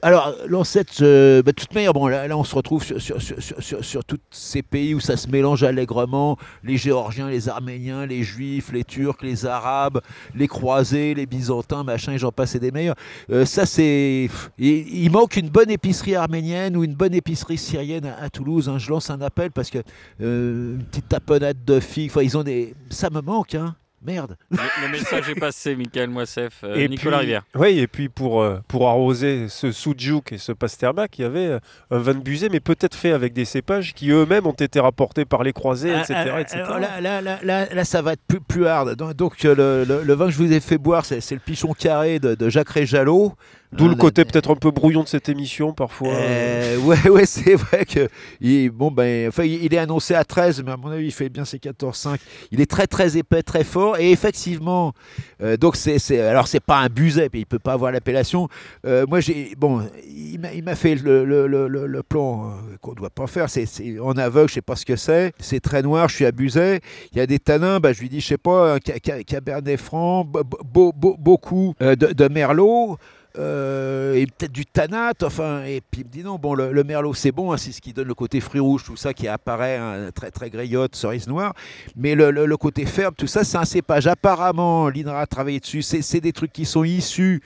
alors 0.02 0.34
l'ancêtre, 0.46 0.94
euh, 1.02 1.42
bah, 1.42 1.52
toute 1.52 1.74
manière, 1.74 1.92
bon, 1.92 2.06
là, 2.06 2.26
là, 2.26 2.36
on 2.36 2.44
se 2.44 2.54
retrouve 2.54 2.84
sur, 2.84 3.00
sur, 3.00 3.20
sur, 3.20 3.84
sur, 3.84 4.04
tous 4.04 4.18
ces 4.30 4.62
pays 4.62 4.94
où 4.94 5.00
ça 5.00 5.16
se 5.16 5.28
mélange 5.28 5.62
allègrement, 5.62 6.38
les 6.64 6.76
Géorgiens, 6.76 7.28
les 7.28 7.48
Arméniens, 7.48 8.06
les 8.06 8.22
Juifs, 8.22 8.72
les 8.72 8.84
Turcs, 8.84 9.22
les 9.22 9.46
Arabes, 9.46 10.00
les 10.34 10.48
Croisés, 10.48 11.14
les 11.14 11.26
Byzantins, 11.26 11.84
machin, 11.84 12.12
et 12.12 12.18
j'en 12.18 12.32
passe 12.32 12.54
et 12.54 12.60
des 12.60 12.70
meilleurs. 12.70 12.96
Euh, 13.30 13.44
ça, 13.44 13.66
c'est, 13.66 14.28
il, 14.58 15.10
manque 15.10 15.36
une 15.36 15.48
bonne 15.48 15.70
épicerie 15.70 16.14
arménienne 16.14 16.76
ou 16.76 16.84
une 16.84 16.94
bonne 16.94 17.14
épicerie 17.14 17.58
syrienne 17.58 18.06
à, 18.20 18.30
Toulouse. 18.30 18.68
hein. 18.68 18.78
Je 18.78 18.90
lance 18.90 19.10
un 19.10 19.20
appel 19.20 19.50
parce 19.50 19.70
que 19.70 19.78
euh, 20.20 20.76
une 20.76 20.84
petite 20.84 21.08
tapenade 21.08 21.64
de 21.64 21.80
filles, 21.80 22.10
enfin, 22.14 22.38
ont 22.38 22.44
ça 22.90 23.10
me 23.10 23.20
manque, 23.20 23.54
hein. 23.54 23.74
Merde. 24.04 24.36
Le, 24.50 24.58
le 24.86 24.92
message 24.92 25.28
est 25.28 25.34
passé, 25.34 25.74
Michael 25.74 26.08
Moissef. 26.10 26.60
Euh, 26.64 26.76
Et 26.76 26.88
Nicolas 26.88 27.16
puis- 27.18 27.26
Rivière. 27.26 27.42
Oui, 27.56 27.78
et 27.80 27.86
puis 27.88 28.08
pour, 28.08 28.42
euh, 28.42 28.60
pour 28.68 28.88
arroser 28.88 29.48
ce 29.48 29.72
soudjouk 29.72 30.32
et 30.32 30.38
ce 30.38 30.52
pastermak, 30.52 31.18
il 31.18 31.22
y 31.22 31.24
avait 31.24 31.46
euh, 31.46 31.58
un 31.90 31.98
vin 31.98 32.14
de 32.14 32.20
busée, 32.20 32.48
mais 32.48 32.60
peut-être 32.60 32.94
fait 32.94 33.12
avec 33.12 33.32
des 33.32 33.44
cépages 33.44 33.94
qui 33.94 34.10
eux-mêmes 34.10 34.46
ont 34.46 34.52
été 34.52 34.78
rapportés 34.78 35.24
par 35.24 35.42
les 35.42 35.52
croisés, 35.52 35.90
etc. 35.90 36.14
Ah, 36.16 36.24
ah, 36.34 36.40
etc. 36.40 36.58
alors 36.64 36.78
là, 36.78 37.00
là, 37.00 37.20
là, 37.20 37.38
là, 37.42 37.66
là, 37.74 37.84
ça 37.84 38.00
va 38.02 38.12
être 38.12 38.22
plus, 38.28 38.40
plus 38.40 38.66
hard. 38.66 38.94
Donc, 38.94 39.14
donc, 39.14 39.44
euh, 39.44 39.54
le, 39.84 39.84
le- 39.84 40.02
le 40.04 40.14
vin 40.14 40.26
que 40.26 40.32
je 40.32 40.38
vous 40.38 40.52
ai 40.52 40.60
fait 40.60 40.78
boire, 40.78 41.04
c'est 41.04 41.20
c'est 41.20 41.34
le 41.34 41.40
pichon 41.40 41.72
carré 41.74 42.20
de, 42.20 42.34
de 42.36 42.48
Jacques 42.48 42.68
Réjalot. 42.70 43.32
D'où 43.72 43.86
le 43.86 43.94
côté 43.94 44.22
la- 44.22 44.30
peut-être 44.30 44.50
un 44.50 44.56
peu 44.56 44.70
brouillon 44.70 45.02
de 45.02 45.08
cette 45.08 45.28
émission 45.28 45.72
parfois. 45.74 46.14
Euh, 46.14 46.78
ouais, 46.78 47.08
ouais, 47.10 47.26
c'est 47.26 47.54
vrai 47.54 47.84
que 47.84 48.08
il, 48.40 48.70
bon 48.70 48.90
ben, 48.90 49.28
enfin, 49.28 49.44
il 49.44 49.72
est 49.74 49.78
annoncé 49.78 50.14
à 50.14 50.24
13, 50.24 50.62
mais 50.64 50.72
à 50.72 50.76
mon 50.78 50.90
avis, 50.90 51.06
il 51.06 51.12
fait 51.12 51.28
bien 51.28 51.44
ses 51.44 51.58
14-5. 51.58 52.18
Il 52.50 52.60
est 52.62 52.70
très 52.70 52.86
très 52.86 53.18
épais, 53.18 53.42
très 53.42 53.64
fort, 53.64 53.98
et 53.98 54.10
effectivement, 54.10 54.94
euh, 55.42 55.56
donc 55.58 55.76
c'est, 55.76 55.98
c'est, 55.98 56.20
alors 56.20 56.48
c'est 56.48 56.60
pas 56.60 56.78
un 56.78 56.88
buset, 56.88 57.28
puis 57.28 57.40
il 57.40 57.46
peut 57.46 57.58
pas 57.58 57.74
avoir 57.74 57.92
l'appellation. 57.92 58.48
Euh, 58.86 59.04
moi, 59.06 59.20
j'ai, 59.20 59.54
bon, 59.58 59.82
il 60.08 60.38
m'a, 60.64 60.74
fait 60.74 60.94
le, 60.94 61.24
le, 61.26 61.46
le, 61.46 61.68
le- 61.68 62.02
plan 62.02 62.50
euh, 62.50 62.76
qu'on 62.80 62.94
doit 62.94 63.10
pas 63.10 63.26
faire. 63.26 63.50
C'est, 63.50 63.66
en 64.00 64.12
aveugle, 64.12 64.48
je 64.48 64.54
sais 64.54 64.62
pas 64.62 64.76
ce 64.76 64.86
que 64.86 64.96
c'est. 64.96 65.32
C'est 65.40 65.60
très 65.60 65.82
noir, 65.82 66.08
je 66.08 66.14
suis 66.14 66.24
abusé. 66.24 66.80
Il 67.12 67.18
y 67.18 67.20
a 67.20 67.26
des 67.26 67.38
tanins, 67.38 67.80
bah, 67.80 67.92
je 67.92 68.00
lui 68.00 68.08
dis, 68.08 68.20
je 68.20 68.28
sais 68.28 68.38
pas, 68.38 68.76
un 68.76 68.78
ca- 68.84 68.94
ca- 69.04 69.22
cabernet 69.24 69.76
franc, 69.76 70.24
beaucoup 70.24 71.74
euh, 71.82 71.96
de, 71.96 72.06
de 72.12 72.28
merlot. 72.28 72.96
Euh, 73.38 74.14
et 74.14 74.26
peut-être 74.26 74.52
du 74.52 74.66
tanat, 74.66 75.12
enfin, 75.22 75.62
et 75.64 75.80
puis 75.80 76.00
il 76.00 76.06
me 76.06 76.10
dit 76.10 76.22
non, 76.22 76.36
bon, 76.36 76.54
le, 76.54 76.84
merlot 76.84 77.14
c'est 77.14 77.32
bon, 77.32 77.52
hein, 77.52 77.56
c'est 77.56 77.72
ce 77.72 77.80
qui 77.80 77.92
donne 77.92 78.08
le 78.08 78.14
côté 78.14 78.40
fruit 78.40 78.60
rouge, 78.60 78.84
tout 78.84 78.96
ça 78.96 79.14
qui 79.14 79.28
apparaît, 79.28 79.76
hein, 79.76 80.10
très 80.14 80.30
très 80.30 80.50
griotte, 80.50 80.96
cerise 80.96 81.28
noire, 81.28 81.54
mais 81.96 82.14
le, 82.14 82.56
côté 82.56 82.84
ferme, 82.86 83.14
tout 83.16 83.26
ça, 83.26 83.44
c'est 83.44 83.56
un 83.58 83.64
cépage. 83.64 84.06
Apparemment, 84.06 84.88
l'INRA 84.88 85.20
a 85.20 85.26
travaillé 85.26 85.60
dessus, 85.60 85.82
c'est 85.82 86.20
des 86.20 86.32
trucs 86.32 86.52
qui 86.52 86.64
sont 86.64 86.84
issus 86.84 87.40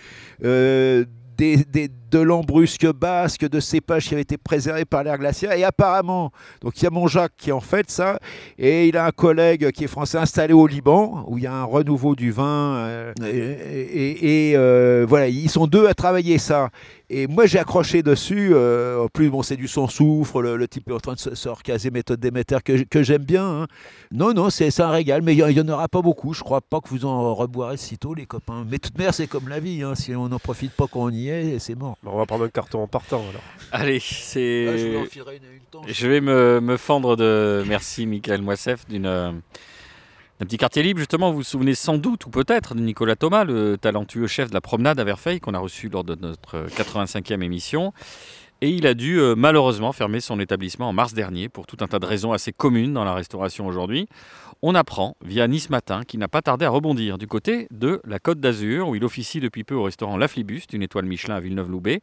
euh, 0.45 1.05
des- 1.37 1.91
de 2.13 2.19
l'embrusque 2.21 2.87
basque, 2.93 3.49
de 3.49 3.59
cépages 3.59 4.07
qui 4.07 4.15
avaient 4.15 4.23
été 4.23 4.37
préservés 4.37 4.85
par 4.85 5.03
l'ère 5.03 5.19
glaciaire, 5.19 5.53
et 5.53 5.65
apparemment, 5.65 6.31
donc 6.61 6.79
il 6.81 6.85
y 6.85 6.87
a 6.87 6.91
mon 6.91 7.07
Jacques 7.09 7.33
qui 7.37 7.51
en 7.53 7.61
fait 7.61 7.91
ça, 7.91 8.19
et 8.59 8.87
il 8.89 8.97
a 8.97 9.07
un 9.07 9.11
collègue 9.11 9.71
qui 9.73 9.85
est 9.85 9.89
français 9.89 10.19
installé 10.19 10.53
au 10.53 10.67
Liban, 10.67 11.25
où 11.29 11.39
il 11.39 11.45
y 11.45 11.47
a 11.47 11.55
un 11.55 11.65
renouveau 11.65 12.15
du 12.15 12.31
vin, 12.31 12.75
euh, 12.77 13.13
et, 13.25 13.29
et- 13.29 14.51
et, 14.51 14.57
euh, 14.57 15.05
voilà, 15.09 15.29
ils 15.29 15.51
sont 15.51 15.67
deux 15.67 15.87
à 15.89 15.95
travailler 15.95 16.39
ça. 16.39 16.69
Et 17.15 17.27
moi, 17.27 17.45
j'ai 17.45 17.59
accroché 17.59 18.03
dessus. 18.03 18.53
euh, 18.55 19.05
en 19.05 19.09
plus, 19.09 19.29
bon, 19.29 19.43
c'est 19.43 19.57
du 19.57 19.69
sans 19.69 19.87
soufre. 19.87 20.41
Le, 20.41 20.57
le 20.57 20.67
type 20.67 20.89
est 20.89 20.95
en 20.95 20.99
train 21.01 21.13
de 21.13 21.19
se, 21.19 21.35
se 21.35 21.49
recaser 21.51 21.91
méthode 21.91 22.21
Déméter 22.21 22.57
que, 22.65 22.85
que 22.85 23.03
j'aime 23.03 23.25
bien. 23.25 23.45
hein. 23.45 23.67
Non, 24.13 24.33
non, 24.33 24.49
c'est 24.49 24.81
un 24.81 24.89
régal. 24.89 25.21
Mais 25.21 25.35
il 25.35 25.45
n'y 25.45 25.61
en 25.61 25.69
aura 25.69 25.89
pas 25.89 26.01
beaucoup. 26.01 26.33
Je 26.33 26.43
crois 26.43 26.63
pas 26.63 26.81
que 26.81 26.89
vous 26.89 27.05
en 27.05 27.35
reboirez 27.35 27.77
sitôt, 27.77 28.15
les 28.15 28.25
copains. 28.25 28.65
Mais 28.67 28.79
toute 28.79 28.97
manière, 28.97 29.13
c'est 29.13 29.27
comme 29.27 29.49
la 29.51 29.61
vie. 29.61 29.83
hein. 29.83 29.95
Si 29.95 30.15
on 30.15 30.29
n'en 30.31 30.39
profite 30.39 30.73
pas 30.73 30.87
quand 30.91 31.01
on 31.03 31.11
y 31.11 31.29
est, 31.29 31.59
c'est 31.59 31.75
mort. 31.75 31.99
On 32.05 32.17
va 32.17 32.27
prendre 32.27 32.45
un 32.45 32.49
carton 32.49 32.83
en 32.83 32.89
partant 32.89 33.21
alors. 33.21 33.43
Allez, 33.71 34.01
c'est. 34.01 34.67
Ah, 34.69 35.87
je 35.87 36.09
vais 36.09 36.21
me, 36.21 36.61
me 36.61 36.77
fendre 36.77 37.17
de 37.17 37.65
merci 37.69 38.07
Michael 38.07 38.43
Moissef 38.43 38.87
d'une 38.89 39.07
euh, 39.07 39.31
d'un 40.41 40.47
petit 40.47 40.57
quartier 40.57 40.83
libre 40.83 40.99
justement. 40.99 41.31
Vous 41.31 41.39
vous 41.39 41.43
souvenez 41.45 41.77
sans 41.77 41.99
doute 41.99 42.27
ou 42.27 42.31
peut-être 42.31 42.75
de 42.75 42.81
Nicolas 42.81 43.15
Thomas, 43.15 43.45
le 43.45 43.79
talentueux 43.79 44.27
chef 44.27 44.49
de 44.49 44.55
la 44.55 44.61
promenade 44.61 44.99
à 44.99 45.05
Verfeil 45.05 45.39
qu'on 45.39 45.55
a 45.55 45.61
reçu 45.61 45.89
lors 45.89 46.03
de 46.03 46.17
notre 46.17 46.67
85e 46.77 47.41
émission. 47.41 47.93
Et 48.65 48.71
il 48.71 48.87
a 48.87 48.95
dû 48.95 49.19
euh, 49.19 49.35
malheureusement 49.37 49.91
fermer 49.91 50.21
son 50.21 50.39
établissement 50.39 50.89
en 50.89 50.93
mars 50.93 51.15
dernier 51.15 51.49
pour 51.49 51.67
tout 51.67 51.79
un 51.81 51.89
tas 51.89 51.99
de 51.99 52.07
raisons 52.07 52.31
assez 52.31 52.53
communes 52.53 52.93
dans 52.93 53.03
la 53.03 53.13
restauration 53.13 53.67
aujourd'hui. 53.67 54.09
On 54.63 54.77
apprend 54.77 55.17
via 55.25 55.49
Nice 55.49 55.69
Matin 55.69 56.05
qu'il 56.05 56.21
n'a 56.21 56.29
pas 56.29 56.43
tardé 56.43 56.65
à 56.65 56.71
rebondir 56.71 57.19
du 57.19 57.27
côté 57.27 57.67
de 57.73 58.01
la 58.07 58.21
Côte 58.21 58.39
d'Azur 58.39 58.89
où 58.89 58.95
il 58.95 59.03
officie 59.03 59.41
depuis 59.41 59.65
peu 59.65 59.75
au 59.75 59.83
restaurant 59.83 60.17
La 60.17 60.29
Flibuste, 60.29 60.75
une 60.75 60.85
étoile 60.85 61.07
Michelin 61.07 61.35
à 61.35 61.41
Villeneuve-Loubet. 61.41 62.03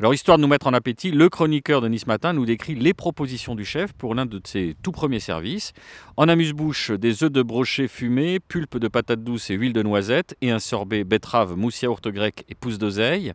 Alors 0.00 0.12
histoire 0.12 0.38
de 0.38 0.42
nous 0.42 0.48
mettre 0.48 0.66
en 0.66 0.72
appétit, 0.72 1.12
le 1.12 1.28
chroniqueur 1.28 1.80
de 1.80 1.86
Nice 1.86 2.08
Matin 2.08 2.32
nous 2.32 2.46
décrit 2.46 2.74
les 2.74 2.94
propositions 2.94 3.54
du 3.54 3.64
chef 3.64 3.92
pour 3.92 4.16
l'un 4.16 4.26
de 4.26 4.40
ses 4.44 4.74
tout 4.82 4.90
premiers 4.90 5.20
services. 5.20 5.72
En 6.16 6.26
amuse-bouche, 6.28 6.90
des 6.90 7.22
œufs 7.22 7.30
de 7.30 7.42
brochet 7.42 7.86
fumés, 7.86 8.40
pulpe 8.40 8.78
de 8.78 8.88
patates 8.88 9.22
douces 9.22 9.50
et 9.50 9.54
huile 9.54 9.72
de 9.72 9.84
noisette 9.84 10.36
et 10.40 10.50
un 10.50 10.58
sorbet 10.58 11.04
betterave, 11.04 11.54
mousse 11.56 11.80
yaourt 11.80 12.08
grec 12.08 12.44
et 12.48 12.56
pousse 12.56 12.78
d'oseille 12.78 13.34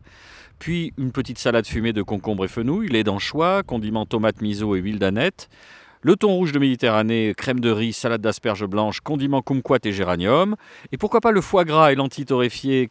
puis 0.58 0.92
une 0.98 1.12
petite 1.12 1.38
salade 1.38 1.66
fumée 1.66 1.92
de 1.92 2.02
concombre 2.02 2.44
et 2.44 2.48
fenouil, 2.48 2.88
lait 2.88 3.04
d'anchois, 3.04 3.62
condiments 3.62 4.06
tomates 4.06 4.40
miso 4.42 4.74
et 4.76 4.80
huile 4.80 4.98
d'aneth, 4.98 5.48
le 6.00 6.14
thon 6.14 6.28
rouge 6.34 6.52
de 6.52 6.58
Méditerranée, 6.58 7.34
crème 7.36 7.60
de 7.60 7.70
riz, 7.70 7.92
salade 7.92 8.20
d'asperges 8.20 8.66
blanches, 8.66 9.00
condiments 9.00 9.42
kumquat 9.42 9.78
et 9.84 9.92
géranium, 9.92 10.56
et 10.92 10.96
pourquoi 10.96 11.20
pas 11.20 11.32
le 11.32 11.40
foie 11.40 11.64
gras 11.64 11.92
et 11.92 11.96
lentilles 11.96 12.26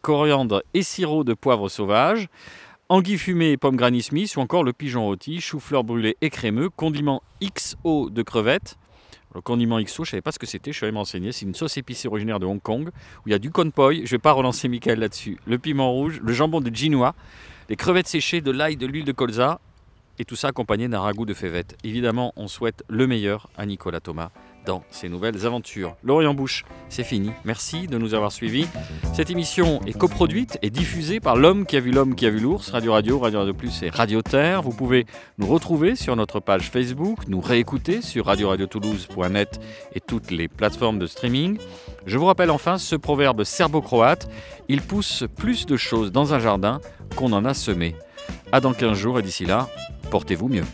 coriandre 0.01 0.61
et 0.73 0.83
sirop 0.83 1.23
de 1.23 1.33
poivre 1.33 1.69
sauvage, 1.69 2.27
anguilles 2.89 3.17
fumées 3.17 3.51
et 3.51 3.57
pommes 3.57 3.77
granny 3.77 4.01
smith, 4.01 4.35
ou 4.35 4.41
encore 4.41 4.63
le 4.63 4.73
pigeon 4.73 5.05
rôti, 5.05 5.39
chou-fleur 5.39 5.83
brûlé 5.83 6.17
et 6.21 6.29
crémeux, 6.29 6.69
condiment 6.69 7.21
XO 7.41 8.09
de 8.09 8.21
crevettes, 8.23 8.77
le 9.37 9.41
condiment 9.41 9.79
XO, 9.79 10.03
je 10.03 10.09
ne 10.09 10.11
savais 10.11 10.21
pas 10.21 10.31
ce 10.31 10.39
que 10.39 10.47
c'était, 10.47 10.71
je 10.71 10.77
suis 10.77 10.85
allé 10.85 10.93
m'enseigner. 10.93 11.31
C'est 11.31 11.45
une 11.45 11.53
sauce 11.53 11.77
épicée 11.77 12.07
originaire 12.07 12.39
de 12.39 12.47
Hong 12.47 12.61
Kong 12.61 12.89
où 12.89 13.21
il 13.27 13.31
y 13.31 13.35
a 13.35 13.39
du 13.39 13.51
konpoi. 13.51 13.93
Je 13.93 13.99
ne 13.99 14.07
vais 14.07 14.17
pas 14.17 14.31
relancer 14.31 14.67
Michael 14.67 14.99
là-dessus. 14.99 15.37
Le 15.45 15.59
piment 15.59 15.91
rouge, 15.91 16.19
le 16.23 16.33
jambon 16.33 16.59
de 16.59 16.73
Ginois, 16.73 17.13
les 17.69 17.75
crevettes 17.75 18.07
séchées, 18.07 18.41
de 18.41 18.51
l'ail, 18.51 18.77
de 18.77 18.85
l'huile 18.85 19.05
de 19.05 19.11
colza 19.11 19.59
et 20.19 20.25
tout 20.25 20.35
ça 20.35 20.47
accompagné 20.47 20.87
d'un 20.87 20.99
ragoût 20.99 21.25
de 21.25 21.33
févette. 21.33 21.77
Évidemment, 21.83 22.33
on 22.35 22.47
souhaite 22.47 22.83
le 22.87 23.07
meilleur 23.07 23.49
à 23.57 23.65
Nicolas 23.65 23.99
Thomas 23.99 24.31
dans 24.67 24.83
ses 24.91 25.09
nouvelles 25.09 25.45
aventures. 25.45 25.95
L'Orient 26.03 26.33
Bouche, 26.33 26.65
c'est 26.89 27.03
fini. 27.03 27.31
Merci 27.45 27.87
de 27.87 27.97
nous 27.97 28.13
avoir 28.13 28.31
suivis. 28.31 28.67
Cette 29.13 29.31
émission 29.31 29.79
est 29.87 29.97
coproduite 29.97 30.59
et 30.61 30.69
diffusée 30.69 31.19
par 31.19 31.37
l'homme 31.37 31.65
qui 31.65 31.77
a 31.77 31.79
vu 31.79 31.91
l'homme 31.91 32.15
qui 32.15 32.25
a 32.25 32.29
vu 32.29 32.39
l'ours, 32.39 32.69
Radio 32.69 32.91
Radio, 32.91 33.17
Radio 33.17 33.39
Radio 33.39 33.53
Plus 33.53 33.81
et 33.83 33.89
Radio 33.89 34.21
Terre. 34.21 34.61
Vous 34.61 34.73
pouvez 34.73 35.05
nous 35.37 35.47
retrouver 35.47 35.95
sur 35.95 36.15
notre 36.15 36.41
page 36.41 36.69
Facebook, 36.69 37.27
nous 37.27 37.39
réécouter 37.39 38.01
sur 38.01 38.25
radioradiotoulouse.net 38.25 39.59
et 39.95 40.01
toutes 40.01 40.31
les 40.31 40.49
plateformes 40.49 40.99
de 40.99 41.07
streaming. 41.07 41.57
Je 42.05 42.17
vous 42.17 42.25
rappelle 42.25 42.51
enfin 42.51 42.77
ce 42.77 42.95
proverbe 42.95 43.45
serbo-croate, 43.45 44.29
il 44.67 44.81
pousse 44.81 45.23
plus 45.37 45.65
de 45.65 45.77
choses 45.77 46.11
dans 46.11 46.33
un 46.33 46.39
jardin 46.39 46.81
qu'on 47.15 47.31
en 47.31 47.45
a 47.45 47.53
semé. 47.53 47.95
À 48.51 48.59
dans 48.59 48.73
15 48.73 48.97
jours 48.97 49.19
et 49.19 49.21
d'ici 49.21 49.45
là, 49.45 49.69
portez-vous 50.11 50.49
mieux. 50.49 50.65